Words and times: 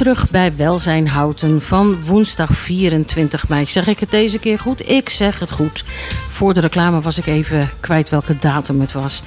Terug 0.00 0.30
bij 0.30 0.56
Welzijn 0.56 1.08
Houten 1.08 1.62
van 1.62 2.04
woensdag 2.04 2.50
24 2.50 3.48
mei. 3.48 3.66
Zeg 3.66 3.86
ik 3.86 3.98
het 3.98 4.10
deze 4.10 4.38
keer 4.38 4.58
goed? 4.58 4.88
Ik 4.88 5.08
zeg 5.08 5.40
het 5.40 5.50
goed. 5.50 5.84
Voor 6.30 6.54
de 6.54 6.60
reclame 6.60 7.00
was 7.00 7.18
ik 7.18 7.26
even 7.26 7.70
kwijt 7.80 8.08
welke 8.08 8.38
datum 8.38 8.80
het 8.80 8.92
was. 8.92 9.22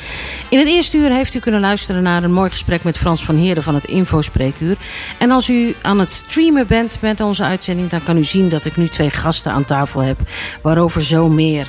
In 0.49 0.59
het 0.59 0.67
eerste 0.67 0.97
uur 0.97 1.11
heeft 1.11 1.33
u 1.33 1.39
kunnen 1.39 1.61
luisteren 1.61 2.03
naar 2.03 2.23
een 2.23 2.33
mooi 2.33 2.49
gesprek 2.49 2.83
met 2.83 2.97
Frans 2.97 3.25
van 3.25 3.35
Heerden 3.35 3.63
van 3.63 3.75
het 3.75 3.85
Infospreekuur. 3.85 4.77
En 5.19 5.31
als 5.31 5.49
u 5.49 5.75
aan 5.81 5.99
het 5.99 6.11
streamen 6.11 6.67
bent 6.67 6.97
met 7.01 7.21
onze 7.21 7.43
uitzending, 7.43 7.89
dan 7.89 8.03
kan 8.03 8.17
u 8.17 8.23
zien 8.23 8.49
dat 8.49 8.65
ik 8.65 8.77
nu 8.77 8.87
twee 8.87 9.09
gasten 9.09 9.51
aan 9.51 9.65
tafel 9.65 10.01
heb. 10.01 10.19
Waarover 10.61 11.03
zo 11.03 11.29
meer. 11.29 11.67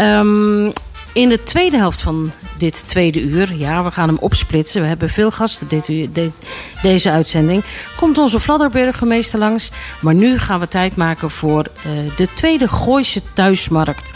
Um, 0.00 0.72
in 1.12 1.28
de 1.28 1.42
tweede 1.42 1.76
helft 1.76 2.02
van 2.02 2.30
dit 2.58 2.88
tweede 2.88 3.20
uur, 3.20 3.54
ja, 3.54 3.84
we 3.84 3.90
gaan 3.90 4.08
hem 4.08 4.18
opsplitsen. 4.18 4.80
We 4.80 4.88
hebben 4.88 5.08
veel 5.08 5.30
gasten 5.30 5.68
dit, 5.68 5.86
dit, 6.14 6.38
deze 6.82 7.10
uitzending. 7.10 7.64
Komt 7.96 8.18
onze 8.18 8.40
Vladderburgemeester 8.40 9.38
langs. 9.38 9.70
Maar 10.00 10.14
nu 10.14 10.38
gaan 10.38 10.60
we 10.60 10.68
tijd 10.68 10.96
maken 10.96 11.30
voor 11.30 11.66
uh, 11.86 12.16
de 12.16 12.28
tweede 12.34 12.68
Gooise 12.68 13.20
thuismarkt. 13.32 14.12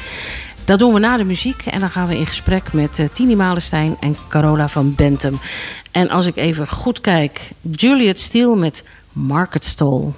Dat 0.65 0.79
doen 0.79 0.93
we 0.93 0.99
na 0.99 1.17
de 1.17 1.25
muziek 1.25 1.63
en 1.67 1.81
dan 1.81 1.91
gaan 1.91 2.07
we 2.07 2.19
in 2.19 2.27
gesprek 2.27 2.73
met 2.73 2.99
uh, 2.99 3.07
Tini 3.13 3.37
Malenstein 3.37 3.97
en 4.01 4.17
Carola 4.29 4.69
van 4.69 4.95
Bentum. 4.95 5.39
En 5.91 6.09
als 6.09 6.27
ik 6.27 6.37
even 6.37 6.69
goed 6.69 7.01
kijk, 7.01 7.51
Juliet 7.61 8.19
Steele 8.19 8.57
met 8.57 8.85
Market 9.13 9.65
Stall. 9.65 10.13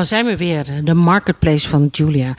Daar 0.00 0.08
zijn 0.08 0.26
we 0.26 0.36
weer. 0.36 0.84
De 0.84 0.94
marketplace 0.94 1.68
van 1.68 1.88
Julia. 1.92 2.34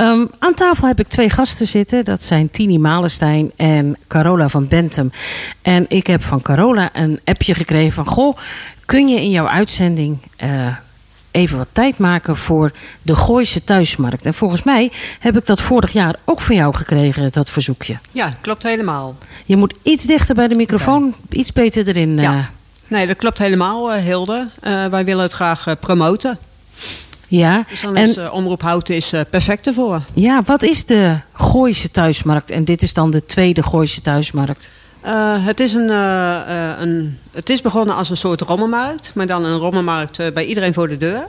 Um, 0.00 0.30
aan 0.38 0.54
tafel 0.54 0.86
heb 0.86 1.00
ik 1.00 1.08
twee 1.08 1.30
gasten 1.30 1.66
zitten. 1.66 2.04
Dat 2.04 2.22
zijn 2.22 2.50
Tini 2.50 2.78
Malenstein 2.78 3.52
en 3.56 3.96
Carola 4.08 4.48
van 4.48 4.68
Bentum. 4.68 5.12
En 5.62 5.86
ik 5.88 6.06
heb 6.06 6.22
van 6.22 6.42
Carola 6.42 6.90
een 6.92 7.20
appje 7.24 7.54
gekregen 7.54 7.92
van... 7.92 8.06
Goh, 8.06 8.36
kun 8.84 9.08
je 9.08 9.20
in 9.20 9.30
jouw 9.30 9.46
uitzending... 9.46 10.18
Uh, 10.44 10.76
even 11.30 11.58
wat 11.58 11.68
tijd 11.72 11.98
maken 11.98 12.36
voor 12.36 12.72
de 13.02 13.16
Gooise 13.16 13.64
thuismarkt. 13.64 14.26
En 14.26 14.34
volgens 14.34 14.62
mij 14.62 14.92
heb 15.18 15.36
ik 15.36 15.46
dat 15.46 15.62
vorig 15.62 15.92
jaar 15.92 16.14
ook 16.24 16.40
van 16.40 16.56
jou 16.56 16.74
gekregen, 16.74 17.32
dat 17.32 17.50
verzoekje. 17.50 17.98
Ja, 18.12 18.34
klopt 18.40 18.62
helemaal. 18.62 19.16
Je 19.44 19.56
moet 19.56 19.74
iets 19.82 20.04
dichter 20.04 20.34
bij 20.34 20.48
de 20.48 20.54
microfoon, 20.54 21.14
iets 21.30 21.52
beter 21.52 21.88
erin. 21.88 22.16
Ja. 22.16 22.34
Uh... 22.34 22.44
Nee, 22.86 23.06
dat 23.06 23.16
klopt 23.16 23.38
helemaal, 23.38 23.96
uh, 23.96 24.02
Hilde. 24.02 24.48
wij 24.90 25.04
willen 25.04 25.22
het 25.22 25.32
graag 25.32 25.66
promoten. 25.80 26.38
Ja. 27.28 27.64
Dus 27.68 27.80
dan 27.80 27.96
is 27.96 28.16
uh, 28.16 28.32
Omroep 28.32 28.62
Houten 28.62 28.96
is, 28.96 29.12
uh, 29.12 29.20
perfect 29.30 29.66
ervoor. 29.66 30.02
Ja, 30.12 30.42
wat 30.44 30.62
is 30.62 30.84
de 30.84 31.18
Gooise 31.32 31.90
thuismarkt? 31.90 32.50
En 32.50 32.64
dit 32.64 32.82
is 32.82 32.94
dan 32.94 33.10
de 33.10 33.26
tweede 33.26 33.62
Gooise 33.62 34.00
thuismarkt. 34.00 34.72
Uh, 35.04 35.46
het, 35.46 35.60
is 35.60 35.74
een, 35.74 35.88
een, 35.88 37.18
het 37.32 37.50
is 37.50 37.60
begonnen 37.60 37.96
als 37.96 38.10
een 38.10 38.16
soort 38.16 38.40
rommelmarkt. 38.40 39.10
Maar 39.14 39.26
dan 39.26 39.44
een 39.44 39.58
rommelmarkt 39.58 40.34
bij 40.34 40.44
iedereen 40.44 40.74
voor 40.74 40.88
de 40.88 40.96
deur. 40.96 41.26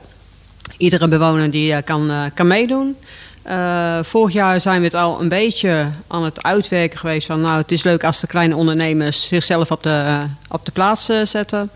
Iedere 0.78 1.08
bewoner 1.08 1.52
die 1.52 1.82
kan, 1.82 2.12
kan 2.34 2.48
meedoen. 2.48 2.96
vorig 4.02 4.34
jaar 4.34 4.62
zijn 4.62 4.80
we 4.80 4.86
het 4.86 4.96
al 4.96 5.22
een 5.22 5.30
beetje 5.30 5.88
aan 6.08 6.24
het 6.24 6.44
uitwerken 6.44 7.00
geweest. 7.00 7.28
Van, 7.28 7.42
nou, 7.42 7.58
het 7.58 7.72
is 7.72 7.84
leuk 7.84 8.04
als 8.04 8.20
de 8.20 8.28
kleine 8.28 8.56
ondernemers 8.56 9.28
zichzelf 9.28 9.72
op 9.72 9.84
de, 9.84 10.26
op 10.50 10.66
de 10.66 10.72
plaats 10.72 11.10
zetten 11.24 11.70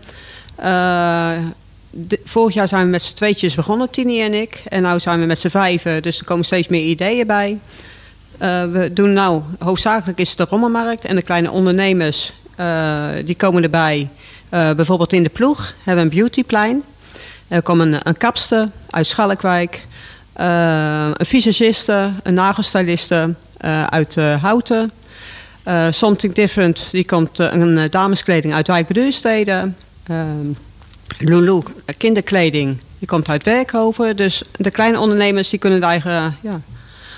vorig 2.24 2.54
jaar 2.54 2.68
zijn 2.68 2.84
we 2.84 2.90
met 2.90 3.02
z'n 3.02 3.14
tweetjes 3.14 3.54
begonnen, 3.54 3.90
Tini 3.90 4.22
en 4.22 4.34
ik. 4.34 4.62
En 4.68 4.82
nu 4.82 5.00
zijn 5.00 5.20
we 5.20 5.26
met 5.26 5.38
z'n 5.38 5.48
vijven, 5.48 6.02
dus 6.02 6.18
er 6.18 6.24
komen 6.24 6.44
steeds 6.44 6.68
meer 6.68 6.84
ideeën 6.84 7.26
bij. 7.26 7.58
Uh, 8.42 8.62
we 8.64 8.90
doen 8.92 9.12
nou, 9.12 9.42
hoofdzakelijk 9.58 10.18
is 10.18 10.28
het 10.28 10.38
de 10.38 10.44
rommelmarkt 10.44 11.04
en 11.04 11.16
de 11.16 11.22
kleine 11.22 11.50
ondernemers, 11.50 12.32
uh, 12.60 13.04
die 13.24 13.34
komen 13.36 13.62
erbij. 13.62 14.08
Uh, 14.50 14.70
bijvoorbeeld 14.72 15.12
in 15.12 15.22
de 15.22 15.28
ploeg 15.28 15.74
hebben 15.84 16.04
we 16.04 16.10
een 16.10 16.16
beautyplein. 16.18 16.82
Er 17.48 17.62
komen 17.62 17.92
een, 17.92 18.00
een 18.02 18.16
kapster 18.16 18.68
uit 18.90 19.06
Schalkwijk. 19.06 19.86
eh, 20.32 21.08
een 21.12 21.26
visagiste, 21.26 22.10
een 22.22 22.34
nagelstyliste 22.34 23.34
eh, 23.56 23.84
uit 23.84 24.16
eh, 24.16 24.42
Houten. 24.42 24.90
Eh, 25.62 25.86
Something 25.90 26.34
Different, 26.34 26.88
die 26.92 27.04
komt 27.04 27.38
eh, 27.38 27.52
een 27.52 27.78
eh, 27.78 27.90
dameskleding 27.90 28.54
uit 28.54 28.66
Wijk 28.66 28.86
Lulu, 31.18 31.62
eh, 31.84 31.94
kinderkleding, 31.98 32.78
die 32.98 33.08
komt 33.08 33.28
uit 33.28 33.42
Werkhoven. 33.44 34.16
Dus 34.16 34.42
de 34.52 34.70
kleine 34.70 34.98
ondernemers 35.00 35.48
die 35.50 35.58
kunnen 35.58 35.80
het 35.80 35.88
eigen 35.88 36.36
ja, 36.40 36.60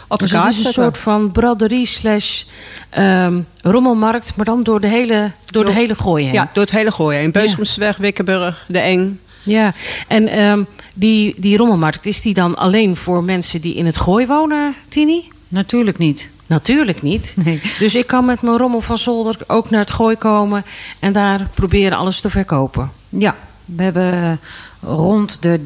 op 0.09 0.19
de 0.19 0.25
Dus 0.25 0.31
het 0.33 0.41
kaart 0.41 0.53
is 0.53 0.57
een 0.57 0.63
zetten. 0.65 0.83
soort 0.83 0.99
van 0.99 1.33
braderie 1.33 1.87
slash 1.87 2.43
ehm, 2.91 3.41
rommelmarkt, 3.63 4.37
maar 4.37 4.45
dan 4.45 4.63
door 4.63 4.81
de 4.81 4.87
hele, 4.87 5.31
door 5.47 5.65
de 5.65 5.73
hele 5.73 5.95
gooi 5.95 6.25
heen. 6.25 6.33
Ja, 6.33 6.51
door 6.53 6.63
het 6.63 6.73
hele 6.73 6.91
gooien. 6.91 7.23
In 7.23 7.33
Beusrumsweg, 7.33 7.97
Wikkenburg, 7.97 8.65
De 8.69 8.79
Eng. 8.79 9.21
Ja, 9.43 9.75
en 10.09 10.29
ehm, 10.29 10.63
die, 10.95 11.35
die 11.37 11.57
rommelmarkt, 11.57 12.07
is 12.07 12.21
die 12.21 12.35
dan 12.35 12.57
alleen 12.57 12.97
voor 12.97 13.25
mensen 13.25 13.61
die 13.61 13.75
in 13.75 13.87
het 13.87 13.97
gooi 13.97 14.27
wonen, 14.27 14.75
Tini? 14.89 15.29
Natuurlijk 15.49 15.99
niet. 15.99 16.31
Natuurlijk 16.47 17.03
niet. 17.03 17.35
Nee. 17.45 17.63
Dus 17.79 17.95
ik 17.95 18.07
kan 18.07 18.25
met 18.25 18.43
mijn 18.43 18.57
rommel 18.57 18.81
van 18.81 18.99
zolder 18.99 19.37
ook 19.47 19.71
naar 19.71 19.81
het 19.81 19.91
gooi 19.91 20.17
komen 20.17 20.65
en 20.99 21.13
daar 21.13 21.49
proberen 21.55 21.99
alles 21.99 22.21
te 22.21 22.31
verkopen. 22.31 22.91
Ja, 23.09 23.37
we 23.77 23.83
hebben 23.83 24.41
rond 24.81 25.43
de 25.43 25.61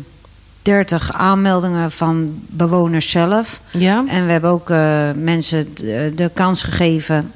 30 0.62 1.12
aanmeldingen 1.12 1.90
van 1.92 2.42
bewoners 2.46 3.10
zelf. 3.10 3.60
Ja? 3.70 4.04
En 4.08 4.26
we 4.26 4.32
hebben 4.32 4.50
ook 4.50 4.70
eh, 4.70 5.10
mensen 5.12 5.74
de, 5.74 6.12
de 6.14 6.30
kans 6.34 6.62
gegeven 6.62 7.32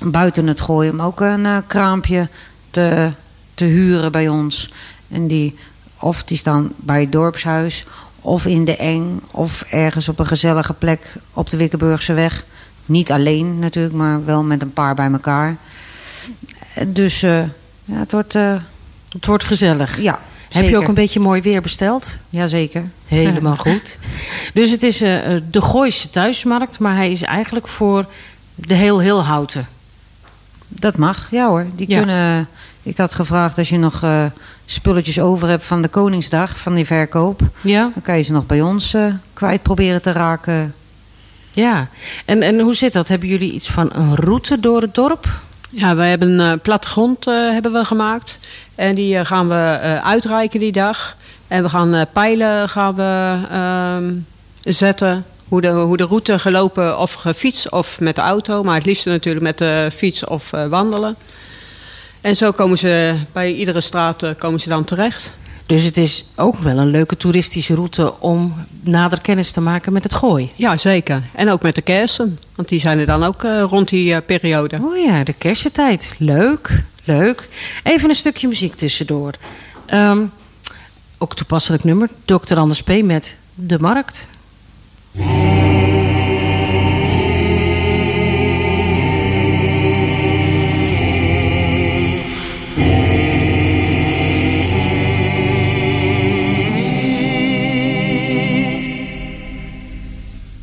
buiten 0.00 0.46
het 0.46 0.60
gooien 0.60 0.92
om 0.92 1.00
ook 1.00 1.20
een 1.20 1.46
eh, 1.46 1.56
kraampje 1.66 2.28
te, 2.70 3.10
te 3.54 3.64
huren 3.64 4.12
bij 4.12 4.28
ons. 4.28 4.72
En 5.08 5.26
die, 5.26 5.58
of 5.98 6.24
die 6.24 6.36
staan 6.36 6.72
bij 6.76 7.00
het 7.00 7.12
dorpshuis, 7.12 7.86
of 8.20 8.46
in 8.46 8.64
de 8.64 8.76
eng, 8.76 9.20
of 9.32 9.62
ergens 9.62 10.08
op 10.08 10.18
een 10.18 10.26
gezellige 10.26 10.72
plek 10.72 11.14
op 11.32 11.50
de 11.50 11.56
Wikkenburgse 11.56 12.12
weg. 12.14 12.44
Niet 12.86 13.12
alleen 13.12 13.58
natuurlijk, 13.58 13.94
maar 13.94 14.24
wel 14.24 14.42
met 14.42 14.62
een 14.62 14.72
paar 14.72 14.94
bij 14.94 15.10
elkaar. 15.10 15.56
Eh, 16.74 16.84
Dus 16.88 17.22
eh, 17.22 17.42
ja, 17.84 17.98
het 17.98 18.12
wordt. 18.12 18.36
Eh, 19.14 19.20
Het 19.20 19.26
wordt 19.26 19.44
gezellig. 19.44 20.00
ja, 20.00 20.20
Heb 20.50 20.68
je 20.68 20.76
ook 20.76 20.88
een 20.88 20.94
beetje 20.94 21.20
mooi 21.20 21.40
weer 21.42 21.60
besteld? 21.62 22.20
Jazeker. 22.30 22.84
Helemaal 23.06 23.56
goed. 23.66 23.98
Dus 24.54 24.70
het 24.70 24.82
is 24.82 25.00
eh, 25.02 25.34
eh, 25.36 25.42
de 25.50 25.62
Gooise 25.62 26.10
thuismarkt, 26.10 26.78
maar 26.78 26.94
hij 26.96 27.10
is 27.10 27.22
eigenlijk 27.22 27.68
voor 27.68 28.06
de 28.54 28.74
heel 28.74 28.98
heel 28.98 29.24
houten. 29.24 29.66
Dat 30.68 30.96
mag, 30.96 31.28
ja 31.30 31.48
hoor. 31.48 31.66
Die 31.74 31.88
Ja. 31.88 31.96
kunnen, 31.98 32.48
ik 32.82 32.96
had 32.96 33.14
gevraagd 33.14 33.58
als 33.58 33.68
je 33.68 33.78
nog 33.78 34.02
eh, 34.02 34.24
spulletjes 34.66 35.20
over 35.20 35.48
hebt 35.48 35.64
van 35.64 35.82
de 35.82 35.88
Koningsdag, 35.88 36.58
van 36.58 36.74
die 36.74 36.86
verkoop. 36.86 37.40
Ja? 37.60 37.80
Dan 37.94 38.02
kan 38.02 38.16
je 38.16 38.22
ze 38.22 38.32
nog 38.32 38.46
bij 38.46 38.62
ons 38.62 38.94
eh, 38.94 39.06
kwijt 39.32 39.62
proberen 39.62 40.02
te 40.02 40.12
raken. 40.12 40.74
Ja. 41.50 41.88
En, 42.24 42.42
en 42.42 42.60
hoe 42.60 42.74
zit 42.74 42.92
dat? 42.92 43.08
Hebben 43.08 43.28
jullie 43.28 43.52
iets 43.52 43.68
van 43.70 43.90
een 43.92 44.14
route 44.16 44.60
door 44.60 44.80
het 44.80 44.94
dorp? 44.94 45.26
Ja, 45.70 45.96
we 45.96 46.02
hebben 46.02 46.38
een 46.38 46.52
eh, 46.52 46.60
plattegrond 46.62 47.26
eh, 47.26 47.34
hebben 47.34 47.72
we 47.72 47.84
gemaakt. 47.84 48.38
En 48.74 48.94
die 48.94 49.18
eh, 49.18 49.24
gaan 49.24 49.48
we 49.48 49.54
eh, 49.54 50.04
uitreiken 50.04 50.60
die 50.60 50.72
dag. 50.72 51.16
En 51.48 51.62
we 51.62 51.68
gaan 51.68 51.94
eh, 51.94 52.02
pijlen 52.12 52.68
gaan 52.68 52.94
we, 52.94 53.36
ehm, 53.50 54.14
zetten. 54.74 55.24
Hoe 55.48 55.60
de, 55.60 55.68
hoe 55.68 55.96
de 55.96 56.04
route 56.04 56.38
gelopen 56.38 56.98
of 56.98 57.12
gefietst 57.12 57.70
of 57.70 58.00
met 58.00 58.14
de 58.14 58.20
auto. 58.20 58.62
Maar 58.62 58.74
het 58.74 58.84
liefst 58.84 59.06
natuurlijk 59.06 59.44
met 59.44 59.58
de 59.58 59.90
fiets 59.94 60.24
of 60.24 60.50
wandelen. 60.50 61.16
En 62.20 62.36
zo 62.36 62.50
komen 62.50 62.78
ze 62.78 63.14
bij 63.32 63.52
iedere 63.52 63.80
straat 63.80 64.24
komen 64.38 64.60
ze 64.60 64.68
dan 64.68 64.84
terecht. 64.84 65.34
Dus 65.66 65.84
het 65.84 65.96
is 65.96 66.24
ook 66.36 66.56
wel 66.56 66.78
een 66.78 66.90
leuke 66.90 67.16
toeristische 67.16 67.74
route 67.74 68.20
om 68.20 68.54
nader 68.80 69.20
kennis 69.20 69.50
te 69.50 69.60
maken 69.60 69.92
met 69.92 70.02
het 70.02 70.14
gooi. 70.14 70.50
Ja, 70.54 70.76
zeker. 70.76 71.22
En 71.34 71.50
ook 71.50 71.62
met 71.62 71.74
de 71.74 71.82
kersen. 71.82 72.38
Want 72.54 72.68
die 72.68 72.80
zijn 72.80 72.98
er 72.98 73.06
dan 73.06 73.24
ook 73.24 73.42
rond 73.42 73.88
die 73.88 74.20
periode. 74.20 74.78
Oh 74.82 74.96
ja, 74.96 75.24
de 75.24 75.32
kersentijd. 75.32 76.14
Leuk, 76.18 76.84
leuk. 77.04 77.48
Even 77.82 78.08
een 78.08 78.14
stukje 78.14 78.48
muziek 78.48 78.74
tussendoor. 78.74 79.32
Ehm, 79.86 80.24
ook 81.18 81.34
toepasselijk 81.34 81.84
nummer. 81.84 82.08
Dr. 82.24 82.54
Anders 82.54 82.82
P. 82.82 83.02
met 83.02 83.36
De 83.54 83.78
Markt. 83.78 84.28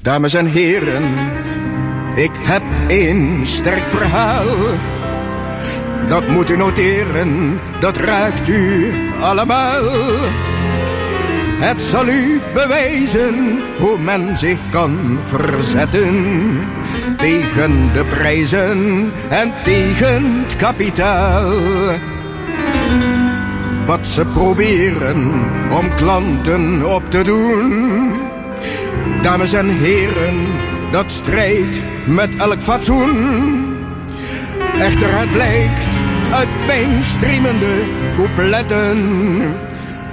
Dames 0.02 0.34
en 0.34 0.46
heren, 0.46 1.04
ik 2.16 2.32
heb 2.34 2.64
een 2.88 3.42
sterk 3.46 3.84
verhaal. 3.84 4.46
Dat 6.08 6.28
moet 6.28 6.50
u 6.50 6.58
noteren, 6.58 7.60
dat 7.80 7.98
ruikt 7.98 8.50
u 8.50 8.92
allemaal. 9.20 9.84
Het 11.62 11.82
zal 11.82 12.08
u 12.08 12.40
bewijzen 12.54 13.60
hoe 13.80 13.98
men 14.00 14.38
zich 14.38 14.60
kan 14.70 15.20
verzetten 15.22 16.60
tegen 17.18 17.94
de 17.94 18.06
prijzen 18.06 19.12
en 19.30 19.54
tegen 19.64 20.44
het 20.44 20.56
kapitaal. 20.56 21.52
Wat 23.86 24.08
ze 24.08 24.26
proberen 24.26 25.32
om 25.72 25.96
klanten 25.96 26.94
op 26.96 27.10
te 27.10 27.24
doen. 27.24 28.14
Dames 29.22 29.54
en 29.54 29.70
heren, 29.70 30.48
dat 30.92 31.12
strijdt 31.12 31.82
met 32.06 32.36
elk 32.36 32.62
fatsoen. 32.62 33.71
Echter 34.82 35.20
het 35.20 35.32
blijkt 35.32 36.00
uit 36.32 36.50
mainstreamende 36.68 37.84
coupletten. 38.16 39.56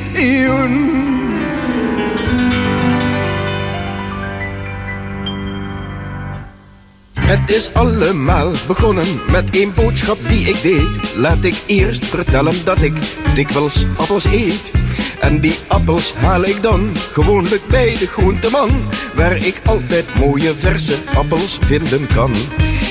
Het 7.14 7.50
is 7.50 7.74
allemaal 7.74 8.52
begonnen 8.66 9.06
met 9.30 9.50
één 9.50 9.74
boodschap 9.74 10.18
die 10.28 10.48
ik 10.48 10.62
deed. 10.62 11.14
Laat 11.16 11.44
ik 11.44 11.62
eerst 11.66 12.04
vertellen 12.04 12.64
dat 12.64 12.82
ik 12.82 12.94
dikwijls 13.34 13.86
appels 13.96 14.24
eet. 14.24 14.72
En 15.20 15.40
die 15.40 15.58
appels 15.66 16.14
haal 16.14 16.44
ik 16.44 16.62
dan 16.62 16.90
gewoonlijk 17.12 17.66
bij 17.66 17.96
de 17.98 18.06
groenteman. 18.06 18.70
Waar 19.14 19.36
ik 19.36 19.60
altijd 19.64 20.14
mooie 20.18 20.54
verse 20.54 20.94
appels 21.14 21.58
vinden 21.64 22.06
kan. 22.06 22.32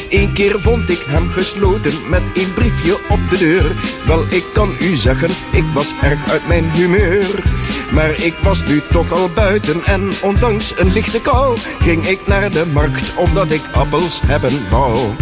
Eén 0.10 0.34
keer 0.34 0.62
vond 0.62 0.89
ik 0.89 1.03
hem 1.07 1.29
gesloten 1.29 2.10
met 2.10 2.22
een 2.34 2.53
briefje 2.53 2.98
op 3.10 3.19
de 3.29 3.38
deur. 3.38 3.75
Wel, 4.05 4.25
ik 4.29 4.43
kan 4.53 4.75
u 4.79 4.96
zeggen, 4.96 5.29
ik 5.51 5.65
was 5.74 5.93
erg 6.01 6.31
uit 6.31 6.48
mijn 6.48 6.72
humeur. 6.72 7.43
Maar 7.91 8.24
ik 8.24 8.34
was 8.43 8.63
nu 8.63 8.81
toch 8.89 9.12
al 9.12 9.29
buiten 9.36 9.84
en 9.84 10.12
ondanks 10.22 10.74
een 10.75 10.91
lichte 10.91 11.22
kou 11.22 11.57
ging 11.79 12.05
ik 12.05 12.27
naar 12.27 12.51
de 12.51 12.65
markt 12.65 13.15
omdat 13.15 13.51
ik 13.51 13.62
appels 13.72 14.22
hebben 14.25 14.69
wou. 14.69 15.15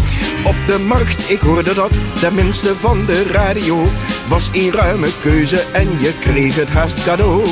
Op 0.45 0.55
de 0.67 0.79
markt, 0.79 1.29
ik 1.29 1.39
hoorde 1.39 1.73
dat, 1.73 1.91
tenminste 2.19 2.75
van 2.79 3.05
de 3.05 3.23
radio, 3.23 3.83
was 4.27 4.49
een 4.53 4.71
ruime 4.71 5.07
keuze 5.21 5.63
en 5.71 5.89
je 5.99 6.13
kreeg 6.19 6.55
het 6.55 6.69
haast 6.69 7.03
cadeau. 7.03 7.47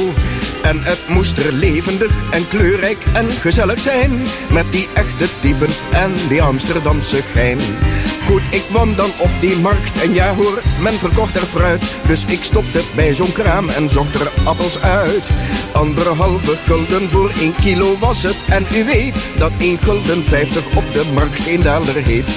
En 0.61 0.83
het 0.83 1.07
moest 1.07 1.37
er 1.37 1.51
levendig 1.51 2.11
en 2.31 2.47
kleurrijk 2.47 3.05
en 3.13 3.31
gezellig 3.31 3.79
zijn, 3.79 4.11
met 4.51 4.71
die 4.71 4.87
echte 4.93 5.25
typen 5.39 5.69
en 5.91 6.11
die 6.27 6.41
Amsterdamse 6.41 7.21
gein. 7.33 7.59
Goed, 8.25 8.41
ik 8.49 8.63
kwam 8.69 8.95
dan 8.95 9.09
op 9.17 9.31
die 9.39 9.57
markt 9.57 10.01
en 10.01 10.13
ja 10.13 10.33
hoor, 10.35 10.61
men 10.81 10.93
verkocht 10.93 11.35
er 11.35 11.45
fruit. 11.45 11.83
Dus 12.07 12.25
ik 12.25 12.43
stopte 12.43 12.81
bij 12.95 13.13
zo'n 13.13 13.31
kraam 13.31 13.69
en 13.69 13.89
zocht 13.89 14.15
er 14.15 14.31
appels 14.43 14.81
uit. 14.81 15.29
Anderhalve 15.73 16.57
gulden 16.65 17.09
voor 17.09 17.31
één 17.39 17.55
kilo 17.61 17.97
was 17.99 18.23
het. 18.23 18.37
En 18.49 18.65
u 18.75 18.83
weet 18.83 19.15
dat 19.37 19.51
één 19.57 19.77
gulden 19.77 20.23
vijftig 20.23 20.65
op 20.75 20.93
de 20.93 21.03
markt 21.13 21.47
een 21.47 21.61
daalder 21.61 21.95
heet. 21.95 22.29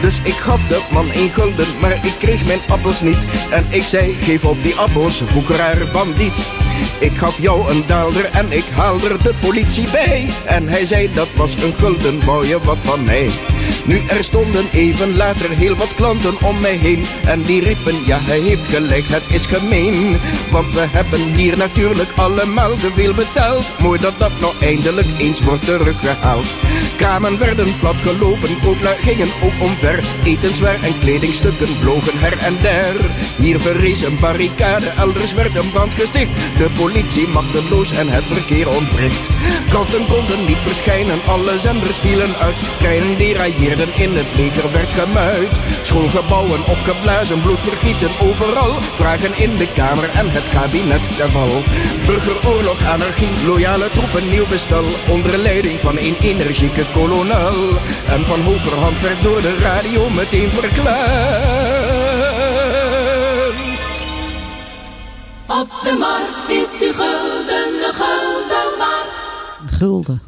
Dus 0.00 0.20
ik 0.22 0.34
gaf 0.34 0.66
de 0.68 0.80
man 0.92 1.10
één 1.10 1.30
gulden, 1.30 1.66
maar 1.80 1.92
ik 1.92 2.14
kreeg 2.18 2.46
mijn 2.46 2.60
appels 2.68 3.00
niet. 3.00 3.18
En 3.50 3.66
ik 3.70 3.82
zei, 3.82 4.14
geef 4.14 4.44
op 4.44 4.62
die 4.62 4.74
appels, 4.74 5.20
hoekeraar 5.20 5.76
bandiet. 5.92 6.63
Ik 6.98 7.12
gaf 7.16 7.42
jou 7.42 7.70
een 7.70 7.84
daalder 7.86 8.24
en 8.24 8.52
ik 8.52 8.64
haalde 8.74 9.16
de 9.22 9.34
politie 9.40 9.90
bij. 9.90 10.26
En 10.44 10.68
hij 10.68 10.86
zei 10.86 11.10
dat 11.14 11.28
was 11.36 11.54
een 11.54 11.74
gulden, 11.78 12.46
je 12.46 12.58
wat 12.64 12.78
van 12.82 13.04
mij? 13.04 13.30
Nu 13.84 14.00
er 14.08 14.24
stonden 14.24 14.64
even 14.72 15.16
later 15.16 15.50
heel 15.50 15.74
wat 15.76 15.94
klanten 15.94 16.34
om 16.42 16.60
mij 16.60 16.76
heen. 16.76 17.04
En 17.24 17.42
die 17.42 17.64
riepen, 17.64 17.94
ja 18.06 18.18
hij 18.22 18.40
heeft 18.40 18.68
gelijk, 18.68 19.04
het 19.06 19.22
is 19.28 19.46
gemeen. 19.46 20.16
Want 20.50 20.72
we 20.72 20.86
hebben 20.90 21.20
hier 21.20 21.56
natuurlijk 21.56 22.08
allemaal 22.16 22.76
te 22.76 22.90
veel 22.94 23.14
betaald. 23.14 23.64
Mooi 23.78 24.00
dat 24.00 24.18
dat 24.18 24.32
nou 24.40 24.52
eindelijk 24.60 25.06
eens 25.18 25.42
wordt 25.42 25.64
teruggehaald. 25.64 26.54
Kramen 26.96 27.38
werden 27.38 27.78
platgelopen, 27.80 28.58
kooplui 28.64 28.96
gingen 29.00 29.28
ook 29.42 29.68
omver. 29.68 30.02
Etenswaar 30.24 30.82
en 30.82 30.98
kledingstukken 30.98 31.68
vlogen 31.80 32.18
her 32.18 32.38
en 32.38 32.56
der. 32.62 32.94
Hier 33.36 33.60
verrees 33.60 34.02
een 34.02 34.18
barricade, 34.20 34.86
elders 34.96 35.34
werd 35.34 35.54
een 35.56 35.70
brand 35.70 35.92
gesticht. 35.92 36.30
Politie 36.70 37.28
machteloos 37.28 37.90
en 37.90 38.08
het 38.08 38.24
verkeer 38.24 38.68
ontbreekt. 38.68 39.28
Kranten 39.68 40.06
konden 40.06 40.44
niet 40.46 40.62
verschijnen, 40.68 41.20
alle 41.26 41.58
zenders 41.58 41.98
vielen 41.98 42.36
uit. 42.36 42.54
Treinen 42.78 43.18
derailleerden, 43.18 43.88
in 43.94 44.16
het 44.16 44.30
leger 44.36 44.72
werd 44.72 44.92
gemuid. 45.00 45.52
Schoolgebouwen 45.82 46.66
opgeblazen, 46.66 47.40
bloedvergieten 47.40 48.10
overal. 48.20 48.72
Vragen 48.94 49.34
in 49.36 49.56
de 49.56 49.68
Kamer 49.74 50.10
en 50.10 50.30
het 50.30 50.48
kabinet 50.48 51.16
ter 51.16 51.30
val. 51.30 51.62
Burgeroorlog, 52.06 52.86
anarchie, 52.86 53.46
loyale 53.46 53.90
troepen, 53.90 54.28
nieuw 54.28 54.46
bestel. 54.46 54.84
Onder 55.08 55.38
leiding 55.38 55.78
van 55.80 55.96
een 55.98 56.16
energieke 56.20 56.84
kolonel. 56.92 57.58
En 58.14 58.24
van 58.26 58.40
hogerhand 58.40 59.00
werd 59.00 59.22
door 59.22 59.42
de 59.42 59.56
radio 59.58 60.10
meteen 60.10 60.50
verklaard. 60.50 61.73
Op 65.60 65.70
de 65.82 65.96
markt 65.98 66.50
is 66.50 66.80
uw 66.80 66.92
gulden, 66.92 67.72
de 67.72 67.90
gulden 67.92 68.78
waard. 68.78 69.32
Gulden. 69.66 70.22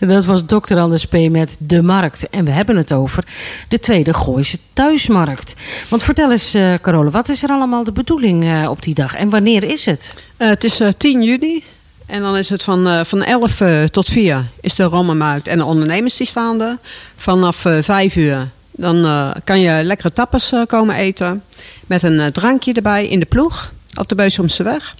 Dat 0.00 0.24
was 0.24 0.42
Dr. 0.46 0.78
Anders 0.78 1.06
P. 1.06 1.12
met 1.12 1.56
De 1.58 1.82
Markt. 1.82 2.28
En 2.28 2.44
we 2.44 2.50
hebben 2.50 2.76
het 2.76 2.92
over 2.92 3.24
de 3.68 3.78
tweede 3.78 4.14
Gooise 4.14 4.58
Thuismarkt. 4.72 5.54
Want 5.88 6.02
vertel 6.02 6.30
eens, 6.30 6.54
eh 6.54 6.74
Carole, 6.74 7.10
wat 7.10 7.28
is 7.28 7.42
er 7.42 7.50
allemaal 7.50 7.84
de 7.84 7.92
bedoeling 7.92 8.44
eh, 8.44 8.70
op 8.70 8.82
die 8.82 8.94
dag? 8.94 9.14
En 9.14 9.30
wanneer 9.30 9.64
is 9.64 9.86
het? 9.86 10.14
Eh, 10.36 10.48
het 10.48 10.64
is 10.64 10.80
eh, 10.80 10.88
10 10.98 11.22
juni. 11.22 11.64
En 12.06 12.20
dan 12.20 12.36
is 12.36 12.48
het 12.48 12.62
van, 12.62 12.86
eh, 12.86 13.04
van 13.04 13.22
11 13.22 13.60
eh, 13.60 13.84
tot 13.84 14.08
4 14.08 14.46
is 14.60 14.74
de 14.74 14.82
rommelmarkt 14.82 15.48
en 15.48 15.58
de 15.58 15.64
ondernemers 15.64 16.16
die 16.16 16.26
staan 16.26 16.62
er. 16.62 16.78
Vanaf 17.16 17.64
eh 17.64 17.78
5 17.82 18.16
uur 18.16 18.48
dan 18.76 19.04
eh, 19.04 19.30
kan 19.44 19.60
je 19.60 19.84
lekkere 19.84 20.12
tappers 20.12 20.52
eh, 20.52 20.62
komen 20.66 20.94
eten. 20.94 21.42
Met 21.86 22.02
een 22.02 22.32
drankje 22.32 22.72
erbij 22.72 23.08
in 23.08 23.18
de 23.18 23.26
ploeg 23.26 23.72
op 23.96 24.08
de 24.08 24.14
Beusomse 24.14 24.62
weg. 24.62 24.94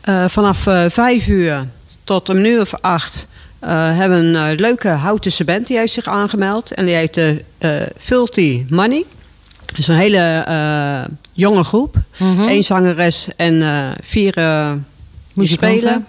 Eh, 0.00 0.24
vanaf 0.28 0.66
eh 0.66 0.84
5 0.88 1.26
uur 1.26 1.66
tot 2.04 2.28
een 2.28 2.44
uur 2.44 2.60
of 2.60 2.72
8 2.80 3.26
hebben 3.66 4.32
we 4.32 4.38
een 4.38 4.50
eh, 4.52 4.58
leuke 4.58 4.88
Houtense 4.88 5.44
band 5.44 5.66
die 5.66 5.78
heeft 5.78 5.92
zich 5.92 6.06
aangemeld. 6.06 6.70
En 6.74 6.84
die 6.86 6.94
heet 6.94 7.16
eh 7.16 7.30
eh, 7.58 7.86
Filthy 7.98 8.64
Money. 8.68 9.04
Dat 9.66 9.78
is 9.78 9.88
een 9.88 9.96
hele 9.96 10.44
eh, 10.46 11.14
jonge 11.32 11.64
groep. 11.64 11.96
Mhm. 12.16 12.40
Eén 12.40 12.64
zangeres 12.64 13.28
en 13.36 13.62
eh, 13.62 13.88
vier 14.02 14.36
eh, 14.36 14.72
Muzikanten. 15.32 15.80
spelen. 15.80 16.06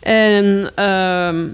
En 0.00 0.70
ehm, 0.74 1.44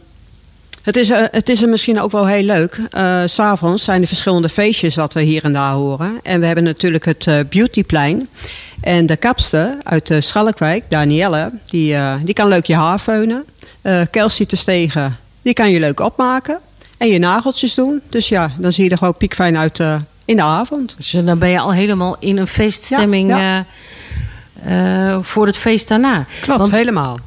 het, 0.82 0.96
is, 0.96 1.10
eh, 1.10 1.22
het 1.30 1.48
is 1.48 1.62
er 1.62 1.68
misschien 1.68 2.00
ook 2.00 2.12
wel 2.12 2.26
heel 2.26 2.42
leuk. 2.42 2.80
Eh, 2.90 3.22
S 3.26 3.34
S'avonds 3.34 3.84
zijn 3.84 4.00
er 4.00 4.06
verschillende 4.08 4.48
feestjes 4.48 4.94
wat 4.94 5.12
we 5.12 5.20
hier 5.22 5.44
en 5.44 5.52
daar 5.52 5.72
horen. 5.72 6.20
En 6.22 6.40
we 6.40 6.46
hebben 6.46 6.64
natuurlijk 6.64 7.04
het 7.04 7.26
eh, 7.26 7.38
Beautyplein. 7.50 8.28
En 8.80 9.06
de 9.06 9.16
kapster 9.16 9.76
uit 9.82 10.06
de 10.06 10.20
Schalkwijk, 10.20 10.84
Danielle, 10.88 11.50
die, 11.64 11.94
eh, 11.94 12.14
die 12.22 12.34
kan 12.34 12.48
leuk 12.48 12.64
je 12.64 12.74
haar 12.74 12.98
feunen. 12.98 13.44
Eh 13.82 14.00
Kelsey 14.10 14.46
te 14.46 14.56
stegen, 14.56 15.16
die 15.42 15.52
kan 15.52 15.70
je 15.70 15.80
leuk 15.80 16.00
opmaken. 16.00 16.58
En 16.98 17.08
je 17.08 17.18
nageltjes 17.18 17.74
doen. 17.74 18.00
Dus 18.08 18.28
ja, 18.28 18.50
dan 18.58 18.72
zie 18.72 18.84
je 18.84 18.90
er 18.90 18.98
gewoon 18.98 19.16
piekfijn 19.16 19.56
uit 19.58 19.80
eh, 19.80 19.94
in 20.24 20.36
de 20.36 20.42
avond. 20.42 20.94
Dus 20.96 21.14
eh, 21.14 21.24
dan 21.26 21.38
ben 21.38 21.48
je 21.48 21.58
al 21.58 21.72
helemaal 21.72 22.16
in 22.18 22.36
een 22.36 22.46
feeststemming 22.46 23.30
Ja, 23.30 23.64
eh, 24.64 25.10
eh, 25.10 25.18
voor 25.22 25.46
het 25.46 25.56
feest 25.56 25.88
daarna. 25.88 26.26
Klopt, 26.40 26.58
Want 26.60 26.72
helemaal. 26.72 27.18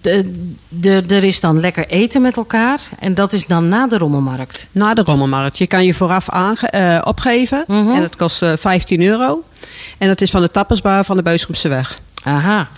De, 0.00 0.32
de, 0.68 1.02
er 1.08 1.24
is 1.24 1.40
dan 1.40 1.60
lekker 1.60 1.86
eten 1.88 2.22
met 2.22 2.36
elkaar. 2.36 2.80
En 2.98 3.14
dat 3.14 3.32
is 3.32 3.46
dan 3.46 3.68
na 3.68 3.86
de 3.86 3.98
rommelmarkt. 3.98 4.68
Na 4.72 4.94
de 4.94 5.02
rommelmarkt. 5.02 5.58
Je 5.58 5.66
kan 5.66 5.84
je 5.84 5.94
vooraf 5.94 6.30
aange- 6.30 6.66
eh, 6.66 6.98
opgeven. 7.04 7.64
Mhm. 7.66 7.90
En 7.90 8.00
dat 8.00 8.16
kost 8.16 8.42
eh, 8.42 8.52
15 8.58 9.02
euro. 9.02 9.42
En 9.98 10.08
dat 10.08 10.20
is 10.20 10.30
van 10.30 10.40
de 10.40 10.50
tappersbar 10.50 11.04
van 11.04 11.16
de 11.16 11.22
Beuskomse 11.22 11.68
weg. 11.68 11.98
Aha. 12.24 12.68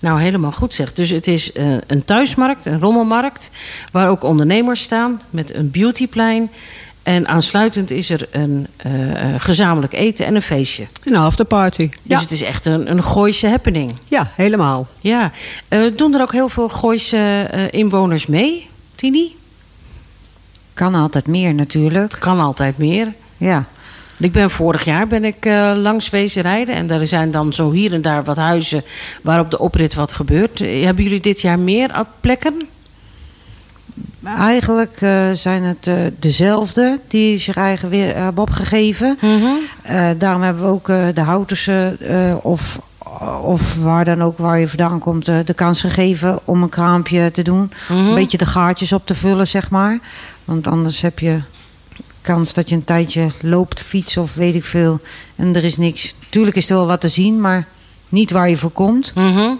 Nou, 0.00 0.20
helemaal 0.20 0.52
goed 0.52 0.74
zeg. 0.74 0.92
Dus 0.92 1.10
het 1.10 1.26
is 1.26 1.52
eh, 1.52 1.74
een 1.86 2.04
thuismarkt, 2.04 2.64
een 2.66 2.80
rommelmarkt, 2.80 3.50
waar 3.92 4.08
ook 4.08 4.22
ondernemers 4.22 4.82
staan 4.82 5.20
met 5.30 5.54
een 5.54 5.70
beautyplein. 5.70 6.50
En 7.06 7.28
aansluitend 7.28 7.90
is 7.90 8.10
er 8.10 8.28
een 8.30 8.66
eh, 8.76 9.34
eh, 9.34 9.40
gezamenlijk 9.40 9.92
eten 9.92 10.26
en 10.26 10.34
een 10.34 10.42
feestje. 10.42 10.86
Een 11.04 11.16
afterparty. 11.16 11.88
Dus 11.88 11.98
Ja, 12.02 12.20
het 12.20 12.30
is 12.30 12.42
echt 12.42 12.66
een, 12.66 12.90
een 12.90 13.02
Gooise 13.04 13.48
happening. 13.48 13.92
ja 14.08 14.30
helemaal. 14.34 14.86
Ja. 15.00 15.32
Eh, 15.68 15.80
doen 15.96 16.14
er 16.14 16.20
ook 16.20 16.32
heel 16.32 16.48
veel 16.48 16.68
Gooise 16.68 17.46
eh, 17.50 17.80
inwoners 17.80 18.26
mee, 18.26 18.68
Tini? 18.94 19.36
Kan 20.74 20.94
altijd 20.94 21.26
meer 21.26 21.54
natuurlijk. 21.54 22.12
Het 22.12 22.18
kan 22.18 22.40
altijd 22.40 22.78
meer. 22.78 23.12
Ja. 23.36 23.64
Ik 24.18 24.32
ben 24.32 24.50
vorig 24.50 24.84
jaar 24.84 25.06
ben 25.06 25.24
ik 25.24 25.46
eh, 25.46 25.72
langs 25.76 26.10
wezen 26.10 26.42
rijden. 26.42 26.74
En 26.74 26.90
er 26.90 27.06
zijn 27.06 27.30
dan 27.30 27.52
zo 27.52 27.70
hier 27.70 27.92
en 27.92 28.02
daar 28.02 28.24
wat 28.24 28.36
huizen 28.36 28.84
waar 29.22 29.40
op 29.40 29.50
de 29.50 29.58
oprit 29.58 29.94
wat 29.94 30.12
gebeurt. 30.12 30.58
Hebben 30.58 31.04
jullie 31.04 31.20
dit 31.20 31.40
jaar 31.40 31.58
meer 31.58 32.04
plekken? 32.20 32.68
Eigenlijk 34.38 34.96
eh, 35.00 35.30
zijn 35.32 35.62
het 35.62 35.86
eh, 35.86 35.94
dezelfde 36.18 37.00
die 37.08 37.38
zich 37.38 37.56
eigen 37.56 37.88
weer 37.88 38.14
hebben 38.16 38.42
opgegeven. 38.42 39.18
Eh, 39.82 40.08
daarom 40.18 40.42
hebben 40.42 40.62
we 40.62 40.68
ook 40.68 40.88
eh, 40.88 41.06
de 41.14 41.20
Houterse 41.20 41.96
eh, 42.00 42.44
of, 42.44 42.78
of 43.42 43.74
waar 43.76 44.04
dan 44.04 44.22
ook 44.22 44.38
waar 44.38 44.58
je 44.58 44.68
vandaan 44.68 44.98
komt 44.98 45.28
eh, 45.28 45.38
de 45.44 45.54
kans 45.54 45.80
gegeven 45.80 46.38
om 46.44 46.62
een 46.62 46.68
kraampje 46.68 47.30
te 47.30 47.42
doen. 47.42 47.72
Mhm. 47.88 47.98
Een 47.98 48.14
beetje 48.14 48.38
de 48.38 48.46
gaatjes 48.46 48.92
op 48.92 49.06
te 49.06 49.14
vullen, 49.14 49.46
zeg 49.46 49.70
maar. 49.70 49.98
Want 50.44 50.66
anders 50.66 51.00
heb 51.00 51.18
je 51.18 51.40
kans 52.20 52.54
dat 52.54 52.68
je 52.68 52.74
een 52.74 52.84
tijdje 52.84 53.26
loopt, 53.42 53.80
fiets 53.82 54.16
of 54.16 54.34
weet 54.34 54.54
ik 54.54 54.64
veel. 54.64 55.00
En 55.36 55.54
er 55.56 55.64
is 55.64 55.76
niks. 55.76 56.14
Tuurlijk 56.28 56.56
is 56.56 56.70
er 56.70 56.76
wel 56.76 56.86
wat 56.86 57.00
te 57.00 57.08
zien, 57.08 57.40
maar 57.40 57.66
niet 58.08 58.30
waar 58.30 58.48
je 58.48 58.56
voor 58.56 58.70
komt. 58.70 59.12
Mhm. 59.14 59.50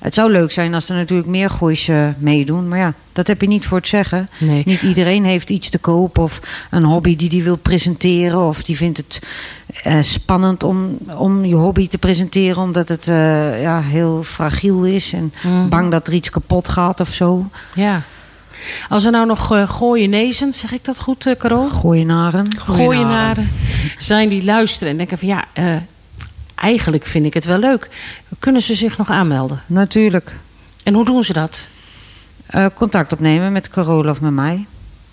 Het 0.00 0.14
zou 0.14 0.30
leuk 0.30 0.52
zijn 0.52 0.74
als 0.74 0.88
er 0.88 0.96
natuurlijk 0.96 1.28
meer 1.28 1.50
goois 1.50 1.88
eh, 1.88 2.08
meedoen. 2.18 2.68
Maar 2.68 2.78
ja, 2.78 2.92
dat 3.12 3.26
heb 3.26 3.40
je 3.40 3.46
niet 3.48 3.66
voor 3.66 3.78
het 3.78 3.88
zeggen. 3.88 4.28
Nee. 4.38 4.62
Niet 4.64 4.82
iedereen 4.82 5.24
heeft 5.24 5.50
iets 5.50 5.68
te 5.68 5.78
koop 5.78 6.18
of 6.18 6.40
een 6.70 6.84
hobby 6.84 7.16
die 7.16 7.28
die 7.28 7.42
wil 7.42 7.56
presenteren. 7.56 8.40
Of 8.40 8.62
die 8.62 8.76
vindt 8.76 8.96
het 8.98 9.20
eh, 9.82 9.98
spannend 10.00 10.62
om, 10.62 10.98
om 11.16 11.44
je 11.44 11.54
hobby 11.54 11.88
te 11.88 11.98
presenteren. 11.98 12.62
Omdat 12.62 12.88
het 12.88 13.08
eh, 13.08 13.62
ja, 13.62 13.80
heel 13.82 14.22
fragiel 14.22 14.84
is. 14.84 15.12
En 15.12 15.32
Mhm. 15.42 15.68
bang 15.68 15.90
dat 15.90 16.06
er 16.06 16.12
iets 16.12 16.30
kapot 16.30 16.68
gaat 16.68 17.00
of 17.00 17.14
zo. 17.14 17.46
Ja. 17.74 18.02
Als 18.88 19.04
er 19.04 19.10
nou 19.10 19.26
nog 19.26 19.52
uh, 19.52 20.50
zeg 20.50 20.72
ik 20.72 20.84
dat 20.84 21.00
goed, 21.00 21.26
uh, 21.26 21.34
Carol? 21.34 21.68
Gooienaren. 21.68 22.46
Gooienaren 22.58 23.50
zijn 23.98 24.28
die 24.28 24.44
luisteren 24.44 24.88
en 24.88 24.96
denken 24.96 25.18
van 25.18 25.28
ja, 25.28 25.44
uh, 25.54 25.76
eigenlijk 26.60 27.06
vind 27.06 27.26
ik 27.26 27.34
het 27.34 27.44
wel 27.44 27.58
leuk. 27.58 27.88
Kunnen 28.38 28.62
ze 28.62 28.74
zich 28.74 28.98
nog 28.98 29.10
aanmelden? 29.10 29.62
Natuurlijk. 29.66 30.36
En 30.82 30.94
hoe 30.94 31.04
doen 31.04 31.24
ze 31.24 31.32
dat? 31.32 31.70
Uh, 32.54 32.66
contact 32.74 33.12
opnemen 33.12 33.52
met 33.52 33.68
Carol 33.68 34.08
of 34.08 34.20
met 34.20 34.32
mij. 34.32 34.66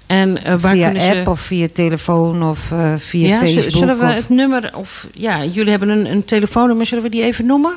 En 0.05 0.29
uh, 0.29 0.43
waar 0.43 0.73
via 0.73 0.89
kunnen 0.89 1.09
app 1.09 1.25
ze... 1.25 1.29
of 1.29 1.39
via 1.39 1.67
telefoon 1.73 2.43
of 2.43 2.71
uh, 2.71 2.93
via 2.97 3.27
ja, 3.27 3.39
Facebook. 3.39 3.71
Zullen 3.71 3.97
we 3.97 4.05
of... 4.05 4.15
het 4.15 4.29
nummer 4.29 4.71
of 4.75 5.07
ja, 5.13 5.43
jullie 5.43 5.69
hebben 5.69 5.89
een, 5.89 6.11
een 6.11 6.25
telefoonnummer, 6.25 6.85
zullen 6.85 7.03
we 7.03 7.09
die 7.09 7.23
even 7.23 7.45
noemen? 7.45 7.73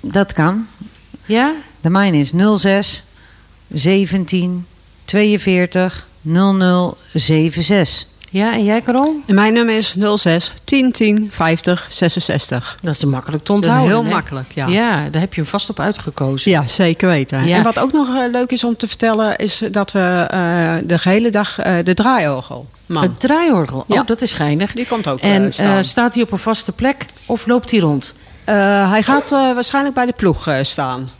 Dat 0.00 0.32
kan. 0.32 0.66
Ja? 1.26 1.52
De 1.80 1.90
mijne 1.90 2.18
is 2.18 2.32
06 2.56 3.04
17 3.68 4.66
42 5.04 6.08
0076. 6.22 8.09
Ja, 8.32 8.52
en 8.52 8.64
jij, 8.64 8.82
Carol? 8.82 9.16
En 9.26 9.34
mijn 9.34 9.52
nummer 9.52 9.76
is 9.76 9.94
06 10.16 10.52
10 10.64 10.92
10 10.92 11.28
50 11.30 11.86
66. 11.88 12.78
Dat 12.82 12.94
is 12.94 13.04
makkelijk 13.04 13.44
te 13.44 13.52
onthouden. 13.52 13.88
heel 13.88 14.04
hè? 14.04 14.10
makkelijk, 14.10 14.52
ja. 14.54 14.66
Ja, 14.66 15.08
daar 15.10 15.20
heb 15.20 15.34
je 15.34 15.40
hem 15.40 15.50
vast 15.50 15.70
op 15.70 15.80
uitgekozen. 15.80 16.50
Ja, 16.50 16.66
zeker 16.66 17.08
weten. 17.08 17.46
Ja. 17.46 17.56
En 17.56 17.62
wat 17.62 17.78
ook 17.78 17.92
nog 17.92 18.08
uh, 18.08 18.30
leuk 18.32 18.50
is 18.50 18.64
om 18.64 18.76
te 18.76 18.86
vertellen, 18.86 19.36
is 19.36 19.62
dat 19.70 19.92
we 19.92 20.28
uh, 20.34 20.88
de 20.88 20.98
hele 21.02 21.30
dag 21.30 21.66
uh, 21.66 21.74
de 21.84 21.94
draaiorgel. 21.94 22.68
Man. 22.86 23.02
Het 23.02 23.20
draaiorgel, 23.20 23.84
Ja. 23.86 24.00
oh, 24.00 24.06
dat 24.06 24.22
is 24.22 24.32
geinig. 24.32 24.72
Die 24.72 24.86
komt 24.86 25.06
ook 25.06 25.20
En 25.20 25.52
uh, 25.60 25.78
staat 25.80 26.14
hij 26.14 26.22
op 26.22 26.32
een 26.32 26.38
vaste 26.38 26.72
plek 26.72 27.04
of 27.26 27.46
loopt 27.46 27.70
hij 27.70 27.80
rond? 27.80 28.14
Hij 28.44 29.02
gaat 29.02 29.30
waarschijnlijk 29.30 29.94
bij 29.94 30.06
de 30.06 30.12
ploeg 30.16 30.48
staan. 30.62 31.10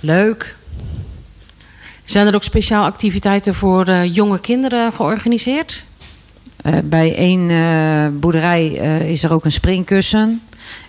Leuk. 0.00 0.56
Zijn 2.04 2.26
er 2.26 2.34
ook 2.34 2.42
speciaal 2.42 2.84
activiteiten 2.84 3.54
voor 3.54 3.90
jonge 3.92 4.40
kinderen 4.40 4.92
georganiseerd? 4.92 5.84
Uh, 6.66 6.78
bij 6.84 7.16
één 7.16 7.50
uh, 7.50 8.06
boerderij 8.20 8.70
uh, 8.72 9.10
is 9.10 9.22
er 9.22 9.32
ook 9.32 9.44
een 9.44 9.52
springkussen. 9.52 10.42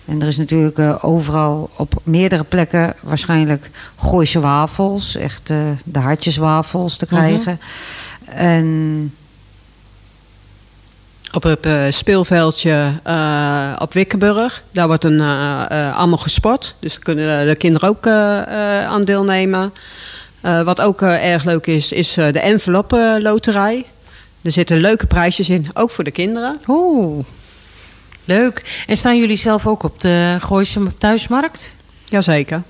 En 0.04 0.20
er 0.22 0.26
is 0.28 0.36
natuurlijk 0.36 0.78
eh, 0.78 1.04
overal 1.04 1.70
op 1.76 1.94
meerdere 2.02 2.44
plekken 2.44 2.94
waarschijnlijk 3.02 3.70
Gooise 3.96 4.40
wafels. 4.40 5.16
Echt 5.16 5.50
eh, 5.50 5.56
de 5.84 5.98
hartjeswafels 5.98 6.96
te 6.96 7.06
krijgen. 7.06 7.60
En 8.24 9.12
Op 11.32 11.42
het 11.42 11.66
eh, 11.66 11.82
speelveldje 11.90 12.92
eh, 13.02 13.72
op 13.78 13.92
Wikkenburg. 13.92 14.62
Daar 14.70 14.86
wordt 14.86 15.04
een, 15.04 15.20
eh, 15.20 15.64
eh, 15.68 15.96
allemaal 15.96 16.18
gesport. 16.18 16.74
Dus 16.80 16.92
daar 16.92 17.02
kunnen 17.02 17.46
de 17.46 17.56
kinderen 17.56 17.88
ook 17.88 18.06
eh, 18.06 18.38
eh, 18.38 18.86
aan 18.86 19.04
deelnemen. 19.04 19.72
Eh, 20.40 20.62
wat 20.62 20.80
ook 20.80 21.02
eh, 21.02 21.32
erg 21.32 21.44
leuk 21.44 21.66
is, 21.66 21.92
is 21.92 22.16
eh, 22.16 22.32
de 22.32 22.40
enveloppe 22.40 23.18
loterij. 23.22 23.84
Er 24.42 24.52
zitten 24.52 24.80
leuke 24.80 25.06
prijsjes 25.06 25.48
in, 25.48 25.66
ook 25.74 25.90
voor 25.90 26.04
de 26.04 26.10
kinderen. 26.10 26.58
Oeh, 26.66 27.24
leuk. 28.24 28.82
En 28.86 28.96
staan 28.96 29.18
jullie 29.18 29.36
zelf 29.36 29.66
ook 29.66 29.82
op 29.82 30.00
de 30.00 30.36
Gooise 30.40 30.96
thuismarkt? 30.98 31.76
Jazeker. 32.04 32.62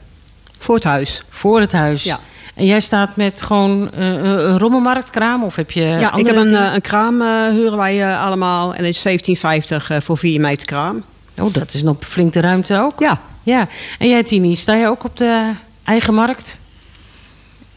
Voor 0.59 0.75
het 0.75 0.85
huis. 0.85 1.23
Voor 1.29 1.61
het 1.61 1.73
huis? 1.73 2.03
Ja. 2.03 2.21
En 2.55 2.65
jij 2.67 2.81
staat 2.81 3.17
met 3.17 3.43
gewoon 3.43 3.93
eh, 3.93 4.07
een 4.23 4.59
rommelmarktkraam? 4.59 5.45
Of 5.45 5.57
heb 5.57 5.71
je 5.71 5.81
ja, 5.81 6.15
ik 6.15 6.27
heb 6.27 6.37
een, 6.37 6.55
eh, 6.55 6.75
een 6.75 6.81
kraam 6.81 7.23
eh, 7.23 7.49
huren 7.49 7.77
wij 7.79 8.03
eh, 8.03 8.25
allemaal. 8.25 8.75
En 8.75 8.85
dat 8.85 8.95
is 9.05 9.07
17,50 9.09 9.87
eh, 9.89 9.97
voor 10.01 10.19
4 10.19 10.41
meter 10.41 10.67
kraam. 10.67 11.05
Oh, 11.39 11.53
dat 11.53 11.75
is 11.75 11.83
nog 11.83 11.97
flink 12.01 12.33
de 12.33 12.41
ruimte 12.41 12.79
ook. 12.79 13.01
Ja, 13.01 13.21
Ja. 13.43 13.69
En 13.99 14.09
jij 14.09 14.23
Tini, 14.23 14.57
sta 14.57 14.75
je 14.75 14.87
ook 14.87 15.05
op 15.05 15.17
de 15.17 15.51
eigen 15.85 16.15
markt? 16.15 16.61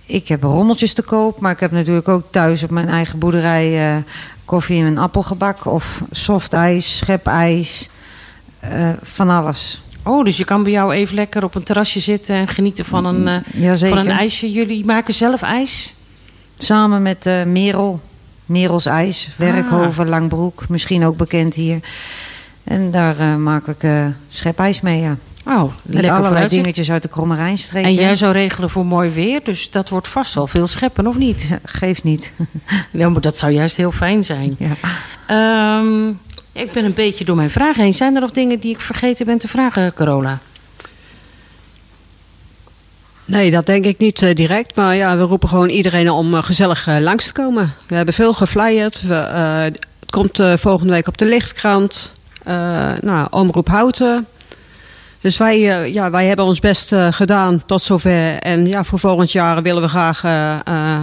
Ik 0.05 0.27
heb 0.27 0.43
rommeltjes 0.43 0.93
te 0.93 1.01
koop. 1.03 1.39
Maar 1.39 1.51
ik 1.51 1.59
heb 1.59 1.71
natuurlijk 1.71 2.07
ook 2.07 2.23
thuis 2.29 2.63
op 2.63 2.69
mijn 2.69 2.87
eigen 2.89 3.19
boerderij 3.19 3.89
eh, 3.89 4.03
koffie 4.45 4.83
en 4.83 5.09
gebak 5.13 5.65
Of 5.65 6.01
softijs, 6.11 6.97
schepijs. 6.97 7.89
eh, 8.59 8.89
van 9.01 9.29
alles. 9.29 9.81
Oh, 10.03 10.25
dus 10.25 10.37
je 10.37 10.43
kan 10.45 10.63
bij 10.63 10.71
jou 10.71 10.93
even 10.93 11.15
lekker 11.15 11.43
op 11.43 11.55
een 11.55 11.63
terrasje 11.63 11.99
zitten 11.99 12.35
en 12.35 12.47
genieten 12.47 12.85
van 12.85 13.05
een, 13.05 13.27
eh, 13.27 13.89
van 13.89 13.97
een 13.97 14.09
ijsje. 14.09 14.51
Jullie 14.51 14.85
maken 14.85 15.13
zelf 15.13 15.41
ijs? 15.41 15.95
Samen 16.57 17.01
met 17.01 17.29
Merel. 17.45 17.99
Merels 18.45 18.85
IJs. 18.85 19.29
Werkhoven, 19.37 20.09
Langbroek. 20.09 20.69
Misschien 20.69 21.05
ook 21.05 21.17
bekend 21.17 21.53
hier. 21.53 21.79
En 22.63 22.91
daar 22.91 23.39
maak 23.39 23.67
ik 23.67 23.89
schepijs 24.29 24.81
mee, 24.81 25.01
ja. 25.01 25.17
Oh, 25.45 25.61
Met 25.61 25.71
lekker 25.83 26.01
allerlei 26.09 26.27
vooruitzicht. 26.27 26.63
dingetjes 26.63 26.91
uit 26.91 27.01
de 27.01 27.07
Krommerijnstreek. 27.07 27.83
En 27.83 27.93
hè. 27.93 28.01
jij 28.01 28.15
zou 28.15 28.33
regelen 28.33 28.69
voor 28.69 28.85
mooi 28.85 29.09
weer, 29.09 29.39
dus 29.43 29.69
dat 29.71 29.89
wordt 29.89 30.07
vast 30.07 30.33
wel 30.33 30.47
veel 30.47 30.67
scheppen, 30.67 31.07
of 31.07 31.17
niet? 31.17 31.59
Geeft 31.63 32.03
niet. 32.03 32.33
Ja, 32.91 33.09
maar 33.09 33.21
dat 33.21 33.37
zou 33.37 33.51
juist 33.51 33.77
heel 33.77 33.91
fijn 33.91 34.23
zijn. 34.23 34.55
ja. 34.59 34.75
Ehm, 35.27 36.09
ik 36.51 36.71
ben 36.71 36.85
een 36.85 36.93
beetje 36.93 37.25
door 37.25 37.35
mijn 37.35 37.49
vragen 37.51 37.83
heen. 37.83 37.93
Zijn 37.93 38.15
er 38.15 38.21
nog 38.21 38.31
dingen 38.31 38.59
die 38.59 38.71
ik 38.73 38.81
vergeten 38.81 39.25
ben 39.25 39.37
te 39.37 39.47
vragen, 39.47 39.93
Carola? 39.93 40.39
Nee, 43.25 43.51
dat 43.51 43.65
denk 43.65 43.85
ik 43.85 43.97
niet 43.97 44.21
eh, 44.21 44.35
direct. 44.35 44.75
Maar 44.75 44.95
ja, 44.95 45.17
we 45.17 45.23
roepen 45.23 45.49
gewoon 45.49 45.69
iedereen 45.69 46.09
om 46.09 46.33
eh, 46.35 46.43
gezellig 46.43 46.87
eh, 46.87 46.97
langs 46.99 47.25
te 47.25 47.31
komen. 47.31 47.73
We 47.87 47.95
hebben 47.95 48.13
veel 48.13 48.33
geflyerd. 48.33 49.01
We, 49.01 49.15
eh, 49.15 49.59
het 49.61 49.85
komt 50.09 50.39
volgende 50.55 50.93
week 50.93 51.07
op 51.07 51.17
de 51.17 51.25
lichtkrant. 51.25 52.11
Eh, 52.43 52.91
nou, 53.01 53.27
Omroep 53.29 53.67
Houten. 53.67 54.27
Dus 55.21 55.37
wij, 55.37 55.69
eh, 55.69 55.93
ja, 55.93 56.09
wij 56.09 56.25
hebben 56.25 56.45
ons 56.45 56.59
best 56.59 56.91
eh, 56.91 57.07
gedaan 57.11 57.65
tot 57.65 57.81
zover. 57.81 58.37
En 58.39 58.65
ja, 58.65 58.83
voor 58.83 58.99
volgend 58.99 59.31
jaar 59.31 59.61
willen 59.61 59.81
we 59.81 59.87
graag 59.87 60.23
eh, 60.23 60.99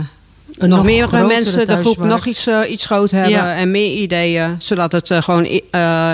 nog 0.59 0.69
nog 0.69 0.85
meer 0.85 1.27
mensen 1.27 1.67
de 1.67 1.77
groep 1.77 1.99
nog 1.99 2.27
iets, 2.27 2.49
iets 2.69 2.87
groot 2.87 3.11
hebben. 3.11 3.31
Ja. 3.31 3.55
En 3.55 3.71
meer 3.71 3.93
ideeën. 3.93 4.57
Zodat 4.59 4.93
het 4.93 5.11
gewoon 5.15 5.45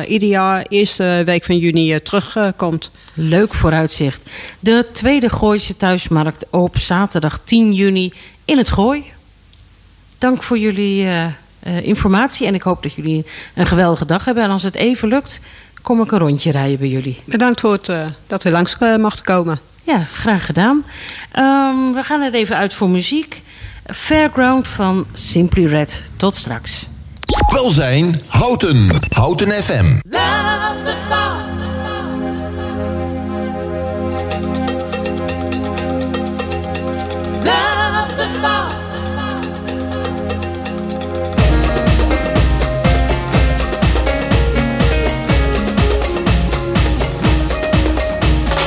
ieder 0.09 0.29
jaar, 0.29 0.65
eerste 0.69 1.23
week 1.25 1.45
van 1.45 1.59
juni, 1.59 2.03
terugkomt. 2.03 2.91
Leuk 3.15 3.55
vooruitzicht. 3.55 4.31
De 4.61 4.87
tweede 4.93 5.31
Gooise 5.31 5.77
thuismarkt 5.77 6.47
op 6.51 6.77
zaterdag 6.77 7.41
10 7.45 7.73
juni 7.73 8.13
in 8.45 8.59
het 8.59 8.69
Gooi. 8.69 9.05
Dank 10.19 10.43
voor 10.43 10.59
jullie 10.59 11.09
informatie 11.83 12.47
en 12.47 12.55
ik 12.55 12.63
hoop 12.63 12.83
dat 12.83 12.93
jullie 12.93 13.27
een 13.55 13.67
geweldige 13.67 14.05
dag 14.05 14.25
hebben. 14.25 14.45
En 14.45 14.51
als 14.51 14.63
het 14.63 14.75
even 14.75 15.09
lukt, 15.09 15.41
kom 15.85 16.03
ik 16.03 16.13
een 16.13 16.19
rondje 16.19 16.51
rijden 16.51 16.79
bij 16.79 16.89
jullie. 16.89 17.21
Bedankt 17.25 17.61
voor 17.61 17.73
het, 17.73 17.89
eh, 17.89 18.07
dat 18.27 18.43
we 18.43 18.51
langs 18.51 18.77
eh, 18.79 18.97
mochten 18.97 19.25
komen. 19.25 19.61
Ja, 19.83 20.01
graag 20.01 20.47
gedaan. 20.47 20.85
Ehm, 21.33 21.93
we 21.93 22.03
gaan 22.03 22.21
er 22.21 22.35
even 22.35 22.57
uit 22.57 22.75
voor 22.75 22.89
muziek. 22.89 23.43
Fairground 23.87 24.69
van 24.69 25.07
Simply 25.13 25.65
Red. 25.65 26.13
Tot 26.17 26.37
straks. 26.37 26.87
Welzijn 27.53 28.21
Houten. 28.29 28.89
Houten 29.09 29.51
FM. 29.63 29.85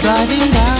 Driving 0.07 0.51
down 0.53 0.76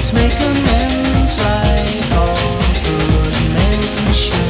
Let's 0.00 0.14
make 0.14 0.32
amends 0.32 1.38
like 1.38 2.12
all 2.16 2.62
good 2.84 3.52
men 3.52 4.14
should. 4.14 4.49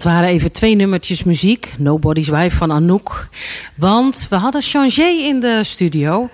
dat 0.00 0.12
waren 0.12 0.28
even 0.28 0.52
twee 0.52 0.74
nummertjes 0.74 1.24
muziek. 1.24 1.74
Nobody's 1.78 2.28
Wife 2.28 2.56
van 2.56 2.72
Anouk. 2.72 3.28
Want 3.74 4.26
we 4.30 4.36
hadden 4.36 4.62
Changé 4.62 5.08
in 5.08 5.40
de 5.40 5.64
studio. 5.64 6.28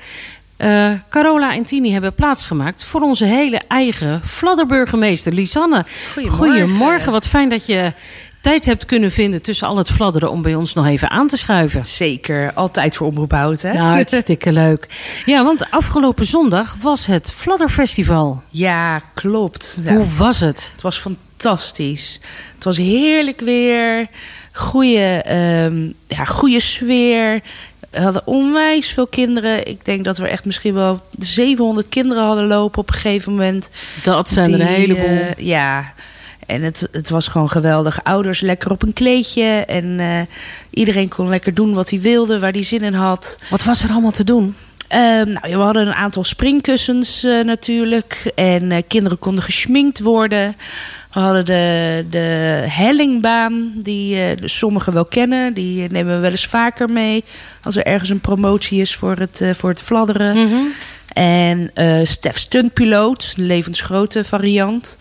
Eh, 0.56 0.90
Carola 1.10 1.54
en 1.54 1.64
Tini 1.64 1.92
hebben 1.92 2.14
plaatsgemaakt 2.14 2.84
voor 2.84 3.00
onze 3.00 3.24
hele 3.24 3.60
eigen 3.68 4.20
Fladderburgemeester, 4.24 5.32
Lisanne. 5.32 5.84
Goedemorgen. 6.12 6.46
Goedemorgen. 6.46 7.12
Wat 7.12 7.26
fijn 7.26 7.48
dat 7.48 7.66
je 7.66 7.92
tijd 8.40 8.64
hebt 8.64 8.84
kunnen 8.84 9.10
vinden 9.10 9.42
tussen 9.42 9.68
al 9.68 9.76
het 9.76 9.90
fladderen 9.90 10.30
om 10.30 10.42
bij 10.42 10.54
ons 10.54 10.74
nog 10.74 10.86
even 10.86 11.10
aan 11.10 11.28
te 11.28 11.36
schuiven. 11.36 11.86
Zeker, 11.86 12.52
altijd 12.52 12.96
voor 12.96 13.06
Omroep 13.06 13.32
Hout, 13.32 13.62
hè? 13.62 13.76
Hartstikke 13.94 14.52
leuk. 14.52 14.86
Ja, 15.24 15.44
want 15.44 15.70
afgelopen 15.70 16.26
zondag 16.26 16.76
was 16.80 17.06
het 17.06 17.32
Fladderfestival. 17.32 18.42
Ja, 18.50 19.02
klopt. 19.14 19.80
Hoe 19.86 20.06
was 20.16 20.40
het? 20.40 20.70
Het 20.72 20.82
was 20.82 20.98
fantastisch 20.98 21.24
fantastisch. 21.36 22.20
Het 22.54 22.64
was 22.64 22.76
heerlijk 22.76 23.40
weer. 23.40 24.06
Goede, 24.52 25.22
ehm, 25.24 25.90
ja, 26.06 26.24
goede 26.24 26.60
sfeer. 26.60 27.40
We 27.90 28.00
hadden 28.00 28.26
onwijs 28.26 28.88
veel 28.88 29.06
kinderen. 29.06 29.66
Ik 29.66 29.84
denk 29.84 30.04
dat 30.04 30.18
we 30.18 30.28
echt 30.28 30.44
misschien 30.44 30.74
wel 30.74 31.02
700 31.18 31.88
kinderen 31.88 32.24
hadden 32.24 32.46
lopen 32.46 32.80
op 32.80 32.88
een 32.88 32.94
gegeven 32.94 33.32
moment. 33.32 33.68
Dat 34.02 34.28
zijn 34.28 34.52
er 34.52 34.60
een 34.60 34.66
heleboel. 34.66 35.04
Eh, 35.04 35.30
ja, 35.36 35.92
en 36.46 36.62
het, 36.62 36.88
het 36.92 37.10
was 37.10 37.28
gewoon 37.28 37.50
geweldig. 37.50 38.04
Ouders 38.04 38.40
lekker 38.40 38.70
op 38.70 38.82
een 38.82 38.92
kleedje. 38.92 39.64
En 39.66 40.00
eh, 40.00 40.20
iedereen 40.70 41.08
kon 41.08 41.28
lekker 41.28 41.54
doen 41.54 41.74
wat 41.74 41.90
hij 41.90 42.00
wilde, 42.00 42.38
waar 42.38 42.52
hij 42.52 42.62
zin 42.62 42.82
in 42.82 42.94
had. 42.94 43.38
Wat 43.50 43.64
was 43.64 43.82
er 43.82 43.90
allemaal 43.90 44.10
te 44.10 44.24
doen? 44.24 44.54
Ehm, 44.88 45.30
nou, 45.30 45.48
we 45.48 45.62
hadden 45.62 45.86
een 45.86 45.94
aantal 45.94 46.24
springkussens 46.24 47.24
eh, 47.24 47.44
natuurlijk. 47.44 48.32
En 48.34 48.86
kinderen 48.86 49.18
konden 49.18 49.44
geschminkt 49.44 50.00
worden. 50.00 50.54
We 51.16 51.22
hadden 51.22 51.44
de, 51.44 52.04
de 52.10 52.64
hellingbaan, 52.68 53.72
die 53.74 54.20
eh, 54.20 54.36
sommigen 54.44 54.92
wel 54.92 55.04
kennen. 55.04 55.54
Die 55.54 55.84
eh, 55.84 55.90
nemen 55.90 56.14
we 56.14 56.20
wel 56.20 56.30
eens 56.30 56.46
vaker 56.46 56.90
mee. 56.90 57.24
Als 57.62 57.76
er 57.76 57.84
ergens 57.84 58.10
een 58.10 58.20
promotie 58.20 58.80
is 58.80 58.94
voor 58.94 59.16
het, 59.16 59.40
eh, 59.40 59.50
voor 59.54 59.68
het 59.68 59.80
fladderen. 59.80 60.36
Mhm. 60.36 60.56
En 61.12 61.70
eh 61.74 62.00
Stef 62.04 62.38
Stuntpiloot, 62.38 63.32
levensgrote 63.36 64.24
variant. 64.24 64.96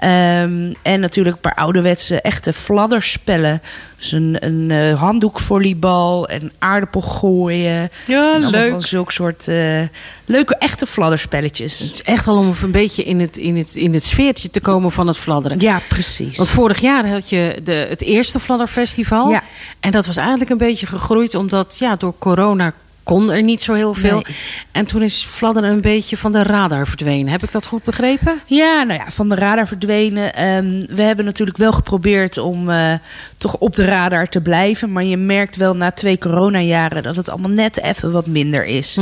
Ehm, 0.00 0.72
en 0.82 1.00
natuurlijk 1.00 1.34
een 1.34 1.40
paar 1.40 1.54
ouderwetse 1.54 2.20
echte 2.20 2.52
fladderspellen. 2.52 3.62
Dus 3.96 4.12
een, 4.12 4.36
een 4.40 4.70
eh, 4.70 5.00
handdoekvolleybal 5.00 6.28
en 6.28 6.52
aardappel 6.58 7.00
gooien. 7.00 7.90
Ja, 8.06 8.34
En 8.34 8.46
leuk. 8.46 8.70
Van 8.70 8.82
zulke 8.82 9.12
soort 9.12 9.48
eh, 9.48 9.80
leuke 10.24 10.56
echte 10.56 10.86
fladderspelletjes. 10.86 11.78
Het 11.78 11.92
is 11.92 12.02
echt 12.02 12.28
al 12.28 12.36
om 12.36 12.54
een 12.62 12.70
beetje 12.70 13.04
in 13.04 13.20
het, 13.20 13.36
in, 13.36 13.56
het, 13.56 13.74
in 13.74 13.92
het 13.92 14.04
sfeertje 14.04 14.50
te 14.50 14.60
komen 14.60 14.92
van 14.92 15.06
het 15.06 15.18
fladderen. 15.18 15.60
Ja, 15.60 15.80
precies. 15.88 16.36
Want 16.36 16.48
vorig 16.48 16.78
jaar 16.78 17.08
had 17.08 17.28
je 17.28 17.60
de, 17.62 17.86
het 17.88 18.02
eerste 18.02 18.40
Fladderfestival. 18.40 19.30
Ja. 19.30 19.42
En 19.80 19.90
dat 19.90 20.06
was 20.06 20.16
eigenlijk 20.16 20.50
een 20.50 20.58
beetje 20.58 20.86
gegroeid 20.86 21.34
omdat 21.34 21.76
ja, 21.78 21.96
door 21.96 22.14
corona 22.18 22.72
kon 23.10 23.30
er 23.30 23.42
niet 23.42 23.60
zo 23.60 23.74
heel 23.74 23.94
veel. 23.94 24.22
Nee. 24.26 24.36
En 24.72 24.86
toen 24.86 25.02
is 25.02 25.26
fladderen 25.30 25.70
een 25.70 25.80
beetje 25.80 26.16
van 26.16 26.32
de 26.32 26.42
radar 26.42 26.86
verdwenen. 26.86 27.28
Heb 27.28 27.42
ik 27.42 27.52
dat 27.52 27.66
goed 27.66 27.84
begrepen? 27.84 28.40
Ja, 28.46 28.82
nou 28.82 29.00
ja, 29.00 29.10
van 29.10 29.28
de 29.28 29.34
radar 29.34 29.66
verdwenen. 29.66 30.34
Ehm, 30.34 30.86
we 30.94 31.02
hebben 31.02 31.24
natuurlijk 31.24 31.56
wel 31.56 31.72
geprobeerd 31.72 32.38
om 32.38 32.70
eh, 32.70 32.92
toch 33.38 33.56
op 33.56 33.74
de 33.74 33.84
radar 33.84 34.28
te 34.28 34.40
blijven. 34.40 34.92
Maar 34.92 35.04
je 35.04 35.16
merkt 35.16 35.56
wel 35.56 35.76
na 35.76 35.90
twee 35.90 36.18
coronajaren 36.18 37.02
dat 37.02 37.16
het 37.16 37.28
allemaal 37.28 37.50
net 37.50 37.80
even 37.80 38.12
wat 38.12 38.26
minder 38.26 38.64
is. 38.64 38.98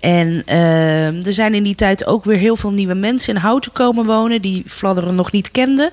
En 0.00 0.42
ehm, 0.46 1.26
er 1.26 1.32
zijn 1.32 1.54
in 1.54 1.62
die 1.62 1.74
tijd 1.74 2.06
ook 2.06 2.24
weer 2.24 2.38
heel 2.38 2.56
veel 2.56 2.72
nieuwe 2.72 2.94
mensen 2.94 3.34
in 3.34 3.40
Houten 3.40 3.72
komen 3.72 4.04
wonen... 4.04 4.42
die 4.42 4.62
fladderen 4.66 5.14
nog 5.14 5.32
niet 5.32 5.50
kenden. 5.50 5.90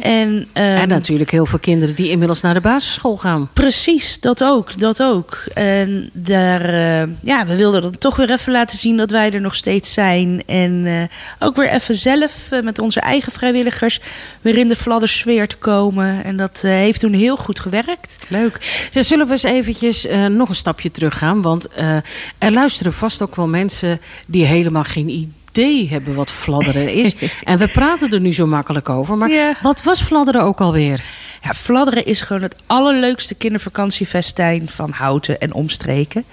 En, 0.00 0.46
ehm, 0.52 0.76
en 0.76 0.88
natuurlijk 0.88 1.30
heel 1.30 1.46
veel 1.46 1.58
kinderen 1.58 1.94
die 1.94 2.10
inmiddels 2.10 2.40
naar 2.40 2.54
de 2.54 2.60
basisschool 2.60 3.16
gaan. 3.16 3.48
Precies, 3.52 4.20
dat 4.20 4.44
ook, 4.44 4.78
dat 4.80 5.02
ook. 5.02 5.44
En 5.54 6.10
daar, 6.12 6.60
eh, 6.60 6.93
ja, 7.22 7.46
we 7.46 7.56
wilden 7.56 7.82
dan 7.82 7.98
toch 7.98 8.16
weer 8.16 8.30
even 8.30 8.52
laten 8.52 8.78
zien 8.78 8.96
dat 8.96 9.10
wij 9.10 9.32
er 9.32 9.40
nog 9.40 9.54
steeds 9.54 9.92
zijn. 9.92 10.42
En 10.46 10.82
eh, 10.86 11.02
ook 11.46 11.56
weer 11.56 11.68
even 11.70 11.94
zelf 11.94 12.48
eh, 12.50 12.60
met 12.62 12.78
onze 12.78 13.00
eigen 13.00 13.32
vrijwilligers 13.32 14.00
weer 14.40 14.58
in 14.58 14.68
de 14.68 14.76
fladdersfeer 14.76 15.48
te 15.48 15.56
komen. 15.56 16.24
En 16.24 16.36
dat 16.36 16.60
eh, 16.64 16.70
heeft 16.70 17.00
toen 17.00 17.12
heel 17.12 17.36
goed 17.36 17.60
gewerkt. 17.60 18.16
Leuk. 18.28 18.88
Dus 18.90 19.06
zullen 19.08 19.26
we 19.26 19.32
eens 19.32 19.42
eventjes 19.42 20.06
eh, 20.06 20.26
nog 20.26 20.48
een 20.48 20.54
stapje 20.54 20.90
teruggaan? 20.90 21.42
Want 21.42 21.68
eh, 21.68 21.96
er 22.38 22.52
luisteren 22.52 22.92
vast 22.92 23.22
ook 23.22 23.36
wel 23.36 23.48
mensen 23.48 24.00
die 24.26 24.44
helemaal 24.44 24.84
geen 24.84 25.08
idee 25.08 25.88
hebben 25.88 26.14
wat 26.14 26.30
fladderen 26.30 26.92
is. 26.92 27.14
en 27.44 27.58
we 27.58 27.68
praten 27.68 28.10
er 28.10 28.20
nu 28.20 28.32
zo 28.32 28.46
makkelijk 28.46 28.88
over. 28.88 29.16
Maar 29.16 29.30
Ja. 29.30 29.52
wat 29.62 29.82
was 29.82 30.02
fladderen 30.02 30.42
ook 30.42 30.60
alweer? 30.60 31.02
Ja, 31.44 31.54
fladderen 31.54 32.04
is 32.04 32.22
gewoon 32.22 32.42
het 32.42 32.56
allerleukste 32.66 33.34
kindervakantiefestijn 33.34 34.68
van 34.68 34.90
Houten 34.90 35.40
en 35.40 35.52
omstreken. 35.52 36.24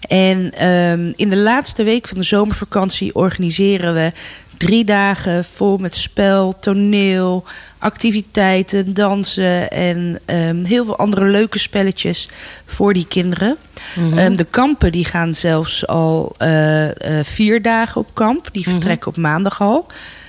En 0.00 0.52
ehm, 0.54 1.12
in 1.16 1.28
de 1.28 1.36
laatste 1.36 1.82
week 1.82 2.08
van 2.08 2.18
de 2.18 2.24
zomervakantie 2.24 3.14
organiseren 3.14 3.94
we 3.94 4.12
drie 4.56 4.84
dagen 4.84 5.44
vol 5.44 5.78
met 5.78 5.94
spel, 5.94 6.58
toneel, 6.58 7.44
activiteiten, 7.78 8.94
dansen 8.94 9.70
en 9.70 10.20
ehm, 10.24 10.64
heel 10.64 10.84
veel 10.84 10.98
andere 10.98 11.26
leuke 11.26 11.58
spelletjes 11.58 12.28
voor 12.66 12.92
die 12.92 13.06
kinderen. 13.06 13.56
Ehm, 13.96 14.36
de 14.36 14.46
kampen 14.50 14.92
die 14.92 15.04
gaan 15.04 15.34
zelfs 15.34 15.86
al 15.86 16.34
eh, 16.38 17.18
eh, 17.18 17.24
vier 17.24 17.62
dagen 17.62 18.00
op 18.00 18.14
kamp. 18.14 18.48
Die 18.52 18.68
vertrekken 18.68 19.08
op 19.08 19.16
maandag 19.16 19.60
al. 19.60 19.86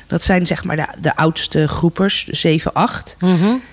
Dat 0.10 0.24
zijn 0.24 0.48
zeg 0.48 0.63
maar 0.63 0.76
de, 0.76 0.88
de 1.02 1.15
oudste 1.15 1.67
groepers, 1.67 2.26
de 2.26 2.36
7, 2.36 2.74
8. 2.74 3.15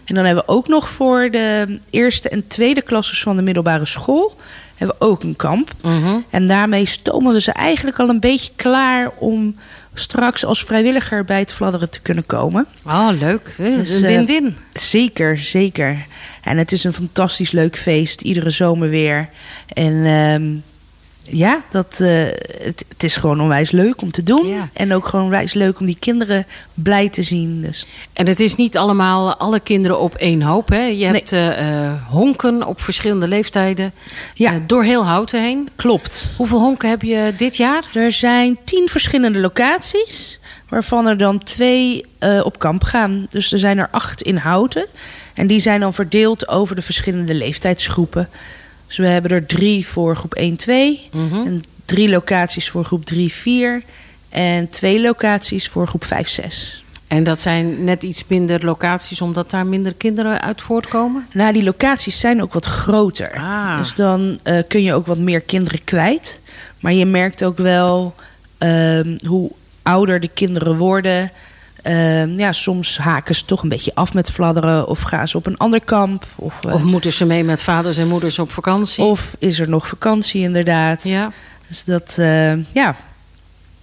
En 0.04 0.14
dan 0.14 0.24
hebben 0.24 0.44
we 0.46 0.52
ook 0.52 0.68
nog 0.68 0.88
voor 0.88 1.28
de 1.30 1.78
eerste 1.90 2.28
en 2.28 2.46
tweede 2.46 2.82
klasses 2.82 3.22
van 3.22 3.36
de 3.36 3.42
middelbare 3.42 3.84
school... 3.84 4.36
hebben 4.74 4.96
we 4.98 5.06
ook 5.06 5.22
een 5.22 5.36
kamp. 5.36 5.70
En 6.30 6.48
daarmee 6.48 6.86
stomen 6.86 7.32
we 7.32 7.40
ze 7.40 7.52
eigenlijk 7.52 7.98
al 7.98 8.08
een 8.08 8.20
beetje 8.20 8.52
klaar... 8.56 9.10
om 9.18 9.56
straks 9.94 10.44
als 10.44 10.64
vrijwilliger 10.64 11.24
bij 11.24 11.38
het 11.38 11.52
fladderen 11.52 11.90
te 11.90 12.00
kunnen 12.00 12.26
komen. 12.26 12.66
Oh, 12.84 13.08
leuk. 13.20 13.54
Dus, 13.56 13.90
Een 13.90 14.04
eh, 14.04 14.16
win-win. 14.16 14.56
Zeker, 14.72 15.38
zeker. 15.38 16.06
En 16.42 16.58
het 16.58 16.72
is 16.72 16.84
een 16.84 16.92
fantastisch 16.92 17.50
leuk 17.50 17.76
feest, 17.76 18.20
iedere 18.20 18.50
zomer 18.50 18.88
weer. 18.88 19.28
En 19.68 20.04
ehm, 20.04 20.56
ja, 21.30 21.64
dat, 21.70 22.00
eh, 22.00 22.08
het, 22.64 22.84
het 22.88 23.02
is 23.02 23.16
gewoon 23.16 23.40
onwijs 23.40 23.70
leuk 23.70 24.02
om 24.02 24.10
te 24.10 24.22
doen. 24.22 24.46
Ja. 24.46 24.68
En 24.72 24.94
ook 24.94 25.06
gewoon 25.06 25.24
onwijs 25.24 25.54
leuk 25.54 25.80
om 25.80 25.86
die 25.86 25.96
kinderen 25.98 26.46
blij 26.74 27.08
te 27.08 27.22
zien. 27.22 27.60
Dus 27.62 27.86
En 28.12 28.26
het 28.26 28.40
is 28.40 28.54
niet 28.54 28.76
allemaal 28.76 29.36
alle 29.36 29.60
kinderen 29.60 29.98
op 30.00 30.14
één 30.14 30.42
hoop. 30.42 30.68
Hè? 30.68 30.82
Je 30.82 31.04
hebt 31.04 31.32
eh, 31.32 31.84
eh, 31.86 31.92
honken 32.08 32.66
op 32.66 32.80
verschillende 32.80 33.28
leeftijden 33.28 33.92
Ja. 34.34 34.60
door 34.66 34.84
heel 34.84 35.04
Houten 35.06 35.42
heen. 35.42 35.68
klopt. 35.76 36.34
Hoeveel 36.36 36.58
honken 36.58 36.88
heb 36.88 37.02
je 37.02 37.32
dit 37.36 37.56
jaar? 37.56 37.84
Er 37.94 38.12
zijn 38.12 38.58
tien 38.64 38.88
verschillende 38.88 39.38
locaties, 39.38 40.40
waarvan 40.68 41.06
er 41.06 41.16
dan 41.18 41.38
twee 41.38 42.04
op 42.42 42.58
kamp 42.58 42.82
gaan. 42.84 43.26
Dus 43.30 43.52
er 43.52 43.58
zijn 43.58 43.78
er 43.78 43.88
acht 43.90 44.22
in 44.22 44.36
Houten. 44.36 44.86
En 45.34 45.46
die 45.46 45.60
zijn 45.60 45.80
dan 45.80 45.94
verdeeld 45.94 46.48
over 46.48 46.76
de 46.76 46.82
verschillende 46.82 47.34
leeftijdsgroepen. 47.34 48.28
Dus 48.86 48.96
we 48.96 49.06
hebben 49.06 49.30
er 49.30 49.46
drie 49.46 49.86
voor 49.86 50.16
groep 50.16 50.34
1, 50.34 50.56
2. 50.56 51.08
En 51.44 51.62
drie 51.84 52.08
locaties 52.08 52.70
voor 52.70 52.84
groep 52.84 53.04
3, 53.04 53.32
4. 53.32 53.82
En 54.28 54.68
twee 54.68 55.00
locaties 55.00 55.68
voor 55.68 55.86
groep 55.86 56.04
5, 56.04 56.28
6. 56.28 56.84
En 57.06 57.24
dat 57.24 57.38
zijn 57.38 57.84
net 57.84 58.02
iets 58.02 58.24
minder 58.26 58.64
locaties, 58.64 59.20
omdat 59.20 59.50
daar 59.50 59.66
minder 59.66 59.94
kinderen 59.94 60.40
uit 60.40 60.60
voortkomen? 60.60 61.26
Nou, 61.32 61.52
die 61.52 61.64
locaties 61.64 62.20
zijn 62.20 62.42
ook 62.42 62.52
wat 62.52 62.64
groter. 62.64 63.32
Ah. 63.36 63.78
Dus 63.78 63.94
dan 63.94 64.38
eh, 64.42 64.58
kun 64.68 64.82
je 64.82 64.94
ook 64.94 65.06
wat 65.06 65.18
meer 65.18 65.40
kinderen 65.40 65.84
kwijt. 65.84 66.38
Maar 66.80 66.92
je 66.92 67.04
merkt 67.04 67.44
ook 67.44 67.56
wel 67.56 68.14
ehm, 68.58 69.18
hoe 69.26 69.50
ouder 69.82 70.20
de 70.20 70.28
kinderen 70.28 70.76
worden. 70.76 71.30
Ehm, 71.86 72.38
ja, 72.38 72.52
soms 72.52 72.98
haken 72.98 73.34
ze 73.34 73.44
toch 73.44 73.62
een 73.62 73.68
beetje 73.68 73.94
af 73.94 74.14
met 74.14 74.30
fladderen. 74.30 74.88
Of 74.88 75.00
gaan 75.00 75.28
ze 75.28 75.36
op 75.36 75.46
een 75.46 75.56
ander 75.56 75.80
kamp. 75.80 76.26
Of, 76.36 76.64
eh, 76.64 76.74
Of 76.74 76.82
moeten 76.82 77.12
ze 77.12 77.24
mee 77.24 77.44
met 77.44 77.62
vaders 77.62 77.96
en 77.96 78.08
moeders 78.08 78.38
op 78.38 78.52
vakantie? 78.52 79.04
of 79.04 79.36
is 79.38 79.58
er 79.58 79.68
nog 79.68 79.88
vakantie 79.88 80.42
inderdaad. 80.42 81.04
ja. 81.04 81.32
Dus 81.68 81.84
dat, 81.84 82.14
eh, 82.18 82.74
ja. 82.74 82.96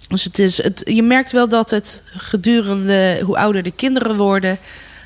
Dus 0.08 0.24
het 0.24 0.38
is, 0.38 0.62
het, 0.62 0.82
je 0.84 1.02
merkt 1.02 1.32
wel 1.32 1.48
dat 1.48 1.70
het 1.70 2.02
gedurende 2.06 3.20
hoe 3.24 3.36
ouder 3.36 3.62
de 3.62 3.70
kinderen 3.70 4.16
worden, 4.16 4.58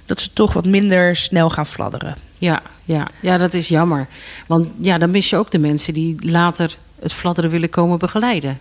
dat 0.06 0.20
ze 0.20 0.32
toch 0.32 0.52
wat 0.52 0.66
minder 0.66 1.16
snel 1.16 1.50
gaan 1.50 1.66
fladderen. 1.66 2.16
Ja, 2.38 2.62
ja, 2.84 3.06
ja, 3.20 3.38
dat 3.38 3.54
is 3.54 3.68
jammer. 3.68 4.06
Want 4.46 4.66
ja, 4.80 4.98
dan 4.98 5.10
mis 5.10 5.30
je 5.30 5.36
ook 5.36 5.50
de 5.50 5.58
mensen 5.58 5.94
die 5.94 6.30
later 6.30 6.76
het 7.00 7.12
fladderen 7.12 7.50
willen 7.50 7.70
komen 7.70 7.98
begeleiden. 7.98 8.58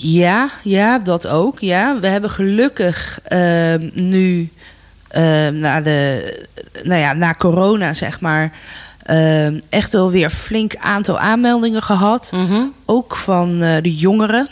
Ja, 0.00 0.48
ja, 0.62 0.98
dat 0.98 1.26
ook. 1.26 1.60
Ja. 1.60 2.00
We 2.00 2.06
hebben 2.06 2.30
gelukkig 2.30 3.20
ehm, 3.24 3.88
nu 3.92 4.50
ehm, 5.08 5.58
na, 5.58 5.80
de, 5.80 6.32
nou 6.82 7.00
ja, 7.00 7.12
na 7.12 7.34
corona, 7.34 7.94
zeg 7.94 8.20
maar, 8.20 8.52
ehm, 9.02 9.60
echt 9.68 9.92
wel 9.92 10.10
weer 10.10 10.30
flink 10.30 10.76
aantal 10.76 11.18
aanmeldingen 11.18 11.82
gehad. 11.82 12.32
Ook 12.84 13.16
van 13.16 13.62
eh, 13.62 13.82
de 13.82 13.94
jongeren. 13.96 14.48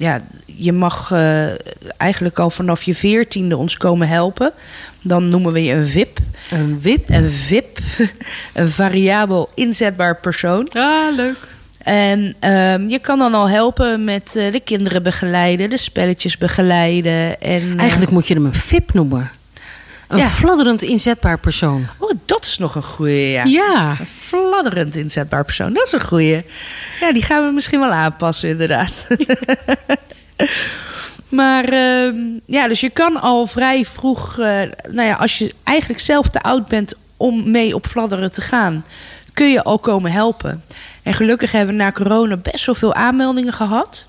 Ja, 0.00 0.20
je 0.46 0.72
mag 0.72 1.10
eh, 1.12 1.46
eigenlijk 1.96 2.38
al 2.38 2.50
vanaf 2.50 2.82
je 2.82 2.94
veertiende 2.94 3.56
ons 3.56 3.76
komen 3.76 4.08
helpen. 4.08 4.52
Dan 5.02 5.28
noemen 5.28 5.52
we 5.52 5.64
je 5.64 5.72
een 5.72 5.86
VIP. 5.86 6.18
Een 6.50 6.80
wip. 6.80 7.08
Een 7.08 7.30
VIP, 7.30 7.78
een 8.54 8.68
variabel 8.68 9.50
inzetbaar 9.54 10.16
persoon. 10.16 10.68
Ah, 10.72 11.14
leuk. 11.16 11.49
En 11.84 12.34
ehm, 12.40 12.88
je 12.88 12.98
kan 12.98 13.18
dan 13.18 13.34
al 13.34 13.48
helpen 13.48 14.04
met 14.04 14.36
eh, 14.36 14.52
de 14.52 14.60
kinderen 14.60 15.02
begeleiden, 15.02 15.70
de 15.70 15.76
spelletjes 15.76 16.38
begeleiden. 16.38 17.40
En, 17.40 17.72
eh, 17.72 17.78
Eigenlijk 17.78 18.10
moet 18.10 18.26
je 18.26 18.34
hem 18.34 18.44
een 18.46 18.54
VIP 18.54 18.92
noemen. 18.92 19.30
Een 20.08 20.18
Ja. 20.18 20.28
fladderend 20.28 20.82
inzetbaar 20.82 21.38
persoon. 21.38 21.86
Oh, 21.98 22.10
dat 22.24 22.44
is 22.44 22.58
nog 22.58 22.74
een 22.74 22.82
goeie, 22.82 23.28
ja. 23.30 23.44
Ja. 23.44 23.96
Een 24.00 24.06
fladderend 24.06 24.96
inzetbaar 24.96 25.44
persoon, 25.44 25.72
dat 25.72 25.86
is 25.86 25.92
een 25.92 26.00
goeie. 26.00 26.42
Ja, 27.00 27.12
die 27.12 27.22
gaan 27.22 27.46
we 27.46 27.52
misschien 27.52 27.80
wel 27.80 27.92
aanpassen, 27.92 28.48
inderdaad. 28.48 29.06
maar 31.28 31.64
ehm, 31.64 32.16
ja, 32.44 32.68
dus 32.68 32.80
je 32.80 32.90
kan 32.90 33.20
al 33.20 33.46
vrij 33.46 33.84
vroeg, 33.84 34.38
eh, 34.38 34.60
nou 34.90 35.08
ja, 35.08 35.14
als 35.14 35.38
je 35.38 35.54
eigenlijk 35.64 36.00
zelf 36.00 36.28
te 36.28 36.40
oud 36.42 36.68
bent 36.68 36.94
om 37.16 37.50
mee 37.50 37.74
op 37.74 37.86
fladderen 37.86 38.32
te 38.32 38.40
gaan, 38.40 38.84
kun 39.40 39.50
je 39.50 39.64
al 39.64 39.78
komen 39.78 40.12
helpen. 40.12 40.64
En 41.02 41.14
gelukkig 41.14 41.52
hebben 41.52 41.76
we 41.76 41.82
na 41.82 41.92
corona 41.92 42.36
best 42.36 42.66
wel 42.66 42.74
veel 42.74 42.94
aanmeldingen 42.94 43.52
gehad. 43.52 44.06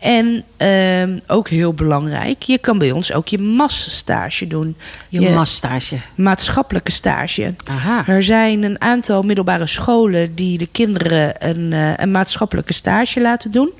En 0.00 0.44
ehm, 0.56 1.18
ook 1.26 1.48
heel 1.48 1.74
belangrijk, 1.74 2.42
je 2.42 2.58
kan 2.58 2.78
bij 2.78 2.90
ons 2.90 3.12
ook 3.12 3.28
je 3.28 3.38
masstage 3.38 4.46
doen. 4.46 4.76
Je 5.08 5.30
masstage. 5.30 5.96
Maatschappelijke 6.14 6.92
stage. 6.92 7.54
Aha. 7.64 8.06
Er 8.06 8.22
zijn 8.22 8.62
een 8.62 8.80
aantal 8.80 9.22
middelbare 9.22 9.66
scholen 9.66 10.34
die 10.34 10.58
de 10.58 10.68
kinderen 10.72 11.48
een, 11.48 11.72
eh, 11.72 11.92
een 11.96 12.10
maatschappelijke 12.10 12.72
stage 12.72 13.20
laten 13.20 13.50
doen. 13.50 13.70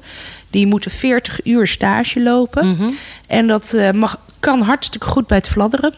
Die 0.51 0.67
moeten 0.67 0.91
40 0.91 1.45
uur 1.45 1.67
stage 1.67 2.23
lopen. 2.23 2.71
Mhm. 2.71 2.91
En 3.27 3.47
dat 3.47 3.73
eh, 3.73 3.91
mag, 3.91 4.19
kan 4.41 4.61
hartstikke 4.61 5.07
goed 5.07 5.27
bij 5.27 5.37
het 5.37 5.49
fladderen. 5.49 5.95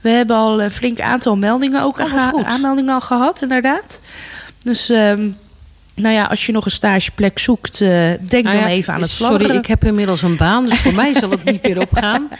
We 0.00 0.08
hebben 0.10 0.36
al 0.36 0.62
een 0.62 0.70
flink 0.70 1.00
aantal 1.00 1.36
meldingen 1.36 1.82
ook 1.82 1.98
Oh, 1.98 2.48
aanmeldingen 2.48 2.94
al 2.94 3.00
gehad, 3.00 3.42
inderdaad. 3.42 4.00
Dus 4.64 4.88
ehm, 4.88 5.30
nou 5.94 6.14
ja, 6.14 6.24
als 6.24 6.46
je 6.46 6.52
nog 6.52 6.64
een 6.64 6.70
stageplek 6.70 7.38
zoekt, 7.38 7.80
eh, 7.80 7.88
denk 8.28 8.44
Nou 8.44 8.56
dan 8.58 8.66
even 8.66 8.92
aan 8.94 9.00
het 9.00 9.10
Sorry, 9.10 9.26
fladderen. 9.36 9.56
ik 9.56 9.66
heb 9.66 9.84
inmiddels 9.84 10.22
een 10.22 10.36
baan, 10.36 10.66
dus 10.66 10.78
voor 10.78 10.94
mij 10.94 11.14
zal 11.14 11.30
het 11.30 11.44
niet 11.44 11.62
meer 11.62 11.80
opgaan. 11.80 12.28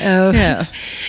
Eh, 0.00 0.32
Ja. 0.32 0.60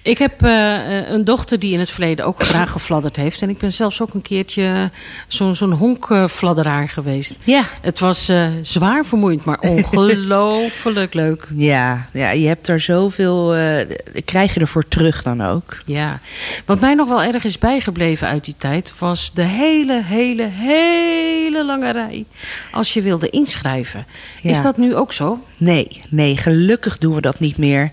Ik 0.04 0.18
heb 0.18 0.44
eh, 0.44 1.10
een 1.10 1.24
dochter 1.24 1.60
die 1.60 1.74
in 1.74 1.80
het 1.80 1.90
verleden 1.90 2.26
ook 2.26 2.44
graag 2.44 2.72
gefladderd 2.72 3.16
heeft. 3.16 3.42
En 3.42 3.50
ik 3.50 3.58
ben 3.58 3.72
zelfs 3.72 4.02
ook 4.02 4.14
een 4.14 4.22
keertje 4.22 4.90
zo'n 5.28 5.56
zo'n 5.56 5.72
honkfladderaar 5.72 6.90
geweest. 6.90 7.40
Ja. 7.46 7.64
Het 7.82 8.00
was 8.00 8.32
zwaar 8.62 9.06
vermoeiend, 9.06 9.46
maar 9.46 9.60
ongelooflijk 9.76 11.14
leuk. 11.14 11.48
Ja, 11.56 12.08
ja, 12.14 12.32
je 12.32 12.48
hebt 12.48 12.68
er 12.68 12.80
zoveel, 12.80 13.56
krijg 14.26 14.54
je 14.54 14.60
ervoor 14.60 14.88
terug 14.88 15.24
dan 15.24 15.42
ook. 15.42 15.78
Ja, 15.86 16.20
wat 16.66 16.80
mij 16.80 16.94
nog 16.94 17.08
wel 17.08 17.24
erg 17.24 17.44
is 17.44 17.58
bijgebleven 17.58 18.28
uit 18.28 18.46
die 18.46 18.56
tijd... 18.58 18.94
was 18.98 19.32
de 19.34 19.44
hele, 19.44 20.02
hele, 20.04 20.44
hele 20.52 21.66
lange 21.72 21.92
rij 21.92 22.26
als 22.72 22.94
je 22.94 23.02
wilde 23.02 23.30
inschrijven. 23.30 24.06
Is 24.42 24.62
dat 24.62 24.78
nu 24.78 24.96
ook 24.96 25.14
zo? 25.14 25.44
Nee, 25.58 26.02
nee, 26.10 26.38
gelukkig 26.38 26.98
doen 26.98 27.16
we 27.16 27.22
dat 27.22 27.40
niet 27.40 27.58
meer. 27.58 27.92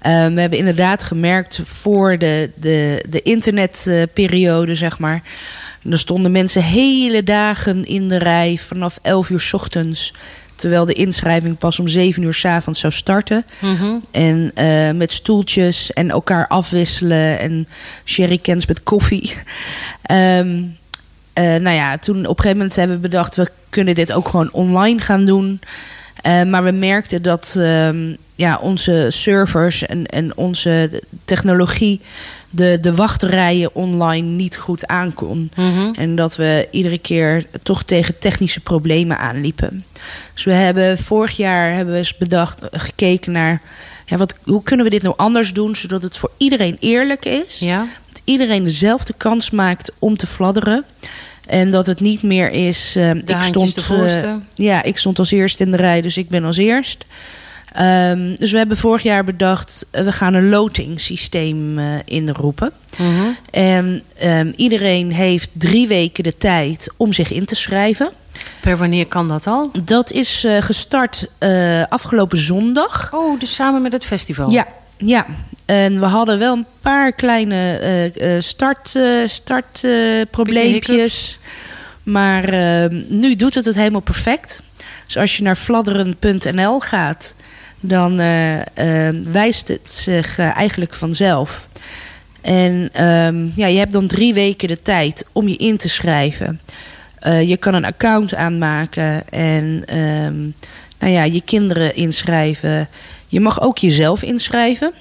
Eh, 0.00 0.26
we 0.26 0.40
hebben 0.40 0.58
inderdaad 0.58 1.02
gemerkt 1.02 1.60
voor 1.64 2.18
de, 2.18 2.50
de, 2.54 3.04
de 3.08 3.22
internetperiode, 3.22 4.74
zeg 4.74 4.98
maar. 4.98 5.22
Er 5.90 5.98
stonden 5.98 6.32
mensen 6.32 6.62
hele 6.62 7.22
dagen 7.22 7.84
in 7.84 8.08
de 8.08 8.18
rij 8.18 8.58
vanaf 8.58 8.98
11 9.02 9.30
uur 9.30 9.40
's 9.40 9.52
ochtends. 9.52 10.14
Terwijl 10.54 10.84
de 10.84 10.92
inschrijving 10.92 11.58
pas 11.58 11.78
om 11.78 11.88
7 11.88 12.22
uur 12.22 12.34
's 12.34 12.44
avonds 12.44 12.80
zou 12.80 12.92
starten. 12.92 13.44
En 14.10 14.50
eh, 14.54 14.90
met 14.90 15.12
stoeltjes 15.12 15.92
en 15.92 16.10
elkaar 16.10 16.48
afwisselen 16.48 17.38
en 17.38 17.68
sherrycans 18.04 18.66
met 18.66 18.82
koffie. 18.82 19.34
Ehm, 20.02 20.48
eh, 20.48 20.64
nou 21.42 21.70
ja, 21.70 21.98
toen 21.98 22.26
op 22.26 22.36
een 22.36 22.42
gegeven 22.42 22.56
moment 22.56 22.76
hebben 22.76 22.96
we 22.96 23.02
bedacht... 23.02 23.36
we 23.36 23.48
kunnen 23.68 23.94
dit 23.94 24.12
ook 24.12 24.28
gewoon 24.28 24.52
online 24.52 25.00
gaan 25.00 25.26
doen. 25.26 25.60
Eh, 26.22 26.42
maar 26.42 26.64
we 26.64 26.70
merkten 26.70 27.22
dat 27.22 27.54
ehm, 27.58 28.14
ja, 28.34 28.58
onze 28.58 29.06
servers 29.08 29.86
en, 29.86 30.06
en 30.06 30.36
onze 30.36 31.02
technologie... 31.24 32.00
De, 32.52 32.78
de 32.80 32.94
wachtrijen 32.94 33.74
online 33.74 34.26
niet 34.26 34.56
goed 34.56 34.86
aankon. 34.86 35.50
En 35.92 36.16
dat 36.16 36.36
we 36.36 36.68
iedere 36.70 36.98
keer 36.98 37.44
toch 37.62 37.82
tegen 37.82 38.18
technische 38.18 38.60
problemen 38.60 39.18
aanliepen. 39.18 39.84
Dus 40.34 40.44
we 40.44 40.52
hebben 40.52 40.98
vorig 40.98 41.36
jaar 41.36 41.74
hebben 41.74 41.92
we 41.94 41.98
eens 41.98 42.16
bedacht, 42.16 42.68
eh, 42.68 42.80
gekeken 42.80 43.32
naar... 43.32 43.60
Ja, 44.06 44.16
wat, 44.16 44.34
hoe 44.42 44.62
kunnen 44.62 44.84
we 44.84 44.90
dit 44.90 45.02
nou 45.02 45.14
anders 45.16 45.52
doen... 45.52 45.76
zodat 45.76 46.02
het 46.02 46.16
voor 46.16 46.30
iedereen 46.36 46.76
eerlijk 46.80 47.24
is. 47.24 47.58
Ja. 47.58 47.86
Dat 48.12 48.22
iedereen 48.24 48.64
dezelfde 48.64 49.14
kans 49.16 49.50
maakt 49.50 49.92
om 49.98 50.16
te 50.16 50.26
fladderen. 50.26 50.84
En 51.50 51.70
dat 51.70 51.86
het 51.86 52.00
niet 52.00 52.22
meer 52.22 52.50
is... 52.50 52.94
eh, 52.96 53.14
ik 53.14 53.42
stond, 53.42 53.76
eh, 53.90 54.34
ja, 54.54 54.82
ik 54.82 54.98
stond 54.98 55.18
als 55.18 55.30
eerst 55.30 55.60
in 55.60 55.70
de 55.70 55.76
rij, 55.76 56.00
dus 56.00 56.16
ik 56.16 56.28
ben 56.28 56.44
als 56.44 56.56
eerst. 56.56 57.04
Ehm, 57.72 58.34
dus 58.34 58.50
we 58.50 58.58
hebben 58.58 58.76
vorig 58.76 59.02
jaar 59.02 59.24
bedacht... 59.24 59.86
eh, 59.90 60.04
we 60.04 60.12
gaan 60.12 60.34
een 60.34 60.48
lotingsysteem 60.48 61.78
inroepen. 62.04 62.72
En 63.50 64.02
ehm, 64.18 64.52
iedereen 64.56 65.12
heeft 65.12 65.50
drie 65.52 65.88
weken 65.88 66.24
de 66.24 66.36
tijd 66.36 66.92
om 66.96 67.12
zich 67.12 67.32
in 67.32 67.44
te 67.44 67.54
schrijven. 67.54 68.10
Per 68.60 68.76
wanneer 68.76 69.06
kan 69.06 69.28
dat 69.28 69.46
al? 69.46 69.70
Dat 69.84 70.10
is 70.10 70.46
gestart 70.60 71.26
afgelopen 71.88 72.38
zondag. 72.38 73.08
Oh, 73.12 73.40
dus 73.40 73.54
samen 73.54 73.82
met 73.82 73.92
het 73.92 74.04
festival? 74.04 74.50
Ja, 74.50 74.66
ja. 74.96 75.26
En 75.70 76.00
we 76.00 76.06
hadden 76.06 76.38
wel 76.38 76.56
een 76.56 76.66
paar 76.80 77.12
kleine 77.12 77.76
eh, 77.76 78.36
eh, 78.36 78.42
start, 78.42 78.98
startprobleempjes. 79.26 81.38
maar 82.02 82.44
eh, 82.44 82.90
nu 83.08 83.36
doet 83.36 83.54
het 83.54 83.64
het 83.64 83.74
helemaal 83.74 84.00
perfect. 84.00 84.62
Dus 85.06 85.16
als 85.16 85.36
je 85.36 85.42
naar 85.42 85.56
fladderen.nl 85.56 86.80
gaat, 86.80 87.34
dan 87.80 88.20
eh, 88.20 88.58
eh, 88.58 88.64
wijst 89.24 89.68
het 89.68 89.92
zich 89.92 90.38
eigenlijk 90.38 90.94
vanzelf. 90.94 91.68
En 92.40 92.88
ehm, 92.92 93.48
ja, 93.54 93.66
je 93.66 93.78
hebt 93.78 93.92
dan 93.92 94.06
drie 94.06 94.34
weken 94.34 94.68
de 94.68 94.82
tijd 94.82 95.24
om 95.32 95.48
je 95.48 95.56
in 95.56 95.76
te 95.76 95.88
schrijven. 95.88 96.60
Je 97.44 97.56
kan 97.56 97.74
een 97.74 97.84
account 97.84 98.34
aanmaken 98.34 99.28
en 99.28 99.82
ehm, 99.86 100.40
nou 100.98 101.12
ja, 101.12 101.24
je 101.24 101.40
kinderen 101.40 101.94
inschrijven. 101.94 102.88
Je 103.26 103.40
mag 103.40 103.60
ook 103.60 103.78
jezelf 103.78 104.22
inschrijven. 104.22 104.92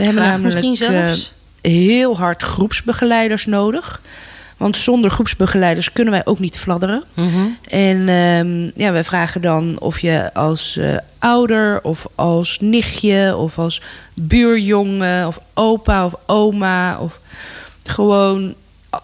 We 0.00 0.06
hebben 0.06 0.22
Graag 0.22 0.36
namelijk 0.40 0.62
misschien 0.64 0.88
zelfs? 0.90 1.32
eh, 1.60 1.72
heel 1.72 2.16
hard 2.18 2.42
groepsbegeleiders 2.42 3.46
nodig. 3.46 4.00
Want 4.56 4.76
zonder 4.76 5.10
groepsbegeleiders 5.10 5.92
kunnen 5.92 6.12
wij 6.12 6.26
ook 6.26 6.38
niet 6.38 6.58
fladderen. 6.58 7.04
Mhm. 7.14 7.28
En 7.68 8.08
ehm, 8.08 8.70
ja, 8.82 8.92
wij 8.92 9.04
vragen 9.04 9.40
dan 9.42 9.80
of 9.80 9.98
je 10.00 10.34
als 10.34 10.76
eh, 10.76 10.96
ouder 11.18 11.82
of 11.82 12.06
als 12.14 12.58
nichtje 12.60 13.36
of 13.36 13.58
als 13.58 13.82
buurjongen 14.14 15.26
of 15.26 15.38
opa 15.54 16.04
of 16.06 16.14
oma 16.26 16.98
of 16.98 17.18
gewoon, 17.84 18.54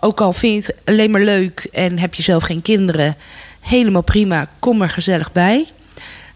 ook 0.00 0.20
al 0.20 0.32
vind 0.32 0.66
je 0.66 0.72
het 0.72 0.80
alleen 0.84 1.10
maar 1.10 1.20
leuk 1.20 1.68
en 1.72 1.98
heb 1.98 2.14
je 2.14 2.22
zelf 2.22 2.42
geen 2.42 2.62
kinderen, 2.62 3.16
helemaal 3.60 4.02
prima, 4.02 4.48
kom 4.58 4.82
er 4.82 4.90
gezellig 4.90 5.32
bij. 5.32 5.66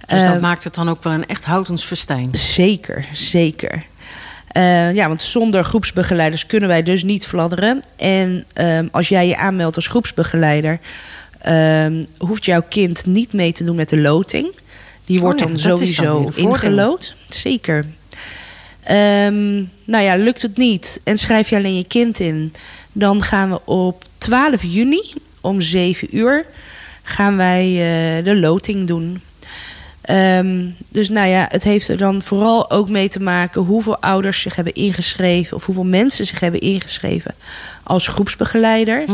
Dus 0.07 0.23
dat 0.23 0.35
Eh, 0.35 0.40
maakt 0.40 0.64
het 0.64 0.75
dan 0.75 0.88
ook 0.88 1.03
wel 1.03 1.12
een 1.12 1.27
echt 1.27 1.44
houtens 1.44 1.85
festijn. 1.85 2.29
Zeker, 2.33 3.07
zeker. 3.12 3.85
Eh, 4.51 4.95
ja, 4.95 5.09
want 5.09 5.23
zonder 5.23 5.65
groepsbegeleiders 5.65 6.47
kunnen 6.47 6.69
wij 6.69 6.83
dus 6.83 7.03
niet 7.03 7.27
fladderen. 7.27 7.83
En 7.97 8.45
ehm, 8.53 8.87
als 8.91 9.09
jij 9.09 9.27
je 9.27 9.37
aanmeldt 9.37 9.77
als 9.77 9.87
groepsbegeleider, 9.87 10.79
ehm, 11.39 12.05
hoeft 12.19 12.45
jouw 12.45 12.63
kind 12.69 13.07
niet 13.07 13.33
mee 13.33 13.53
te 13.53 13.65
doen 13.65 13.77
met 13.77 13.89
de 13.89 13.99
loting. 13.99 14.53
Die 15.05 15.21
wordt 15.21 15.43
Oh 15.43 15.49
ja, 15.49 15.55
dan 15.55 15.63
dan 15.63 15.79
sowieso 15.79 16.21
voordeel. 16.23 16.49
ingelood. 16.49 17.15
Zeker. 17.29 17.85
Ehm, 18.83 19.55
nou 19.85 20.05
ja, 20.05 20.16
lukt 20.16 20.43
het 20.43 20.57
niet 20.57 21.01
en 21.05 21.18
schrijf 21.18 21.51
je 21.51 21.57
alleen 21.57 21.77
je 21.77 21.87
kind 21.87 22.18
in, 22.18 22.53
dan 22.93 23.22
gaan 23.22 23.51
we 23.51 23.61
op 23.64 24.05
12 24.18 24.62
juni 24.62 25.12
om 25.41 25.61
7 25.61 26.16
uur 26.16 26.45
gaan 27.03 27.37
wij 27.37 27.66
eh, 27.68 28.24
de 28.24 28.37
loting 28.37 28.87
doen. 28.87 29.20
Ehm, 30.01 30.66
dus 30.88 31.09
nou 31.09 31.28
ja, 31.28 31.46
het 31.48 31.62
heeft 31.64 31.88
er 31.88 31.96
dan 31.96 32.22
vooral 32.22 32.70
ook 32.70 32.88
mee 32.88 33.09
te 33.09 33.20
maken 33.20 33.62
hoeveel 33.62 33.98
ouders 33.98 34.40
zich 34.40 34.55
hebben 34.55 34.74
ingeschreven 34.74 35.57
of 35.57 35.64
hoeveel 35.66 35.84
mensen 35.84 36.26
zich 36.26 36.40
hebben 36.40 36.61
ingeschreven 36.61 37.34
als 37.82 38.07
groepsbegeleider. 38.07 39.05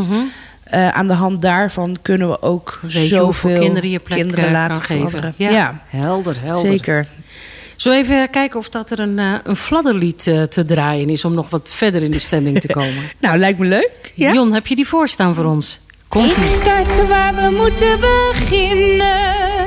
Eh, 0.65 0.89
aan 0.89 1.07
de 1.09 1.13
hand 1.15 1.43
daarvan 1.43 1.97
kunnen 2.03 2.29
we 2.29 2.43
ook 2.43 2.79
Mhm. 2.83 2.93
Weet 2.93 3.09
zoveel 3.09 3.25
hoeveel 3.25 3.59
kinderen 3.61 3.91
je 3.91 3.99
plek 3.99 4.19
kinderen 4.19 4.45
eh, 4.47 4.51
laten 4.53 4.73
kan 4.75 4.83
geven? 4.83 5.35
Ja, 5.37 5.51
Ja, 5.51 5.81
helder, 5.89 6.37
helder. 6.41 6.71
zeker. 6.71 7.07
Zullen 7.77 7.99
we 7.99 8.05
even 8.05 8.31
kijken 8.31 8.59
of 8.59 8.69
dat 8.69 8.91
er 8.91 8.99
een, 9.01 9.19
eh, 9.19 9.33
een 9.45 9.57
fladderlied 9.57 10.23
te 10.23 10.65
draaien 10.67 11.09
is... 11.09 11.25
om 11.25 11.35
nog 11.35 11.51
wat 11.51 11.69
verder 11.73 12.03
in 12.03 12.11
de 12.11 12.19
stemming 12.19 12.61
te 12.61 12.67
komen? 12.69 13.03
Nou, 13.21 13.39
lijkt 13.39 13.59
me 13.59 13.67
leuk. 13.67 14.13
Ja? 14.15 14.33
Jon, 14.33 14.53
heb 14.53 14.67
je 14.67 14.75
die 14.77 14.87
voorstaan 14.89 15.35
voor 15.35 15.45
ons? 15.45 15.81
Komt 16.09 16.37
Ik 16.37 16.45
start 16.45 17.07
waar 17.09 17.35
we 17.35 17.51
moeten 17.57 18.01
beginnen. 18.01 19.66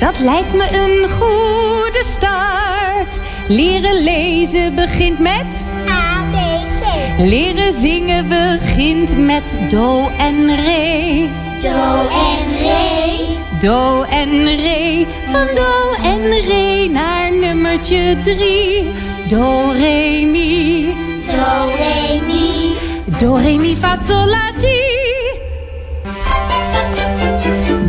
Dat 0.00 0.18
lijkt 0.18 0.54
me 0.54 0.68
een 0.72 1.10
goede 1.10 2.02
start. 2.04 3.20
Leren 3.48 4.02
lezen 4.02 4.74
begint 4.74 5.18
met 5.18 5.64
A, 5.88 6.24
B, 6.30 6.34
C. 6.64 6.84
Leren 7.18 7.72
zingen 7.72 8.28
begint 8.28 9.18
met 9.18 9.58
do 9.68 10.08
en 10.18 10.56
re. 10.56 11.28
Do 11.60 12.08
en 12.08 12.58
re. 12.58 13.36
Do 13.60 14.02
en 14.02 14.44
re. 14.44 15.06
Van 15.26 15.46
do 15.54 15.92
en 16.02 16.46
re 16.46 16.88
naar 16.90 17.32
nummertje 17.32 18.16
drie. 18.24 18.92
Do, 19.28 19.70
re, 19.70 20.26
mi. 20.26 20.84
Do, 21.26 21.70
re, 21.76 22.20
mi. 22.26 22.74
Do, 23.18 23.36
re, 23.36 23.56
mi, 23.58 23.76
fa, 23.76 23.96
sol, 23.96 24.26
la, 24.26 24.50
ti. 24.56 25.09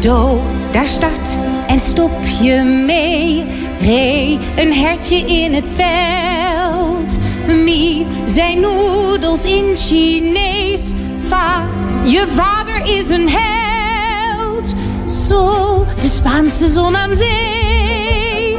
Do, 0.02 0.42
daar 0.72 0.88
start 0.88 1.38
en 1.68 1.80
stop 1.80 2.12
je 2.42 2.62
mee. 2.86 3.46
Re, 3.82 4.38
een 4.56 4.74
hertje 4.74 5.16
in 5.16 5.54
het 5.54 5.64
veld. 5.76 7.18
Mi, 7.48 8.08
zijn 8.26 8.60
noedels 8.60 9.46
in 9.46 9.76
Chinees. 9.76 10.92
Fa, 11.28 11.68
je 12.04 12.28
vader 12.28 12.98
is 12.98 13.10
een 13.10 13.30
held. 13.30 14.74
Sol, 15.06 15.86
de 16.02 16.08
Spaanse 16.08 16.68
zon 16.68 16.96
aan 16.96 17.16
zee. 17.16 18.58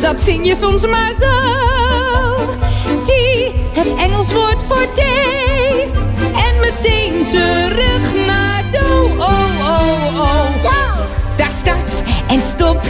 dat 0.00 0.20
zing 0.20 0.46
je 0.46 0.54
soms 0.56 0.86
maar 0.86 1.12
zo. 1.20 1.30
Die, 3.04 3.52
het 3.72 3.94
Engels 3.94 4.32
woord 4.32 4.62
voor 4.68 4.86
day. 4.94 5.90
En 6.34 6.60
meteen 6.60 7.28
terug 7.28 8.21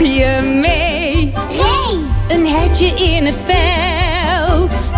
je 0.07 0.41
mee. 0.61 1.33
Reen. 1.49 2.11
Een 2.29 2.47
hertje 2.47 2.87
in 2.87 3.27
het 3.27 3.35
veld. 3.47 4.91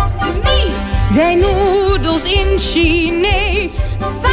Mie. 0.43 0.73
Zijn 1.09 1.39
noedels 1.39 2.23
in 2.23 2.57
Chinees. 2.59 3.95
Va. 3.99 4.29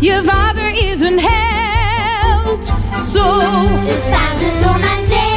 Je 0.00 0.22
vader 0.24 0.92
is 0.92 1.00
een 1.00 1.20
held. 1.20 2.72
Zo. 3.12 3.38
De 3.84 4.02
Spaanse 4.04 4.50
zon 4.62 4.82
aan 4.82 5.06
zee. 5.06 5.34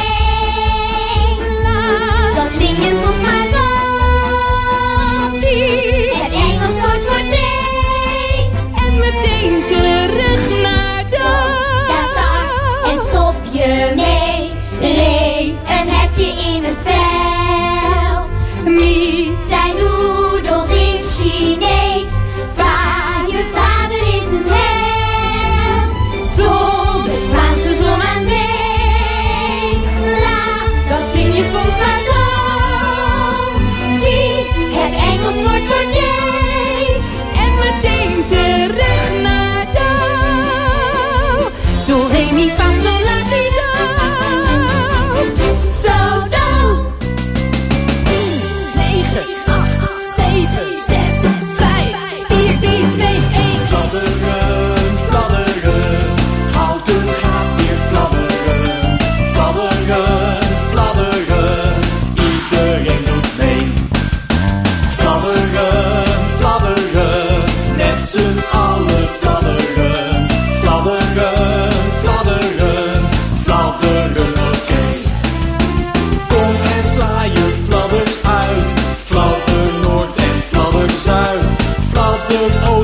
Dat 2.34 2.48
zing 2.58 2.76
je 2.84 3.00
soms 3.04 3.20
maar 3.22 3.49
old 82.40 82.79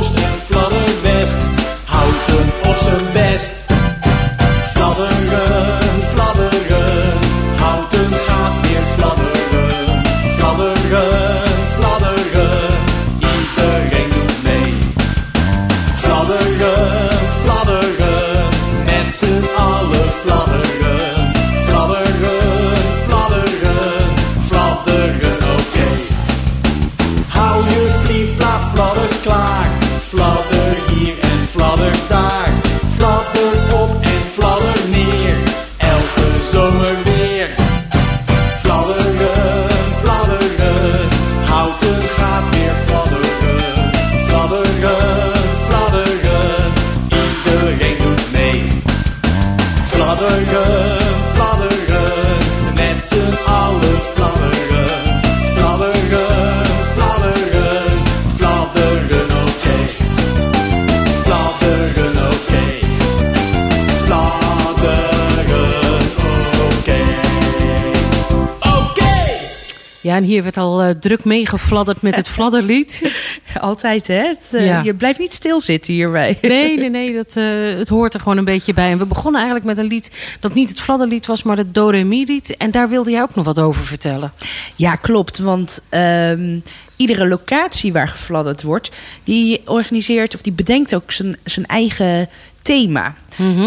hier 70.37 70.45
werd 70.45 70.57
al 70.57 70.82
eh, 70.82 70.91
druk 70.91 71.24
meegefladderd 71.24 72.03
met 72.03 72.16
het 72.16 72.28
fladderlied. 72.37 73.12
Altijd, 73.61 74.07
hè? 74.07 74.22
Het, 74.22 74.49
eh, 74.53 74.66
Ja. 74.66 74.82
Je 74.82 74.95
blijft 74.95 75.18
niet 75.18 75.34
stilzitten 75.34 75.93
hierbij. 75.93 76.39
Nee, 76.43 76.76
nee, 76.76 76.91
nee, 77.01 77.14
dat, 77.14 77.37
eh, 77.37 77.45
het 77.78 77.89
hoort 77.89 78.14
er 78.14 78.20
gewoon 78.20 78.39
een 78.39 78.45
beetje 78.45 78.72
bij. 78.74 78.91
En 78.91 78.99
we 78.99 79.07
begonnen 79.07 79.41
eigenlijk 79.41 79.66
met 79.66 79.78
een 79.78 79.91
lied 79.91 80.37
dat 80.41 80.55
niet 80.55 80.68
het 80.68 80.80
fladderlied 80.80 81.26
was, 81.26 81.43
maar 81.43 81.57
het 81.57 81.74
do 81.74 81.89
re 81.89 82.03
mi 82.03 82.24
lied. 82.24 82.57
En 82.57 82.70
daar 82.70 82.89
wilde 82.89 83.11
jij 83.11 83.22
ook 83.22 83.34
nog 83.34 83.45
wat 83.45 83.61
over 83.61 83.84
vertellen. 83.84 84.32
Ja, 84.76 84.97
klopt. 84.97 85.39
Want 85.39 85.80
ehm, 85.89 86.59
iedere 86.97 87.28
locatie 87.28 87.93
waar 87.93 88.09
gefladderd 88.09 88.62
wordt, 88.62 88.91
die 89.24 89.61
organiseert 89.64 90.34
of 90.34 90.43
die 90.43 90.53
bedenkt 90.53 90.95
ook 90.95 91.12
zijn, 91.12 91.37
zijn 91.45 91.66
eigen 91.66 92.28
thema. 92.67 93.14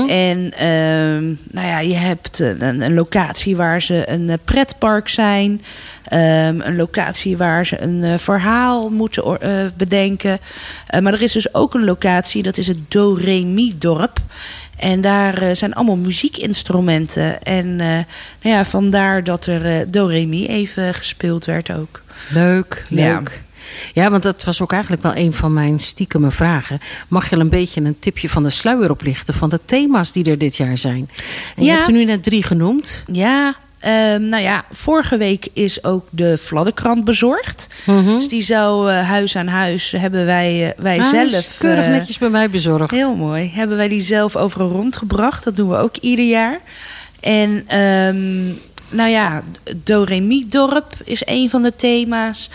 En 0.08 0.52
ehm, 0.58 1.24
nou 1.52 1.68
ja, 1.68 1.80
je 1.80 1.96
hebt 1.96 2.40
een, 2.40 2.82
een 2.82 2.94
locatie 2.94 3.56
waar 3.56 3.82
ze 3.82 4.10
een 4.10 4.30
eh, 4.30 4.38
pretpark 4.44 5.10
zijn. 5.10 5.62
Ehm, 6.04 6.60
een 6.62 6.76
locatie 6.76 7.38
waar 7.38 7.66
ze 7.66 7.82
een 7.82 8.04
eh, 8.04 8.18
verhaal 8.18 8.90
moeten 8.90 9.42
eh, 9.42 9.52
bedenken. 9.78 10.40
Eh, 10.88 11.02
maar 11.02 11.14
er 11.14 11.22
is 11.22 11.32
dus 11.32 11.54
ook 11.54 11.74
een 11.74 11.84
locatie, 11.84 12.44
dat 12.44 12.58
is 12.58 12.68
het 12.68 12.92
Do-Re-Mi-dorp. 12.92 14.20
En 14.80 15.02
daar 15.02 15.42
eh, 15.42 15.56
zijn 15.56 15.74
allemaal 15.74 15.98
muziekinstrumenten. 15.98 17.44
En 17.44 17.66
eh, 17.80 17.88
nou 18.42 18.56
ja, 18.56 18.66
vandaar 18.66 19.24
dat 19.24 19.46
er 19.46 19.66
eh, 19.66 19.86
Do-Re-Mi 19.88 20.48
even 20.48 20.94
gespeeld 20.94 21.46
werd 21.46 21.72
ook. 21.72 22.02
Leuk, 22.30 22.86
leuk. 22.90 23.04
Ja, 23.04 23.22
want 23.94 24.24
dat 24.24 24.44
was 24.44 24.62
ook 24.62 24.72
eigenlijk 24.72 25.04
wel 25.04 25.16
een 25.16 25.34
van 25.34 25.54
mijn 25.54 25.80
stiekeme 25.80 26.32
vragen. 26.32 26.80
Mag 27.08 27.30
je 27.30 27.36
al 27.36 27.42
een 27.42 27.50
beetje 27.50 27.82
een 27.82 28.00
tipje 28.00 28.30
van 28.30 28.44
de 28.44 28.50
sluier 28.50 28.90
oplichten 28.92 29.34
van 29.34 29.50
de 29.50 29.60
thema's 29.66 30.12
die 30.12 30.24
er 30.30 30.38
dit 30.38 30.58
jaar 30.58 30.78
zijn? 30.78 31.10
En 31.56 31.64
je 31.64 31.70
Ja. 31.70 31.74
hebt 31.76 31.88
er 31.88 31.94
nu 31.94 32.06
net 32.06 32.24
drie 32.24 32.44
genoemd. 32.44 33.04
Ja, 33.12 33.54
ehm, 33.80 34.30
nou 34.30 34.44
ja, 34.44 34.64
vorige 34.72 35.18
week 35.18 35.48
is 35.54 35.84
ook 35.84 36.08
de 36.10 36.38
fladderkrant 36.38 37.06
bezorgd. 37.06 37.68
Dus 38.06 38.28
die 38.30 38.42
zou 38.42 38.92
eh, 38.92 39.08
huis 39.10 39.36
aan 39.36 39.48
huis 39.48 39.92
hebben 39.98 40.26
wij, 40.26 40.68
eh, 40.76 40.84
wij 40.84 41.00
Ah, 41.00 41.10
zelf. 41.10 41.32
is 41.32 41.58
keurig 41.58 41.84
eh, 41.84 41.90
netjes 41.90 42.18
bij 42.18 42.30
mij 42.30 42.50
bezorgd. 42.50 42.92
Heel 42.92 43.16
mooi. 43.16 43.52
Hebben 43.54 43.78
wij 43.78 43.88
die 43.88 44.02
zelf 44.02 44.36
overal 44.36 44.70
rondgebracht. 44.70 45.44
Dat 45.44 45.56
doen 45.56 45.70
we 45.70 45.76
ook 45.78 45.98
ieder 45.98 46.26
jaar. 46.26 46.60
En 47.20 47.64
ehm, 47.68 48.46
nou 48.90 49.10
ja, 49.10 49.44
Do-Re-Mi-dorp 49.84 50.94
is 51.04 51.22
een 51.26 51.50
van 51.50 51.62
de 51.64 51.76
thema's. 51.76 52.50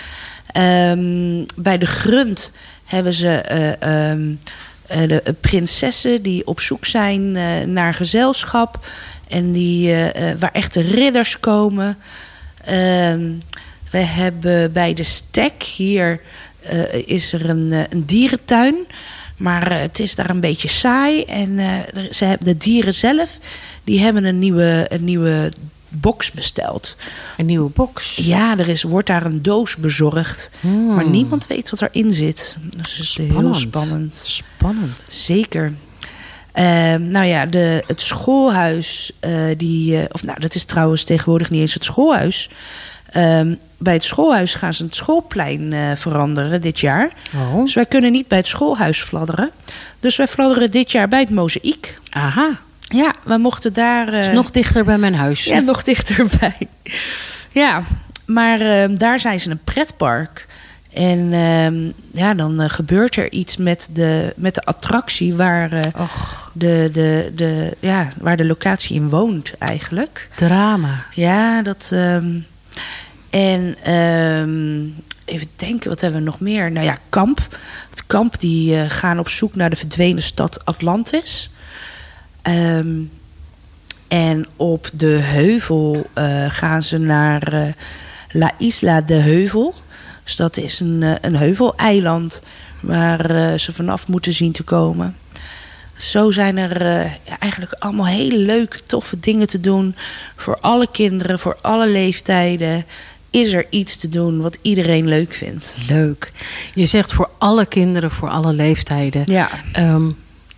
Ehm, 0.55 1.45
bij 1.57 1.79
de 1.79 1.87
Grunt 1.87 2.53
hebben 2.85 3.13
ze 3.13 3.29
eh, 3.29 4.11
ehm, 4.11 4.35
eh, 4.87 5.09
de 5.09 5.35
prinsessen 5.41 6.23
die 6.23 6.47
op 6.47 6.61
zoek 6.61 6.85
zijn 6.85 7.37
eh, 7.37 7.45
naar 7.67 7.95
gezelschap. 7.95 8.87
En 9.29 9.53
die, 9.53 9.95
waar 10.39 10.53
echte 10.53 10.81
ridders 10.81 11.41
komen. 11.41 11.99
Ehm, 12.65 13.33
we 13.91 13.99
hebben 13.99 14.73
bij 14.73 14.95
de 14.95 15.03
Stek 15.03 15.63
hier 15.63 16.21
is 17.05 17.33
er 17.33 17.49
een, 17.49 17.73
een 17.91 18.07
dierentuin. 18.07 18.87
Maar 19.37 19.81
het 19.81 20.01
is 20.01 20.15
daar 20.15 20.31
een 20.31 20.41
beetje 20.41 20.69
saai. 20.69 21.23
En 21.23 21.59
ze 22.11 22.25
hebben 22.25 22.47
de 22.47 22.57
dieren 22.57 22.95
zelf, 22.95 23.39
die 23.85 24.01
hebben 24.01 24.25
een 24.25 24.39
nieuwe, 24.39 24.87
een 24.89 25.05
nieuwe 25.05 25.51
box 25.97 26.31
besteld. 26.31 26.97
Een 27.37 27.47
nieuwe 27.47 27.71
box? 27.71 28.17
Ja, 28.17 28.59
er 28.59 28.69
is, 28.69 28.83
wordt 28.83 29.07
daar 29.07 29.25
een 29.25 29.43
doos 29.43 29.77
bezorgd. 29.77 30.51
Maar 30.95 31.09
niemand 31.09 31.47
weet 31.47 31.71
wat 31.71 31.83
erin 31.83 32.13
zit. 32.13 32.57
Dus 32.77 32.93
het 32.93 33.01
is 33.01 33.17
heel 33.17 33.29
Spannend. 33.29 33.57
spannend. 33.57 34.23
Spannend. 34.27 35.05
Zeker. 35.09 35.73
Ehm, 36.53 37.11
nou 37.11 37.27
ja, 37.27 37.47
de, 37.47 37.83
het 37.87 38.01
schoolhuis, 38.01 39.13
eh, 39.21 39.33
die, 39.57 39.99
eh, 39.99 40.05
of 40.13 40.23
nou, 40.23 40.41
dat 40.41 40.55
is 40.55 40.65
trouwens 40.65 41.05
tegenwoordig 41.05 41.51
niet 41.51 41.61
eens 41.61 41.75
het 41.75 41.85
schoolhuis. 41.85 42.51
Ehm, 43.11 43.55
bij 43.79 43.93
het 43.93 44.05
schoolhuis 44.05 44.55
gaan 44.55 44.75
ze 44.75 44.85
het 44.85 44.95
schoolplein 44.95 45.73
eh, 45.73 45.93
veranderen 45.95 46.61
dit 46.61 46.81
jaar. 46.81 47.13
Oh. 47.35 47.63
Dus 47.63 47.75
wij 47.75 47.87
kunnen 47.87 48.13
niet 48.13 48.29
bij 48.29 48.39
het 48.39 48.47
schoolhuis 48.47 49.03
fladderen. 49.03 49.51
Dus 50.01 50.17
wij 50.17 50.29
fladderen 50.29 50.71
dit 50.71 50.93
jaar 50.93 51.09
bij 51.09 51.21
het 51.21 51.31
mozaïek. 51.31 51.99
Aha. 52.11 52.59
Ja, 52.95 53.15
we 53.25 53.39
mochten 53.39 53.73
daar. 53.73 54.13
is 54.13 54.27
eh, 54.27 54.33
nog 54.33 54.51
dichter 54.51 54.85
bij 54.85 54.99
mijn 54.99 55.15
huis. 55.15 55.45
ja, 55.45 55.59
nog 55.59 55.83
dichterbij. 55.83 56.57
Ja, 57.51 57.83
maar 58.27 58.61
ehm, 58.61 58.97
daar 58.97 59.21
zijn 59.21 59.41
ze 59.41 59.51
een 59.51 59.65
pretpark. 59.65 60.47
En 60.93 61.33
ehm, 61.33 61.91
ja, 62.13 62.35
dan 62.35 62.61
eh, 62.61 62.71
gebeurt 62.71 63.17
er 63.17 63.33
iets 63.33 63.57
met 63.57 63.89
de, 63.93 64.33
met 64.37 64.55
de 64.55 64.63
attractie 64.63 65.35
waar, 65.35 65.73
eh, 65.73 65.87
de, 66.53 66.91
de, 66.93 67.33
de, 67.35 67.77
ja, 67.81 68.09
waar 68.21 68.37
de 68.37 68.45
locatie 68.45 68.97
in 68.97 69.09
woont 69.09 69.59
eigenlijk. 69.59 70.29
Drama. 70.35 71.05
Ja, 71.11 71.63
dat. 71.63 71.89
ehm, 71.93 72.39
en 73.31 73.77
even 75.25 75.49
denken, 75.57 75.89
wat 75.91 76.01
hebben 76.01 76.21
we 76.21 76.27
nog 76.27 76.41
meer? 76.41 76.73
Nou 76.73 76.87
ja, 76.87 76.99
kamp. 77.09 77.39
Het 77.91 78.07
kamp 78.07 78.41
die 78.41 78.91
gaan 78.91 79.19
op 79.19 79.29
zoek 79.29 79.55
naar 79.55 79.71
de 79.71 79.77
verdwenen 79.77 80.23
stad 80.23 80.65
Atlantis. 80.65 81.51
Ehm, 82.45 83.03
en 84.09 84.47
op 84.57 84.91
de 84.95 85.07
heuvel 85.07 86.07
eh, 86.13 86.45
gaan 86.49 86.83
ze 86.83 86.99
naar 86.99 87.53
eh, 87.53 87.63
La 88.31 88.53
Isla 88.59 89.01
de 89.01 89.15
Heuvel. 89.15 89.75
Dus 90.25 90.37
dat 90.37 90.57
is 90.57 90.81
een, 90.81 91.03
eh, 91.03 91.13
een 91.21 91.37
heuveleiland 91.37 92.43
waar 92.81 93.59
ze 93.59 93.73
vanaf 93.73 94.09
moeten 94.09 94.33
zien 94.33 94.53
te 94.53 94.63
komen. 94.63 95.17
Zo 95.97 96.31
zijn 96.31 96.57
er 96.57 96.83
ja, 97.25 97.39
eigenlijk 97.39 97.73
allemaal 97.79 98.07
hele 98.07 98.39
leuke, 98.39 98.79
toffe 98.87 99.21
dingen 99.21 99.47
te 99.47 99.61
doen. 99.61 99.95
Voor 100.37 100.59
alle 100.61 100.89
kinderen, 100.93 101.39
voor 101.39 101.59
alle 101.61 101.89
leeftijden. 101.89 102.85
Is 103.31 103.53
er 103.53 103.67
iets 103.71 103.97
te 103.97 104.09
doen 104.09 104.41
wat 104.41 104.59
iedereen 104.63 105.09
leuk 105.09 105.33
vindt. 105.33 105.77
Leuk. 105.89 106.33
Je 106.75 106.85
zegt 106.85 107.13
voor 107.13 107.31
alle 107.39 107.67
kinderen, 107.67 108.11
voor 108.11 108.29
alle 108.29 108.53
leeftijden. 108.53 109.23
Ja. 109.27 109.51
Ehm, 109.73 110.11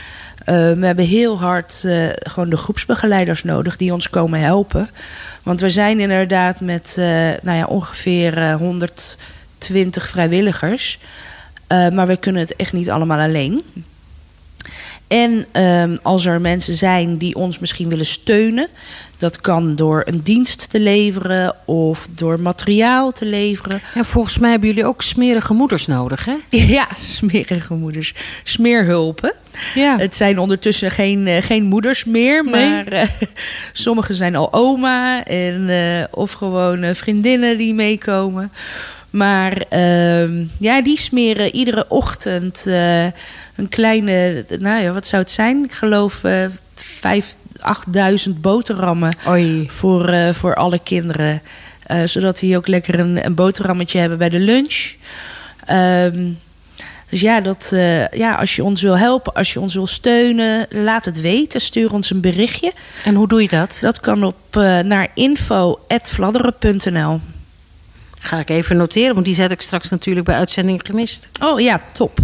Eh, 0.45 0.55
we 0.55 0.85
hebben 0.85 1.05
heel 1.05 1.39
hard 1.39 1.83
eh, 1.85 2.07
gewoon 2.13 2.49
de 2.49 2.57
groepsbegeleiders 2.57 3.43
nodig 3.43 3.77
die 3.77 3.93
ons 3.93 4.09
komen 4.09 4.39
helpen. 4.39 4.87
Want 5.43 5.61
we 5.61 5.69
zijn 5.69 5.99
inderdaad 5.99 6.61
met 6.61 6.95
eh, 6.97 7.05
nou 7.41 7.57
ja, 7.57 7.65
ongeveer 7.65 8.37
eh, 8.37 8.55
120 8.55 10.09
vrijwilligers. 10.09 10.99
Maar 11.67 12.07
we 12.07 12.17
kunnen 12.17 12.41
het 12.41 12.55
echt 12.55 12.73
niet 12.73 12.89
allemaal 12.89 13.19
alleen. 13.19 13.63
En 15.09 15.45
ehm, 15.51 15.97
als 16.01 16.25
er 16.25 16.41
mensen 16.41 16.73
zijn 16.73 17.17
die 17.17 17.35
ons 17.35 17.59
misschien 17.59 17.89
willen 17.89 18.05
steunen, 18.05 18.67
dat 19.17 19.41
kan 19.41 19.75
door 19.75 20.01
een 20.05 20.19
dienst 20.23 20.69
te 20.69 20.79
leveren 20.79 21.55
of 21.65 22.07
door 22.15 22.41
materiaal 22.41 23.11
te 23.11 23.25
leveren. 23.25 23.81
Ja, 23.95 24.03
volgens 24.03 24.37
mij 24.37 24.49
hebben 24.49 24.69
jullie 24.69 24.85
ook 24.85 25.01
smerige 25.01 25.53
moeders 25.53 25.87
nodig, 25.87 26.25
hè? 26.25 26.35
Ja, 26.77 26.87
smerige 26.95 27.73
moeders. 27.73 28.13
Smeerhulpen. 28.43 29.33
Ja. 29.75 29.97
Het 29.97 30.15
zijn 30.15 30.39
ondertussen 30.39 30.91
geen, 30.91 31.27
eh, 31.27 31.41
geen 31.41 31.63
moeders 31.63 32.03
meer, 32.03 32.43
Nee. 32.45 32.69
maar 32.69 32.87
eh, 32.87 33.07
sommigen 33.73 34.15
zijn 34.15 34.35
al 34.35 34.53
oma 34.53 35.25
en, 35.25 35.69
eh, 35.69 36.03
of 36.11 36.31
gewoon 36.31 36.95
vriendinnen 36.95 37.57
die 37.57 37.73
meekomen. 37.73 38.51
Maar 39.09 39.63
ehm, 39.69 40.45
ja, 40.59 40.81
die 40.81 40.97
smeren 40.97 41.55
iedere 41.55 41.85
ochtend 41.87 42.65
eh, 42.67 43.05
een 43.55 43.69
kleine, 43.69 44.45
nou 44.59 44.83
ja, 44.83 44.91
wat 44.91 45.07
zou 45.07 45.21
het 45.21 45.31
zijn? 45.31 45.63
Ik 45.63 45.73
geloof 45.73 46.23
eh 46.23 46.45
vijf, 46.75 47.35
achtduizend 47.59 48.41
boterhammen 48.41 49.13
Oei. 49.27 49.69
voor, 49.69 50.07
eh, 50.07 50.33
voor 50.33 50.55
alle 50.55 50.79
kinderen. 50.83 51.41
Zodat 52.05 52.39
die 52.39 52.57
ook 52.57 52.67
lekker 52.67 52.99
een, 52.99 53.25
een 53.25 53.35
boterhammetje 53.35 53.99
hebben 53.99 54.17
bij 54.17 54.29
de 54.29 54.39
lunch. 54.39 54.93
Ehm, 55.65 56.31
dus 57.09 57.19
ja, 57.19 57.41
dat, 57.41 57.73
ja, 58.11 58.35
als 58.35 58.55
je 58.55 58.63
ons 58.63 58.81
wil 58.81 58.97
helpen, 58.97 59.33
als 59.33 59.53
je 59.53 59.59
ons 59.59 59.73
wil 59.73 59.87
steunen, 59.87 60.67
laat 60.69 61.05
het 61.05 61.21
weten. 61.21 61.61
Stuur 61.61 61.93
ons 61.93 62.09
een 62.09 62.21
berichtje. 62.21 62.71
En 63.03 63.15
hoe 63.15 63.27
doe 63.27 63.41
je 63.41 63.47
dat? 63.47 63.77
Dat 63.81 63.99
kan 63.99 64.23
op 64.23 64.35
eh, 64.49 64.79
naar 64.79 65.07
info.vladderen.nl. 65.13 67.19
Ga 68.19 68.39
ik 68.39 68.49
even 68.49 68.77
noteren, 68.77 69.13
want 69.13 69.25
die 69.25 69.35
zet 69.35 69.51
ik 69.51 69.61
straks 69.61 69.89
natuurlijk 69.89 70.25
bij 70.25 70.35
uitzending 70.35 70.81
gemist. 70.83 71.29
Oh 71.41 71.59
ja, 71.59 71.81
top. 71.91 72.19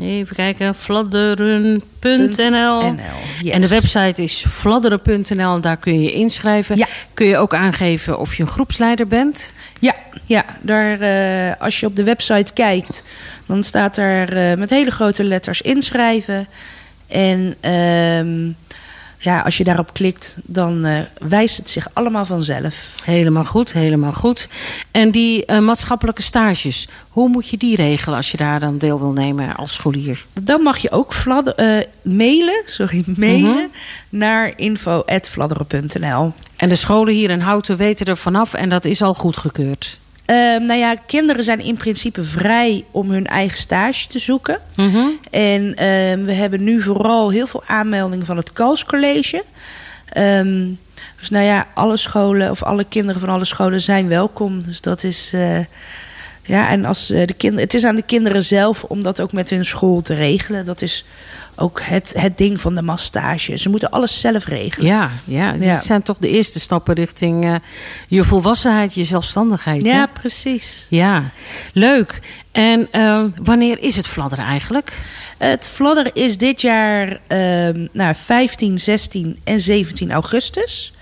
Even 0.00 0.36
kijken, 0.36 0.74
fladderen.nl. 0.74 2.94
Yes. 3.42 3.52
En 3.52 3.60
de 3.60 3.68
website 3.68 4.22
is 4.22 4.44
fladderen.nl 4.50 5.54
en 5.54 5.60
daar 5.60 5.76
kun 5.76 5.92
je 5.92 6.02
je 6.02 6.12
inschrijven. 6.12 6.76
Ja. 6.76 6.86
Kun 7.14 7.26
je 7.26 7.36
ook 7.36 7.54
aangeven 7.54 8.18
of 8.18 8.36
je 8.36 8.42
een 8.42 8.48
groepsleider 8.48 9.06
bent. 9.06 9.52
Ja, 9.78 9.94
ja 10.24 10.44
daar, 10.60 11.00
eh, 11.00 11.62
als 11.62 11.80
je 11.80 11.86
op 11.86 11.96
de 11.96 12.04
website 12.04 12.52
kijkt, 12.52 13.02
dan 13.46 13.64
staat 13.64 13.96
er 13.96 14.36
eh, 14.36 14.56
met 14.56 14.70
hele 14.70 14.90
grote 14.90 15.24
letters 15.24 15.62
inschrijven. 15.62 16.46
En 17.06 17.54
ehm, 17.60 18.50
ja, 19.18 19.40
als 19.40 19.56
je 19.56 19.64
daarop 19.64 19.92
klikt, 19.92 20.36
dan 20.44 20.84
eh, 20.84 20.98
wijst 21.18 21.56
het 21.56 21.70
zich 21.70 21.88
allemaal 21.92 22.26
vanzelf. 22.26 22.94
Helemaal 23.04 23.44
goed, 23.44 23.72
helemaal 23.72 24.12
goed. 24.12 24.48
En 24.90 25.10
die 25.10 25.44
eh, 25.46 25.58
maatschappelijke 25.58 26.22
stages, 26.22 26.88
hoe 27.08 27.28
moet 27.28 27.48
je 27.48 27.56
die 27.56 27.76
regelen 27.76 28.16
als 28.16 28.30
je 28.30 28.36
daar 28.36 28.60
dan 28.60 28.78
deel 28.78 28.98
wil 28.98 29.12
nemen 29.12 29.56
als 29.56 29.74
scholier? 29.74 30.24
Dan 30.42 30.62
mag 30.62 30.78
je 30.78 30.90
ook 30.90 31.14
eh, 31.14 31.76
mailen, 32.02 32.62
sorry, 32.66 33.04
mailen 33.16 33.50
Mhm. 33.54 33.66
naar 34.08 34.52
info.fladderen.nl. 34.56 36.32
En 36.56 36.68
de 36.68 36.74
scholen 36.74 37.14
hier 37.14 37.30
in 37.30 37.40
Houten 37.40 37.76
weten 37.76 38.06
er 38.06 38.16
vanaf 38.16 38.54
en 38.54 38.68
dat 38.68 38.84
is 38.84 39.02
al 39.02 39.14
goedgekeurd. 39.14 39.98
Ehm, 40.26 40.64
nou 40.66 40.78
ja, 40.78 40.94
kinderen 41.06 41.44
zijn 41.44 41.60
in 41.60 41.76
principe 41.76 42.24
vrij 42.24 42.84
om 42.90 43.10
hun 43.10 43.26
eigen 43.26 43.58
stage 43.58 44.06
te 44.08 44.18
zoeken. 44.18 44.58
En 45.30 45.74
ehm, 45.74 46.24
we 46.24 46.32
hebben 46.32 46.64
nu 46.64 46.82
vooral 46.82 47.30
heel 47.30 47.46
veel 47.46 47.62
aanmeldingen 47.66 48.26
van 48.26 48.36
het 48.36 48.52
Kalscollege. 48.52 49.44
Ehm, 50.08 50.68
dus 51.20 51.30
nou 51.30 51.44
ja, 51.44 51.66
alle 51.74 51.96
scholen 51.96 52.50
of 52.50 52.62
alle 52.62 52.84
kinderen 52.84 53.20
van 53.20 53.28
alle 53.30 53.44
scholen 53.44 53.80
zijn 53.80 54.08
welkom. 54.08 54.62
Dus 54.62 54.80
dat 54.80 55.02
is. 55.02 55.30
eh, 55.34 55.58
ja, 56.46 56.68
en 56.68 56.84
als 56.84 57.10
eh, 57.10 57.26
de 57.26 57.34
kinderen. 57.34 57.64
Het 57.64 57.74
is 57.74 57.84
aan 57.84 57.94
de 57.96 58.02
kinderen 58.02 58.42
zelf 58.42 58.84
om 58.84 59.02
dat 59.02 59.20
ook 59.20 59.32
met 59.32 59.50
hun 59.50 59.64
school 59.64 60.02
te 60.02 60.14
regelen. 60.14 60.66
Dat 60.66 60.82
is 60.82 61.04
ook 61.58 61.80
het, 61.82 62.12
het 62.16 62.38
ding 62.38 62.60
van 62.60 62.74
de 62.74 62.82
massage. 62.82 63.56
Ze 63.58 63.68
moeten 63.68 63.90
alles 63.90 64.20
zelf 64.20 64.44
regelen. 64.46 64.86
Ja, 64.90 65.10
ja, 65.24 65.52
dit 65.52 65.62
Ja. 65.62 65.80
zijn 65.80 66.02
toch 66.02 66.16
de 66.18 66.28
eerste 66.28 66.60
stappen 66.60 66.94
richting 66.94 67.44
eh, 67.44 67.54
je 68.08 68.24
volwassenheid, 68.24 68.94
je 68.94 69.04
zelfstandigheid. 69.04 69.82
hè? 69.82 69.88
Ja, 69.90 70.06
precies. 70.06 70.86
Ja, 70.90 71.30
leuk. 71.72 72.18
En 72.52 72.88
eh, 72.90 73.24
wanneer 73.42 73.82
is 73.82 73.96
het 73.96 74.06
fladderen 74.06 74.44
eigenlijk? 74.44 74.98
Het 75.38 75.64
fladderen 75.72 76.14
is 76.14 76.38
dit 76.38 76.60
jaar 76.60 77.18
ehm 77.26 77.86
nou, 77.92 78.14
15, 78.14 78.78
16 78.78 79.38
en 79.44 79.60
17 79.60 80.12
augustus. 80.12 80.92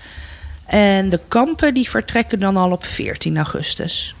En 0.65 1.09
de 1.09 1.19
kampen 1.27 1.73
die 1.73 1.89
vertrekken 1.89 2.39
dan 2.39 2.57
al 2.57 2.71
op 2.71 2.85
14 2.85 3.37
augustus. 3.37 4.15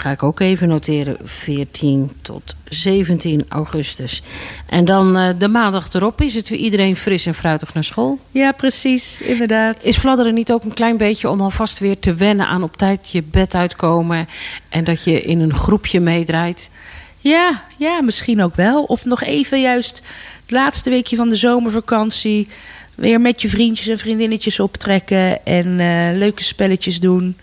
Ga 0.00 0.10
ik 0.10 0.22
ook 0.22 0.40
even 0.40 0.68
noteren. 0.68 1.16
14 1.24 2.10
tot 2.22 2.54
17 2.64 3.44
augustus. 3.48 4.22
En 4.66 4.84
dan 4.84 5.16
eh, 5.16 5.28
de 5.38 5.48
maandag 5.48 5.92
erop 5.92 6.20
is 6.20 6.34
het 6.34 6.48
weer 6.48 6.58
iedereen 6.58 6.96
fris 6.96 7.26
en 7.26 7.34
fruitig 7.34 7.74
naar 7.74 7.84
school. 7.84 8.18
Ja, 8.30 8.52
precies, 8.52 9.20
inderdaad. 9.20 9.84
Is 9.84 9.96
fladderen 9.96 10.34
niet 10.34 10.52
ook 10.52 10.64
een 10.64 10.74
klein 10.74 10.96
beetje 10.96 11.28
om 11.28 11.40
alvast 11.40 11.78
weer 11.78 11.98
te 11.98 12.14
wennen 12.14 12.46
aan 12.46 12.62
op 12.62 12.76
tijd 12.76 13.10
je 13.10 13.22
bed 13.22 13.54
uitkomen 13.54 14.28
en 14.68 14.84
dat 14.84 15.04
je 15.04 15.22
in 15.22 15.40
een 15.40 15.54
groepje 15.54 16.00
meedraait? 16.00 16.70
Ja, 17.18 17.64
ja, 17.78 18.02
misschien 18.02 18.42
ook 18.42 18.54
wel. 18.54 18.82
Of 18.82 19.04
nog 19.04 19.22
even 19.22 19.60
juist 19.60 20.02
het 20.42 20.50
laatste 20.50 20.90
weekje 20.90 21.16
van 21.16 21.28
de 21.28 21.36
zomervakantie... 21.36 22.48
weer 22.94 23.20
met 23.20 23.42
je 23.42 23.48
vriendjes 23.48 23.88
en 23.88 23.98
vriendinnetjes 23.98 24.60
optrekken... 24.60 25.44
en 25.44 25.80
eh, 25.80 26.18
leuke 26.18 26.44
spelletjes 26.44 27.00
doen. 27.00 27.36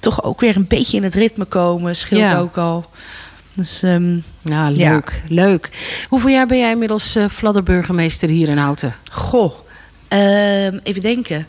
Toch 0.00 0.22
ook 0.24 0.40
weer 0.40 0.56
een 0.56 0.66
beetje 0.68 0.96
in 0.96 1.02
het 1.02 1.14
ritme 1.14 1.44
komen, 1.44 1.96
scheelt 1.96 2.28
Ja. 2.28 2.38
ook 2.38 2.56
al. 2.56 2.84
Dus 3.56 3.80
Nou, 3.80 4.74
Ja. 4.74 4.90
leuk, 4.92 5.22
leuk. 5.28 5.70
Hoeveel 6.08 6.30
jaar 6.30 6.46
ben 6.46 6.58
jij 6.58 6.70
inmiddels 6.70 7.16
eh 7.16 7.28
fladderburgemeester 7.28 8.28
hier 8.28 8.48
in 8.48 8.56
Houten? 8.56 8.94
Goh, 9.10 9.52
ehm, 10.08 10.78
even 10.82 11.02
denken. 11.02 11.46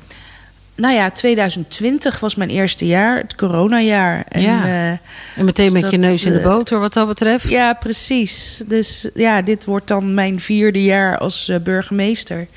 Nou 0.76 0.94
ja, 0.94 1.10
2020 1.12 2.20
was 2.20 2.36
mijn 2.36 2.50
eerste 2.50 2.86
jaar, 2.86 3.18
het 3.18 3.36
coronajaar. 3.36 4.26
En, 4.28 4.41
Ja. 4.41 4.66
eh, 4.66 4.89
En 4.89 5.46
meteen 5.46 5.74
dus 5.74 5.82
met 5.82 5.91
je 5.91 5.98
neus 5.98 6.24
in 6.26 6.32
de 6.32 6.38
eh, 6.39 6.44
boter 6.44 6.80
wat 6.80 6.94
dat 6.94 7.08
betreft? 7.08 7.50
Ja, 7.50 7.74
precies. 7.74 8.62
Dus 8.66 9.10
ja, 9.14 9.41
dit 9.41 9.66
wordt 9.66 9.88
dan 9.88 10.14
mijn 10.14 10.39
vierde 10.41 10.84
jaar 10.84 11.18
als 11.18 11.52
burgemeester. 11.64 12.48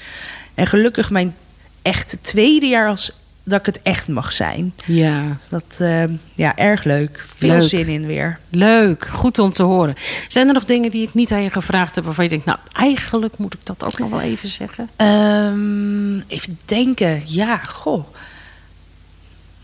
En 0.55 0.67
gelukkig 0.67 1.11
mijn 1.11 1.35
echte 1.83 2.21
tweede 2.21 2.67
jaar 2.67 2.89
als 2.89 3.11
dat 3.49 3.59
ik 3.59 3.67
het 3.67 3.81
echt 3.83 4.09
mag 4.09 4.33
zijn. 4.33 4.75
Ja. 4.85 5.23
Dus 5.39 5.49
dat, 5.49 5.65
ehm, 5.79 6.13
ja, 6.35 6.57
erg 6.57 6.85
leuk. 6.85 7.25
Veel 7.37 7.49
Leuk. 7.49 7.63
zin 7.69 7.87
in 7.87 8.07
weer. 8.07 8.39
Leuk, 8.51 9.07
goed 9.07 9.39
om 9.39 9.53
te 9.53 9.63
horen. 9.63 9.95
Zijn 10.29 10.47
er 10.49 10.55
nog 10.55 10.65
dingen 10.65 10.91
die 10.91 11.03
ik 11.07 11.15
niet 11.15 11.33
aan 11.33 11.43
je 11.43 11.51
gevraagd 11.51 11.95
heb 11.95 12.05
waarvan 12.05 12.25
je 12.25 12.31
denkt, 12.31 12.45
nou 12.45 12.59
eigenlijk 12.73 13.39
moet 13.39 13.55
ik 13.55 13.61
dat 13.63 13.85
ook 13.85 13.99
nog 13.99 14.11
wel 14.11 14.21
even 14.21 14.49
zeggen? 14.49 14.89
Ehm, 14.97 16.19
even 16.27 16.59
denken. 16.65 17.23
Ja, 17.27 17.57
goh. 17.57 18.07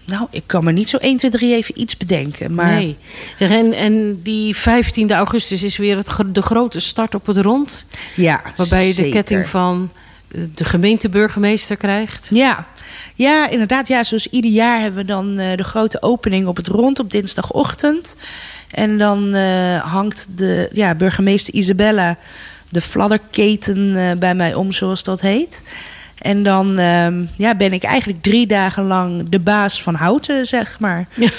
Nou, 0.07 0.27
ik 0.31 0.43
kan 0.47 0.65
me 0.65 0.73
niet 0.73 0.89
zo 0.89 0.97
1, 0.97 1.17
2, 1.17 1.31
3 1.31 1.55
even 1.55 1.81
iets 1.81 1.97
bedenken. 1.97 2.55
Maar 2.55 2.75
Nee. 2.75 2.97
Zeg, 3.37 3.51
en, 3.51 3.73
en 3.73 4.23
die 4.23 4.57
15 4.57 5.11
augustus 5.13 5.63
is 5.63 5.77
weer 5.77 5.97
het, 5.97 6.11
de 6.27 6.43
grote 6.43 6.81
start 6.81 7.15
op 7.15 7.27
het 7.27 7.37
rond. 7.37 7.87
ja, 8.17 8.43
Waarbij 8.57 8.87
je 8.87 8.95
de 8.95 9.09
ketting 9.09 9.47
van 9.47 9.91
de 10.55 10.65
gemeenteburgemeester 10.65 11.77
krijgt. 11.77 12.29
Ja. 12.33 12.67
ja, 13.15 13.49
inderdaad. 13.49 13.89
Ja, 13.89 14.05
zoals 14.05 14.27
ieder 14.27 14.51
jaar 14.51 14.81
hebben 14.81 15.01
we 15.01 15.07
dan 15.07 15.39
eh, 15.39 15.57
de 15.57 15.65
grote 15.65 16.03
opening 16.03 16.47
op 16.47 16.57
het 16.57 16.67
rond 16.67 16.99
op 16.99 17.11
dinsdagochtend. 17.11 18.17
En 18.71 18.99
dan 18.99 19.35
eh, 19.35 19.93
hangt 19.93 20.27
de 20.35 20.69
ja, 20.73 20.95
burgemeester 20.95 21.55
Isabella 21.55 22.17
de 22.69 22.81
fladderketen 22.81 23.97
eh, 23.97 24.19
bij 24.19 24.35
mij 24.35 24.55
om, 24.55 24.73
zoals 24.73 25.03
dat 25.03 25.21
heet. 25.21 25.63
En 26.19 26.43
dan 26.43 26.79
ehm, 26.79 27.25
ja, 27.37 27.55
ben 27.55 27.73
ik 27.73 27.83
eigenlijk 27.83 28.23
drie 28.23 28.47
dagen 28.47 28.85
lang 28.85 29.29
de 29.29 29.39
baas 29.39 29.83
van 29.83 29.95
Houten, 29.95 30.47
zeg 30.47 30.81
maar. 30.81 31.07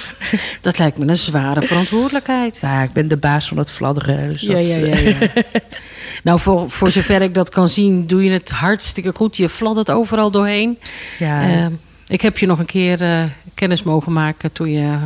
Dat 0.61 0.77
lijkt 0.77 0.97
me 0.97 1.07
een 1.07 1.15
zware 1.15 1.61
verantwoordelijkheid. 1.61 2.59
Nou, 2.61 2.83
ik 2.83 2.91
ben 2.91 3.07
de 3.07 3.17
baas 3.17 3.47
van 3.47 3.57
het 3.57 3.71
fladderen. 3.71 4.29
Dus 4.29 4.41
Ja, 4.41 4.53
dat, 4.53 4.67
ja, 4.67 4.75
ja, 4.75 4.97
ja. 4.97 5.17
nou, 6.23 6.39
voor, 6.39 6.69
voor 6.69 6.91
zover 6.91 7.21
ik 7.21 7.33
dat 7.33 7.49
kan 7.49 7.67
zien, 7.67 8.07
doe 8.07 8.23
je 8.23 8.31
het 8.31 8.49
hartstikke 8.51 9.11
goed. 9.15 9.37
Je 9.37 9.49
fladdert 9.49 9.91
overal 9.91 10.31
doorheen. 10.31 10.79
ja. 11.19 11.41
Eh, 11.43 11.65
ik 12.07 12.21
heb 12.21 12.37
je 12.37 12.45
nog 12.45 12.59
een 12.59 12.65
keer 12.65 13.01
eh, 13.01 13.23
kennis 13.53 13.83
mogen 13.83 14.13
maken 14.13 14.51
toen 14.51 14.71
je 14.71 14.97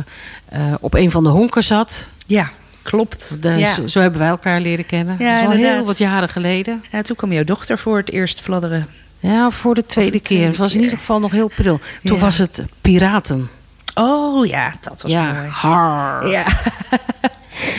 eh, 0.48 0.60
op 0.80 0.94
een 0.94 1.10
van 1.10 1.22
de 1.22 1.28
honken 1.28 1.62
zat. 1.62 2.10
ja, 2.26 2.50
klopt. 2.82 3.42
De- 3.42 3.48
ja. 3.48 3.72
zo, 3.74 3.86
zo 3.86 4.00
hebben 4.00 4.20
wij 4.20 4.28
elkaar 4.28 4.60
leren 4.60 4.86
kennen. 4.86 5.16
Ja, 5.18 5.28
dat 5.34 5.38
is 5.42 5.46
al 5.48 5.52
heel 5.52 5.84
wat 5.84 5.98
jaren 5.98 6.28
geleden. 6.28 6.84
ja, 6.92 7.02
toen 7.02 7.16
kwam 7.16 7.32
jouw 7.32 7.44
dochter 7.44 7.78
voor 7.78 7.96
het 7.96 8.10
eerst 8.10 8.40
fladderen. 8.40 8.86
Ja, 9.20 9.50
voor 9.50 9.74
de 9.74 9.86
tweede 9.86 10.10
de 10.10 10.20
keer. 10.20 10.46
Het 10.46 10.56
was 10.56 10.74
in 10.74 10.80
ieder 10.80 10.98
geval 10.98 11.20
nog 11.20 11.32
heel 11.32 11.48
pril. 11.54 11.80
Toen 12.04 12.16
Ja. 12.16 12.20
was 12.22 12.38
het 12.38 12.64
piraten. 12.80 13.48
Oh 13.94 14.46
ja, 14.46 14.72
dat 14.80 15.02
was 15.02 15.12
ja, 15.12 15.32
mooi. 15.32 15.48
har. 15.48 16.28
Ja. 16.28 16.44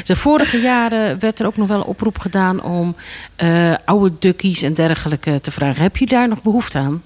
De 0.03 0.15
vorige 0.15 0.59
jaren 0.61 1.19
werd 1.19 1.39
er 1.39 1.45
ook 1.45 1.57
nog 1.57 1.67
wel 1.67 1.77
een 1.77 1.83
oproep 1.83 2.19
gedaan 2.19 2.63
om 2.63 2.95
eh, 3.35 3.73
oude 3.85 4.15
duckies 4.19 4.61
en 4.61 4.73
dergelijke 4.73 5.41
te 5.41 5.51
vragen. 5.51 5.81
Heb 5.81 5.97
je 5.97 6.05
daar 6.05 6.27
nog 6.27 6.41
behoefte 6.41 6.77
aan? 6.77 7.03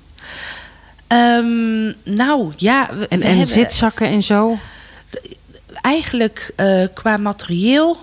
Ehm, 1.07 1.83
nou 2.15 2.51
ja, 2.57 2.89
we, 2.97 3.07
En, 3.07 3.19
we 3.19 3.25
en 3.25 3.29
hebben 3.29 3.45
zitzakken 3.45 4.07
en 4.07 4.21
zo? 4.21 4.57
eigenlijk 5.81 6.51
eh, 6.55 6.83
qua 6.93 7.17
materieel 7.17 7.97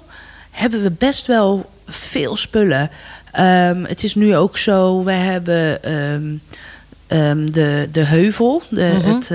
hebben 0.51 0.83
we 0.83 0.91
best 0.91 1.27
wel 1.27 1.71
veel 1.87 2.37
spullen. 2.37 2.91
Ehm, 3.33 3.85
het 3.85 4.03
is 4.05 4.15
nu 4.15 4.37
ook 4.37 4.59
zo, 4.59 5.05
we 5.05 5.13
hebben 5.13 5.83
ehm, 5.83 7.47
de, 7.53 7.89
de 7.93 8.05
heuvel, 8.05 8.63
de, 8.71 8.99
Mhm. 9.03 9.15
het 9.15 9.31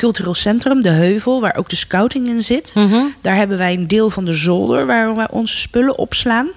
cultureel 0.00 0.34
centrum, 0.34 0.82
de 0.82 0.88
heuvel, 0.88 1.40
waar 1.40 1.56
ook 1.56 1.68
de 1.68 1.76
scouting 1.76 2.26
in 2.26 2.42
zit. 2.42 2.72
Mhm. 2.74 3.00
Daar 3.20 3.34
hebben 3.34 3.58
wij 3.58 3.74
een 3.74 3.88
deel 3.88 4.10
van 4.10 4.24
de 4.24 4.32
zolder 4.32 4.86
waar 4.86 5.14
we 5.14 5.28
onze 5.30 5.58
spullen 5.58 5.98
opslaan. 5.98 6.48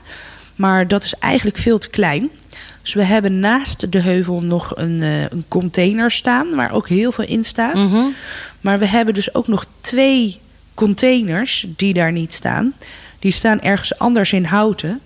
Maar 0.56 0.88
dat 0.88 1.04
is 1.04 1.14
eigenlijk 1.14 1.58
veel 1.58 1.78
te 1.78 1.90
klein. 1.90 2.30
Dus 2.82 2.94
we 2.94 3.04
hebben 3.04 3.40
naast 3.40 3.92
de 3.92 4.00
heuvel 4.00 4.42
nog 4.42 4.78
een, 4.78 5.02
eh, 5.02 5.22
een 5.22 5.46
container 5.48 6.12
staan, 6.12 6.56
waar 6.56 6.72
ook 6.72 6.88
heel 6.88 7.12
veel 7.12 7.26
in 7.26 7.44
staat. 7.44 7.76
Mhm. 7.76 8.04
Maar 8.62 8.80
we 8.80 8.88
hebben 8.88 9.14
dus 9.14 9.36
ook 9.36 9.48
nog 9.48 9.66
twee 9.82 10.40
containers 10.74 11.66
die 11.76 11.94
daar 11.94 12.12
niet 12.12 12.34
staan. 12.34 12.74
Die 13.20 13.32
staan 13.32 13.62
ergens 13.62 13.98
anders 13.98 14.34
in 14.34 14.46
houten. 14.46 15.00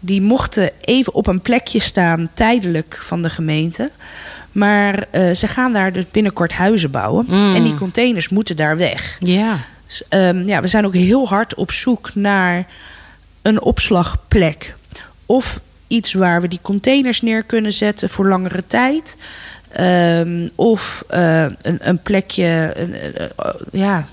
Die 0.00 0.22
mochten 0.22 0.70
even 0.80 1.14
op 1.14 1.26
een 1.26 1.40
plekje 1.40 1.80
staan, 1.80 2.28
tijdelijk 2.34 2.98
van 3.02 3.22
de 3.22 3.30
gemeente. 3.30 3.90
Maar 4.56 5.06
eh, 5.10 5.30
ze 5.30 5.46
gaan 5.46 5.72
daar 5.72 5.92
dus 5.92 6.04
binnenkort 6.10 6.52
huizen 6.52 6.90
bouwen. 6.90 7.24
Mm. 7.28 7.54
En 7.54 7.62
die 7.62 7.74
containers 7.74 8.28
moeten 8.28 8.56
daar 8.56 8.76
weg. 8.76 9.16
Ja. 9.18 9.56
Dus, 9.86 10.02
ehm, 10.08 10.46
ja, 10.46 10.60
we 10.60 10.66
zijn 10.66 10.86
ook 10.86 10.94
heel 10.94 11.28
hard 11.28 11.54
op 11.54 11.70
zoek 11.70 12.14
naar 12.14 12.66
een 13.42 13.62
opslagplek. 13.62 14.76
Of 15.26 15.60
iets 15.86 16.12
waar 16.12 16.40
we 16.40 16.48
die 16.48 16.58
containers 16.62 17.22
neer 17.22 17.42
kunnen 17.42 17.72
zetten 17.72 18.10
voor 18.10 18.28
langere 18.28 18.66
tijd. 18.66 19.16
Ehm, 19.70 20.48
of 20.54 21.04
eh, 21.08 21.42
een, 21.62 21.78
een 21.88 22.02
plekje 22.02 22.72
een, 22.74 22.94
eh, 22.94 23.54
ja, 23.72 24.04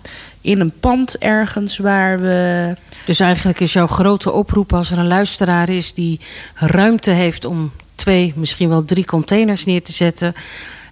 in 0.42 0.60
een 0.60 0.74
pand 0.80 1.18
ergens 1.18 1.78
waar 1.78 2.20
we. 2.20 2.76
Dus 3.06 3.20
eigenlijk 3.20 3.60
is 3.60 3.74
jouw 3.74 3.88
grote 3.88 4.32
oproep 4.32 4.74
als 4.74 4.92
er 4.92 4.98
een 4.98 5.08
luisteraar 5.08 5.70
is 5.70 5.94
die 5.94 6.20
ruimte 6.54 7.12
heeft 7.12 7.46
om 7.46 7.72
twee, 8.04 8.34
misschien 8.36 8.70
wel 8.70 8.86
drie 8.86 9.06
containers 9.06 9.66
neer 9.66 9.84
te 9.84 9.92
zetten. 9.92 10.34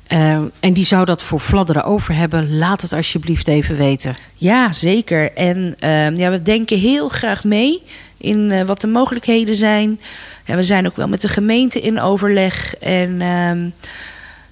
eh, 0.08 0.32
en 0.60 0.74
die 0.74 0.86
zou 0.86 1.06
dat 1.06 1.24
voor 1.24 1.40
fladderen 1.40 1.84
over 1.84 2.16
hebben. 2.16 2.58
Laat 2.58 2.82
het 2.82 2.94
alsjeblieft 2.94 3.48
even 3.48 3.78
weten. 3.78 4.14
Ja, 4.36 4.72
zeker. 4.72 5.34
En 5.34 5.76
ehm, 5.80 6.16
ja, 6.16 6.32
we 6.32 6.42
denken 6.42 6.80
heel 6.80 7.10
graag 7.10 7.44
mee 7.44 7.82
in 8.18 8.52
eh, 8.52 8.62
wat 8.64 8.82
de 8.82 8.88
mogelijkheden 8.88 9.56
zijn. 9.56 10.00
We 10.46 10.64
zijn 10.64 10.86
ook 10.88 10.96
wel 10.96 11.08
met 11.08 11.22
de 11.22 11.28
gemeente 11.28 11.80
in 11.82 12.00
overleg. 12.00 12.76
En 12.80 13.22
ehm, 13.22 13.70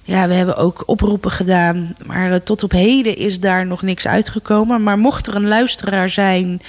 Ja, 0.04 0.28
we 0.28 0.34
hebben 0.34 0.56
ook 0.56 0.82
oproepen 0.86 1.30
gedaan. 1.30 1.94
Maar 2.06 2.32
eh, 2.32 2.38
tot 2.44 2.62
op 2.62 2.70
heden 2.72 3.16
is 3.16 3.40
daar 3.40 3.66
nog 3.66 3.82
niks 3.82 4.06
uitgekomen. 4.06 4.82
Maar 4.82 4.98
mocht 4.98 5.26
er 5.26 5.34
een 5.34 5.48
luisteraar 5.48 6.10
zijn 6.10 6.60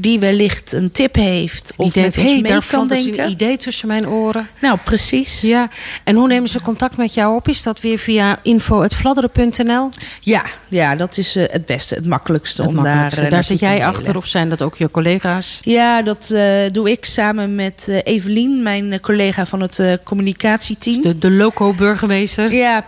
die 0.00 0.18
wellicht 0.18 0.72
een 0.72 0.92
tip 0.92 1.14
heeft... 1.14 1.72
Die 1.76 1.86
of 1.86 1.92
denkt, 1.92 2.16
met 2.16 2.24
ons 2.24 2.32
hey, 2.32 2.40
mee 2.42 2.50
daar 2.52 2.60
kan 2.60 2.68
valt 2.68 2.88
dus 2.88 3.04
een 3.06 3.30
idee 3.30 3.56
tussen 3.56 3.88
mijn 3.88 4.08
oren. 4.08 4.48
Nou, 4.60 4.78
precies. 4.84 5.40
Ja, 5.40 5.68
en 6.04 6.16
hoe 6.16 6.28
nemen 6.28 6.48
ze 6.48 6.60
contact 6.60 6.96
met 6.96 7.14
jou 7.14 7.34
op? 7.36 7.48
Is 7.48 7.62
dat 7.62 7.80
weer 7.80 7.98
via 7.98 8.38
info.vladderen.nl? 8.42 9.88
Ja, 10.20 10.44
ja, 10.68 10.96
dat 10.96 11.18
is 11.18 11.36
eh, 11.36 11.44
het 11.46 11.66
beste, 11.66 11.94
het 11.94 12.06
makkelijkste 12.06 12.62
Het 12.62 12.70
om 12.70 12.76
makkelijkste. 12.76 13.14
daar... 13.16 13.24
eh, 13.24 13.32
Daar 13.34 13.44
zit 13.44 13.58
jij 13.58 13.86
achter 13.86 14.16
of 14.16 14.26
zijn 14.26 14.48
dat 14.48 14.62
ook 14.62 14.76
je 14.76 14.90
collega's? 14.90 15.58
Ja, 15.62 16.02
dat 16.02 16.30
eh, 16.30 16.44
doe 16.72 16.90
ik 16.90 17.04
samen 17.04 17.54
met 17.54 17.88
Evelien, 18.04 18.62
mijn 18.62 19.00
collega 19.00 19.46
van 19.46 19.60
het 19.60 19.98
communicatieteam. 20.04 21.02
De, 21.02 21.18
de 21.18 21.30
loco-burgemeester? 21.30 22.52
Ja, 22.54 22.84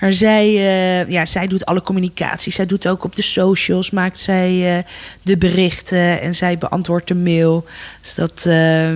maar 0.00 0.12
zij, 0.12 0.46
eh, 0.46 1.08
ja, 1.10 1.26
zij 1.26 1.46
doet 1.46 1.64
alle 1.64 1.82
communicatie. 1.82 2.52
Zij 2.52 2.66
doet 2.66 2.86
ook 2.86 3.04
op 3.04 3.16
de 3.16 3.22
socials, 3.22 3.90
maakt 3.90 4.18
zij 4.18 4.76
eh, 4.76 4.84
de 5.22 5.36
berichten 5.36 6.20
en 6.20 6.34
zij 6.34 6.58
beantwoordt 6.58 7.08
de 7.08 7.14
mail. 7.14 7.66
Dus 8.00 8.14
dat, 8.14 8.46
eh, 8.46 8.94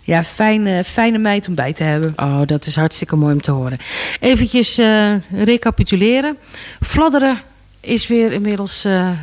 ja, 0.00 0.24
fijne, 0.24 0.84
fijne 0.84 1.18
meid 1.18 1.48
om 1.48 1.54
bij 1.54 1.72
te 1.72 1.82
hebben. 1.82 2.12
Oh, 2.16 2.40
dat 2.46 2.66
is 2.66 2.76
hartstikke 2.76 3.16
mooi 3.16 3.32
om 3.32 3.40
te 3.40 3.50
horen. 3.50 3.78
Eventjes 4.20 4.78
eh, 4.78 5.14
recapituleren. 5.30 6.36
Fladderen 6.80 7.38
is 7.84 8.06
weer 8.06 8.32
inmiddels 8.32 8.84
eh, 8.84 9.08
eh, 9.10 9.16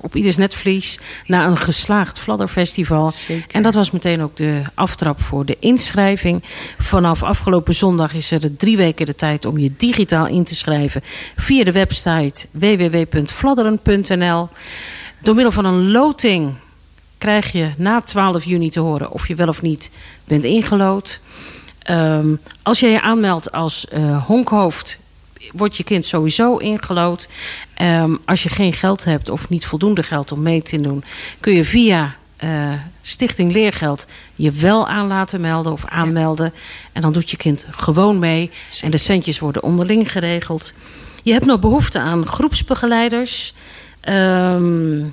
op 0.00 0.16
ieders 0.16 0.36
netvlies 0.36 0.98
na 1.26 1.46
een 1.46 1.56
geslaagd 1.56 2.18
Fladderfestival. 2.18 3.12
En 3.50 3.62
dat 3.62 3.74
was 3.74 3.90
meteen 3.90 4.22
ook 4.22 4.36
de 4.36 4.62
aftrap 4.74 5.20
voor 5.22 5.44
de 5.44 5.56
inschrijving. 5.60 6.42
Vanaf 6.78 7.22
afgelopen 7.22 7.74
zondag 7.74 8.14
is 8.14 8.30
er 8.30 8.56
drie 8.56 8.76
weken 8.76 9.06
de 9.06 9.14
tijd 9.14 9.44
om 9.44 9.58
je 9.58 9.72
digitaal 9.76 10.26
in 10.26 10.44
te 10.44 10.54
schrijven 10.54 11.02
via 11.36 11.64
de 11.64 11.72
website 11.72 12.46
www.fladderen.nl. 12.50 14.48
Door 15.18 15.34
middel 15.34 15.52
van 15.52 15.64
een 15.64 15.90
loting 15.90 16.54
krijg 17.18 17.52
je 17.52 17.70
na 17.76 18.00
12 18.00 18.44
juni 18.44 18.70
te 18.70 18.80
horen 18.80 19.12
of 19.12 19.28
je 19.28 19.34
wel 19.34 19.48
of 19.48 19.62
niet 19.62 19.90
bent 20.24 20.44
ingelood. 20.44 21.20
Ehm, 21.78 22.34
als 22.62 22.80
je 22.80 22.88
je 22.88 23.00
aanmeldt 23.00 23.52
als 23.52 23.88
eh, 23.88 24.26
honkhoofd, 24.26 25.00
wordt 25.52 25.76
je 25.76 25.84
kind 25.84 26.04
sowieso 26.04 26.56
ingelood. 26.56 27.28
Ehm, 27.74 28.14
als 28.24 28.42
je 28.42 28.48
geen 28.48 28.72
geld 28.72 29.04
hebt 29.04 29.28
of 29.28 29.48
niet 29.48 29.66
voldoende 29.66 30.02
geld 30.02 30.32
om 30.32 30.42
mee 30.42 30.62
te 30.62 30.80
doen, 30.80 31.04
kun 31.40 31.52
je 31.52 31.64
via 31.64 32.16
eh, 32.36 32.72
Stichting 33.02 33.52
Leergeld 33.52 34.06
je 34.34 34.50
wel 34.50 34.88
aan 34.88 35.06
laten 35.06 35.40
melden 35.40 35.72
of 35.72 35.84
aanmelden. 35.84 36.52
En 36.92 37.02
dan 37.02 37.12
doet 37.12 37.30
je 37.30 37.36
kind 37.36 37.66
gewoon 37.70 38.18
mee. 38.18 38.50
En 38.80 38.90
de 38.90 38.96
centjes 38.96 39.38
worden 39.38 39.62
onderling 39.62 40.12
geregeld. 40.12 40.72
Je 41.22 41.32
hebt 41.32 41.44
nog 41.44 41.60
behoefte 41.60 41.98
aan 41.98 42.26
groepsbegeleiders. 42.26 43.54
Ehm, 44.00 45.04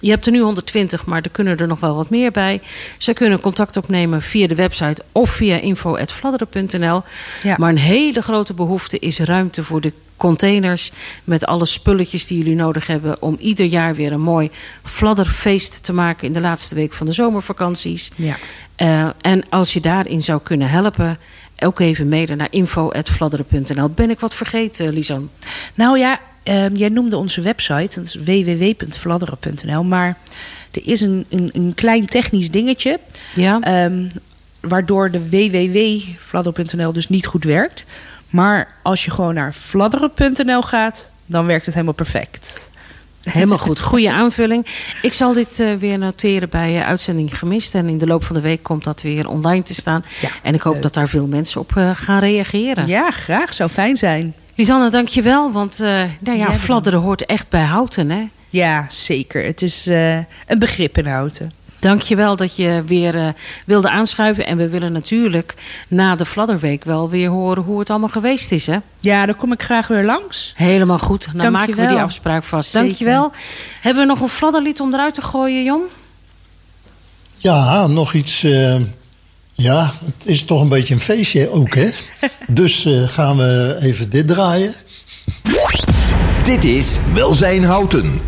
je 0.00 0.10
hebt 0.10 0.26
er 0.26 0.32
nu 0.32 0.40
120, 0.40 1.06
maar 1.06 1.22
er 1.22 1.30
kunnen 1.30 1.58
er 1.58 1.66
nog 1.66 1.80
wel 1.80 1.94
wat 1.94 2.10
meer 2.10 2.30
bij. 2.30 2.60
Ze 2.98 3.12
kunnen 3.12 3.40
contact 3.40 3.76
opnemen 3.76 4.22
via 4.22 4.46
de 4.46 4.54
website 4.54 5.02
of 5.12 5.30
via 5.30 5.56
info.vladderen.nl. 5.56 7.02
Ja. 7.42 7.56
Maar 7.58 7.70
een 7.70 7.78
hele 7.78 8.22
grote 8.22 8.54
behoefte 8.54 8.98
is 8.98 9.18
ruimte 9.18 9.64
voor 9.64 9.80
de 9.80 9.92
containers... 10.16 10.92
met 11.24 11.46
alle 11.46 11.64
spulletjes 11.64 12.26
die 12.26 12.38
jullie 12.38 12.54
nodig 12.54 12.86
hebben... 12.86 13.22
om 13.22 13.36
ieder 13.38 13.66
jaar 13.66 13.94
weer 13.94 14.12
een 14.12 14.20
mooi 14.20 14.50
fladderfeest 14.82 15.84
te 15.84 15.92
maken... 15.92 16.26
in 16.26 16.32
de 16.32 16.40
laatste 16.40 16.74
week 16.74 16.92
van 16.92 17.06
de 17.06 17.12
zomervakanties. 17.12 18.10
Ja. 18.14 18.36
Eh, 18.76 19.08
en 19.20 19.48
als 19.48 19.72
je 19.72 19.80
daarin 19.80 20.20
zou 20.20 20.40
kunnen 20.42 20.70
helpen... 20.70 21.18
ook 21.58 21.80
even 21.80 22.08
mailen 22.08 22.36
naar 22.36 22.48
info.vladderen.nl. 22.50 23.88
Ben 23.88 24.10
ik 24.10 24.20
wat 24.20 24.34
vergeten, 24.34 24.92
Lisan? 24.92 25.30
Nou 25.74 25.98
ja, 25.98 26.20
ehm, 26.42 26.74
jij 26.74 26.88
noemde 26.88 27.16
onze 27.16 27.40
website, 27.40 28.00
dat 28.00 28.04
is 28.04 28.14
www.vladderen.nl. 28.14 29.84
Maar 29.84 30.16
er 30.70 30.80
is 30.84 31.00
een, 31.00 31.26
een, 31.28 31.50
een 31.52 31.72
klein 31.74 32.06
technisch 32.06 32.50
dingetje. 32.50 33.00
Ja. 33.34 33.60
ehm, 33.60 34.08
waardoor 34.60 35.10
de 35.10 35.28
www.vladderen.nl 35.28 36.92
dus 36.92 37.08
niet 37.08 37.26
goed 37.26 37.44
werkt. 37.44 37.84
Maar 38.30 38.68
als 38.82 39.04
je 39.04 39.10
gewoon 39.10 39.34
naar 39.34 39.54
vladderen.nl 39.54 40.62
gaat, 40.62 41.08
dan 41.26 41.46
werkt 41.46 41.64
het 41.64 41.74
helemaal 41.74 41.94
perfect. 41.94 42.68
Helemaal 43.22 43.58
goed, 43.58 43.80
goede 43.90 44.12
aanvulling. 44.12 44.66
Ik 45.02 45.12
zal 45.12 45.32
dit 45.32 45.60
eh, 45.60 45.74
weer 45.74 45.98
noteren 45.98 46.48
bij 46.48 46.76
eh, 46.78 46.86
uitzending 46.86 47.38
gemist. 47.38 47.74
En 47.74 47.88
in 47.88 47.98
de 47.98 48.06
loop 48.06 48.24
van 48.24 48.36
de 48.36 48.42
week 48.42 48.62
komt 48.62 48.84
dat 48.84 49.02
weer 49.02 49.28
online 49.28 49.62
te 49.62 49.74
staan. 49.74 50.04
En 50.42 50.54
ik 50.54 50.60
hoop 50.60 50.82
dat 50.82 50.94
daar 50.94 51.08
veel 51.08 51.26
mensen 51.26 51.60
op 51.60 51.76
eh, 51.76 51.90
gaan 51.94 52.18
reageren. 52.18 52.88
Ja, 52.88 53.10
graag. 53.10 53.54
Zou 53.54 53.70
fijn 53.70 53.96
zijn. 53.96 54.34
Lisanne, 54.60 54.90
dankjewel. 54.90 55.52
Want 55.52 55.80
eh 55.80 56.02
nou 56.20 56.38
ja, 56.38 56.52
fladderen 56.52 57.00
hoort 57.00 57.24
echt 57.26 57.48
bij 57.48 57.62
houten, 57.64 58.10
hè? 58.10 58.28
Ja, 58.48 58.86
zeker. 58.90 59.44
Het 59.44 59.62
is 59.62 59.86
eh, 59.86 60.16
een 60.16 60.58
begrip 60.58 60.98
in 60.98 61.06
houten. 61.06 61.52
Dankjewel 61.78 62.36
dat 62.36 62.56
je 62.56 62.82
weer 62.86 63.16
eh, 63.16 63.28
wilde 63.66 63.90
aanschuiven. 63.90 64.46
En 64.46 64.56
we 64.56 64.68
willen 64.68 64.92
natuurlijk 64.92 65.54
na 65.88 66.16
de 66.16 66.24
Fladderweek 66.24 66.84
wel 66.84 67.08
weer 67.10 67.28
horen 67.28 67.62
hoe 67.62 67.78
het 67.78 67.90
allemaal 67.90 68.08
geweest 68.08 68.52
is, 68.52 68.66
hè? 68.66 68.76
Ja, 68.98 69.26
dan 69.26 69.36
kom 69.36 69.52
ik 69.52 69.62
graag 69.62 69.86
weer 69.86 70.04
langs. 70.04 70.52
Helemaal 70.56 70.98
goed. 70.98 71.28
Dan 71.34 71.52
maken 71.52 71.74
we 71.76 71.86
die 71.86 72.00
afspraak 72.00 72.42
vast. 72.42 72.70
Zeker. 72.70 72.88
Dankjewel. 72.88 73.32
Hebben 73.80 74.02
we 74.02 74.08
nog 74.08 74.20
een 74.20 74.28
fladderlied 74.28 74.80
om 74.80 74.92
eruit 74.94 75.14
te 75.14 75.22
gooien, 75.22 75.64
Jon? 75.64 75.82
Ja, 77.36 77.86
nog 77.86 78.12
iets. 78.14 78.42
eh, 78.42 78.76
ja, 79.60 79.94
het 80.04 80.26
is 80.26 80.44
toch 80.44 80.60
een 80.60 80.68
beetje 80.68 80.94
een 80.94 81.00
feestje 81.00 81.50
ook, 81.50 81.74
hè? 81.74 81.88
dus 82.60 82.84
eh, 82.84 83.08
gaan 83.08 83.36
we 83.36 83.76
even 83.80 84.10
dit 84.10 84.28
draaien. 84.28 84.74
Dit 86.44 86.64
is 86.64 86.98
Welzijn 87.14 87.64
Houten. 87.64 88.20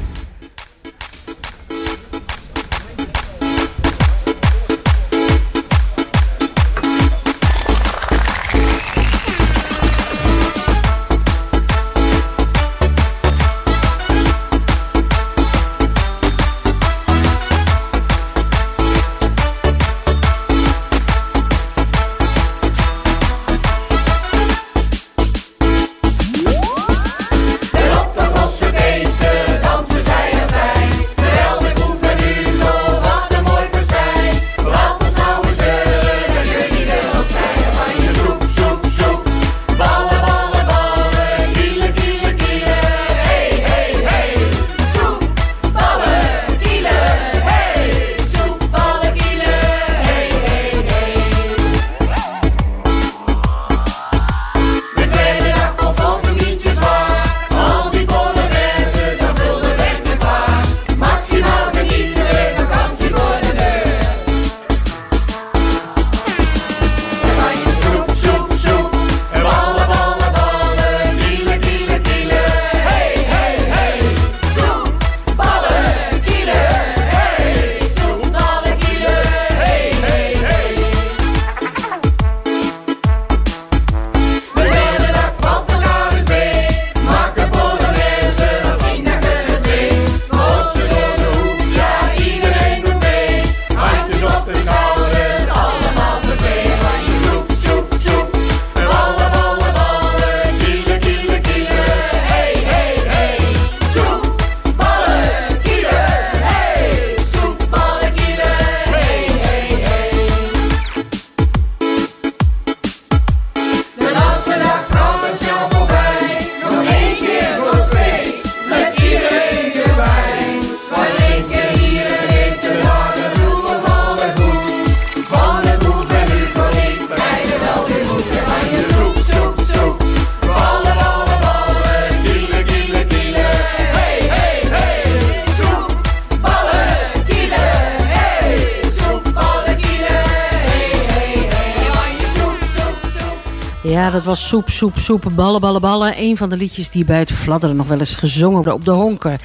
Ja, 144.03 144.11
dat 144.11 144.25
was 144.25 144.49
soep, 144.49 144.71
soep, 144.71 144.99
soep, 144.99 145.31
ballen, 145.35 145.61
ballen, 145.61 145.81
ballen. 145.81 146.15
Een 146.17 146.37
van 146.37 146.49
de 146.49 146.57
liedjes 146.57 146.91
die 146.91 147.05
bij 147.05 147.19
het 147.19 147.33
fladderen 147.33 147.77
nog 147.77 147.87
wel 147.87 147.99
eens 147.99 148.15
gezongen 148.15 148.55
worden 148.55 148.75
op 148.75 148.85
de 148.85 148.91
honken. 148.91 149.39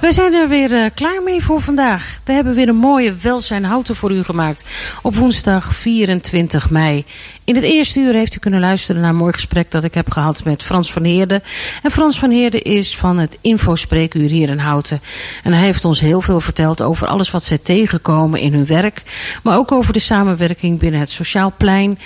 We 0.00 0.12
zijn 0.12 0.34
er 0.34 0.48
weer 0.48 0.72
uh, 0.72 0.84
klaar 0.94 1.22
mee 1.22 1.44
voor 1.44 1.60
vandaag. 1.60 2.18
We 2.24 2.32
hebben 2.32 2.54
weer 2.54 2.68
een 2.68 2.76
mooie 2.76 3.14
welzijn 3.14 3.64
houten 3.64 3.96
voor 3.96 4.12
u 4.12 4.22
gemaakt. 4.22 4.64
Op 5.02 5.14
woensdag 5.14 5.74
24 5.74 6.70
mei. 6.70 7.04
In 7.46 7.54
het 7.54 7.64
eerste 7.64 8.00
uur 8.00 8.14
heeft 8.14 8.34
u 8.36 8.38
kunnen 8.38 8.60
luisteren 8.60 9.00
naar 9.00 9.10
een 9.10 9.16
mooi 9.16 9.32
gesprek 9.32 9.70
dat 9.70 9.84
ik 9.84 9.94
heb 9.94 10.10
gehad 10.10 10.44
met 10.44 10.62
Frans 10.62 10.92
van 10.92 11.04
Heerden. 11.04 11.42
En 11.82 11.90
Frans 11.90 12.18
van 12.18 12.30
Heerden 12.30 12.62
is 12.62 12.96
van 12.96 13.18
het 13.18 13.38
Infospreekuur 13.40 14.28
hier 14.28 14.48
in 14.48 14.58
Houten. 14.58 15.00
En 15.42 15.52
hij 15.52 15.64
heeft 15.64 15.84
ons 15.84 16.00
heel 16.00 16.20
veel 16.20 16.40
verteld 16.40 16.82
over 16.82 17.06
alles 17.06 17.30
wat 17.30 17.44
zij 17.44 17.58
tegenkomen 17.58 18.40
in 18.40 18.52
hun 18.52 18.66
werk. 18.66 19.02
Maar 19.42 19.56
ook 19.56 19.72
over 19.72 19.92
de 19.92 19.98
samenwerking 19.98 20.78
binnen 20.78 21.00
het 21.00 21.10
Sociaal 21.10 21.52
Plein. 21.56 21.98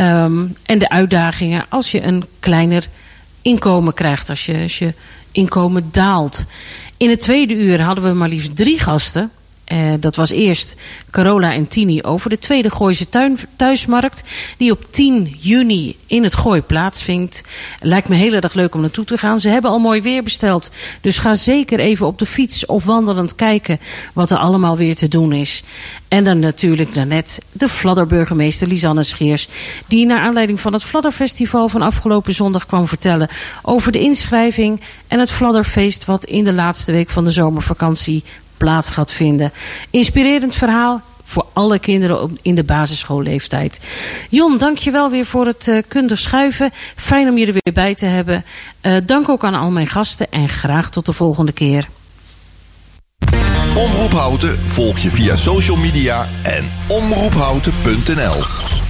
Um, 0.00 0.56
en 0.64 0.78
de 0.78 0.88
uitdagingen 0.88 1.66
als 1.68 1.90
je 1.90 2.02
een 2.02 2.24
kleiner 2.40 2.86
inkomen 3.42 3.94
krijgt. 3.94 4.30
Als 4.30 4.46
je, 4.46 4.62
als 4.62 4.78
je 4.78 4.94
inkomen 5.32 5.88
daalt. 5.90 6.46
In 6.96 7.10
het 7.10 7.20
tweede 7.20 7.54
uur 7.54 7.82
hadden 7.82 8.04
we 8.04 8.12
maar 8.12 8.28
liefst 8.28 8.56
drie 8.56 8.78
gasten. 8.78 9.30
Uh, 9.72 9.92
dat 10.00 10.16
was 10.16 10.30
eerst 10.30 10.76
Carola 11.10 11.52
en 11.52 11.68
Tini 11.68 12.02
over 12.02 12.30
de 12.30 12.38
tweede 12.38 12.70
Gooise 12.70 13.08
tuin, 13.08 13.38
thuismarkt. 13.56 14.24
Die 14.56 14.70
op 14.70 14.92
10 14.92 15.36
juni 15.38 15.96
in 16.06 16.22
het 16.22 16.34
Gooi 16.34 16.62
plaatsvindt. 16.62 17.42
Lijkt 17.80 18.08
me 18.08 18.16
heel 18.16 18.32
erg 18.32 18.54
leuk 18.54 18.74
om 18.74 18.80
naartoe 18.80 19.04
te 19.04 19.18
gaan. 19.18 19.38
Ze 19.38 19.48
hebben 19.48 19.70
al 19.70 19.78
mooi 19.78 20.00
weer 20.00 20.22
besteld. 20.22 20.70
Dus 21.00 21.18
ga 21.18 21.34
zeker 21.34 21.78
even 21.78 22.06
op 22.06 22.18
de 22.18 22.26
fiets 22.26 22.66
of 22.66 22.84
wandelend 22.84 23.34
kijken 23.34 23.80
wat 24.12 24.30
er 24.30 24.38
allemaal 24.38 24.76
weer 24.76 24.94
te 24.94 25.08
doen 25.08 25.32
is. 25.32 25.62
En 26.08 26.24
dan 26.24 26.38
natuurlijk 26.38 26.94
daarnet 26.94 27.38
de 27.52 27.68
Fladderburgemeester 27.68 28.68
Lisanne 28.68 29.02
Scheers. 29.02 29.48
Die 29.86 30.06
naar 30.06 30.20
aanleiding 30.20 30.60
van 30.60 30.72
het 30.72 30.84
Fladderfestival 30.84 31.68
van 31.68 31.82
afgelopen 31.82 32.32
zondag 32.32 32.66
kwam 32.66 32.86
vertellen 32.86 33.28
over 33.62 33.92
de 33.92 34.00
inschrijving 34.00 34.80
en 35.08 35.18
het 35.18 35.30
Fladderfeest 35.30 36.04
wat 36.04 36.24
in 36.24 36.44
de 36.44 36.52
laatste 36.52 36.92
week 36.92 37.10
van 37.10 37.24
de 37.24 37.30
zomervakantie 37.30 38.24
plaats 38.58 38.90
gaat 38.90 39.12
vinden. 39.12 39.52
Inspirerend 39.90 40.56
verhaal 40.56 41.00
voor 41.24 41.46
alle 41.52 41.78
kinderen 41.78 42.38
in 42.42 42.54
de 42.54 42.64
basisschoolleeftijd. 42.64 43.80
Jon, 44.28 44.58
dank 44.58 44.78
je 44.78 44.90
wel 44.90 45.10
weer 45.10 45.26
voor 45.26 45.46
het 45.46 45.66
uh, 45.66 45.82
kundig 45.88 46.18
schuiven. 46.18 46.70
Fijn 46.96 47.28
om 47.28 47.38
je 47.38 47.46
er 47.46 47.52
weer 47.52 47.74
bij 47.74 47.94
te 47.94 48.06
hebben. 48.06 48.44
Uh, 48.82 48.96
dank 49.04 49.28
ook 49.28 49.44
aan 49.44 49.54
al 49.54 49.70
mijn 49.70 49.86
gasten 49.86 50.26
en 50.30 50.48
graag 50.48 50.90
tot 50.90 51.06
de 51.06 51.12
volgende 51.12 51.52
keer. 51.52 51.88
Omroep 53.74 54.12
Houten 54.12 54.70
volg 54.70 54.98
je 54.98 55.10
via 55.10 55.36
social 55.36 55.76
media 55.76 56.28
en 56.42 56.70
omroephouten.nl 56.88 58.87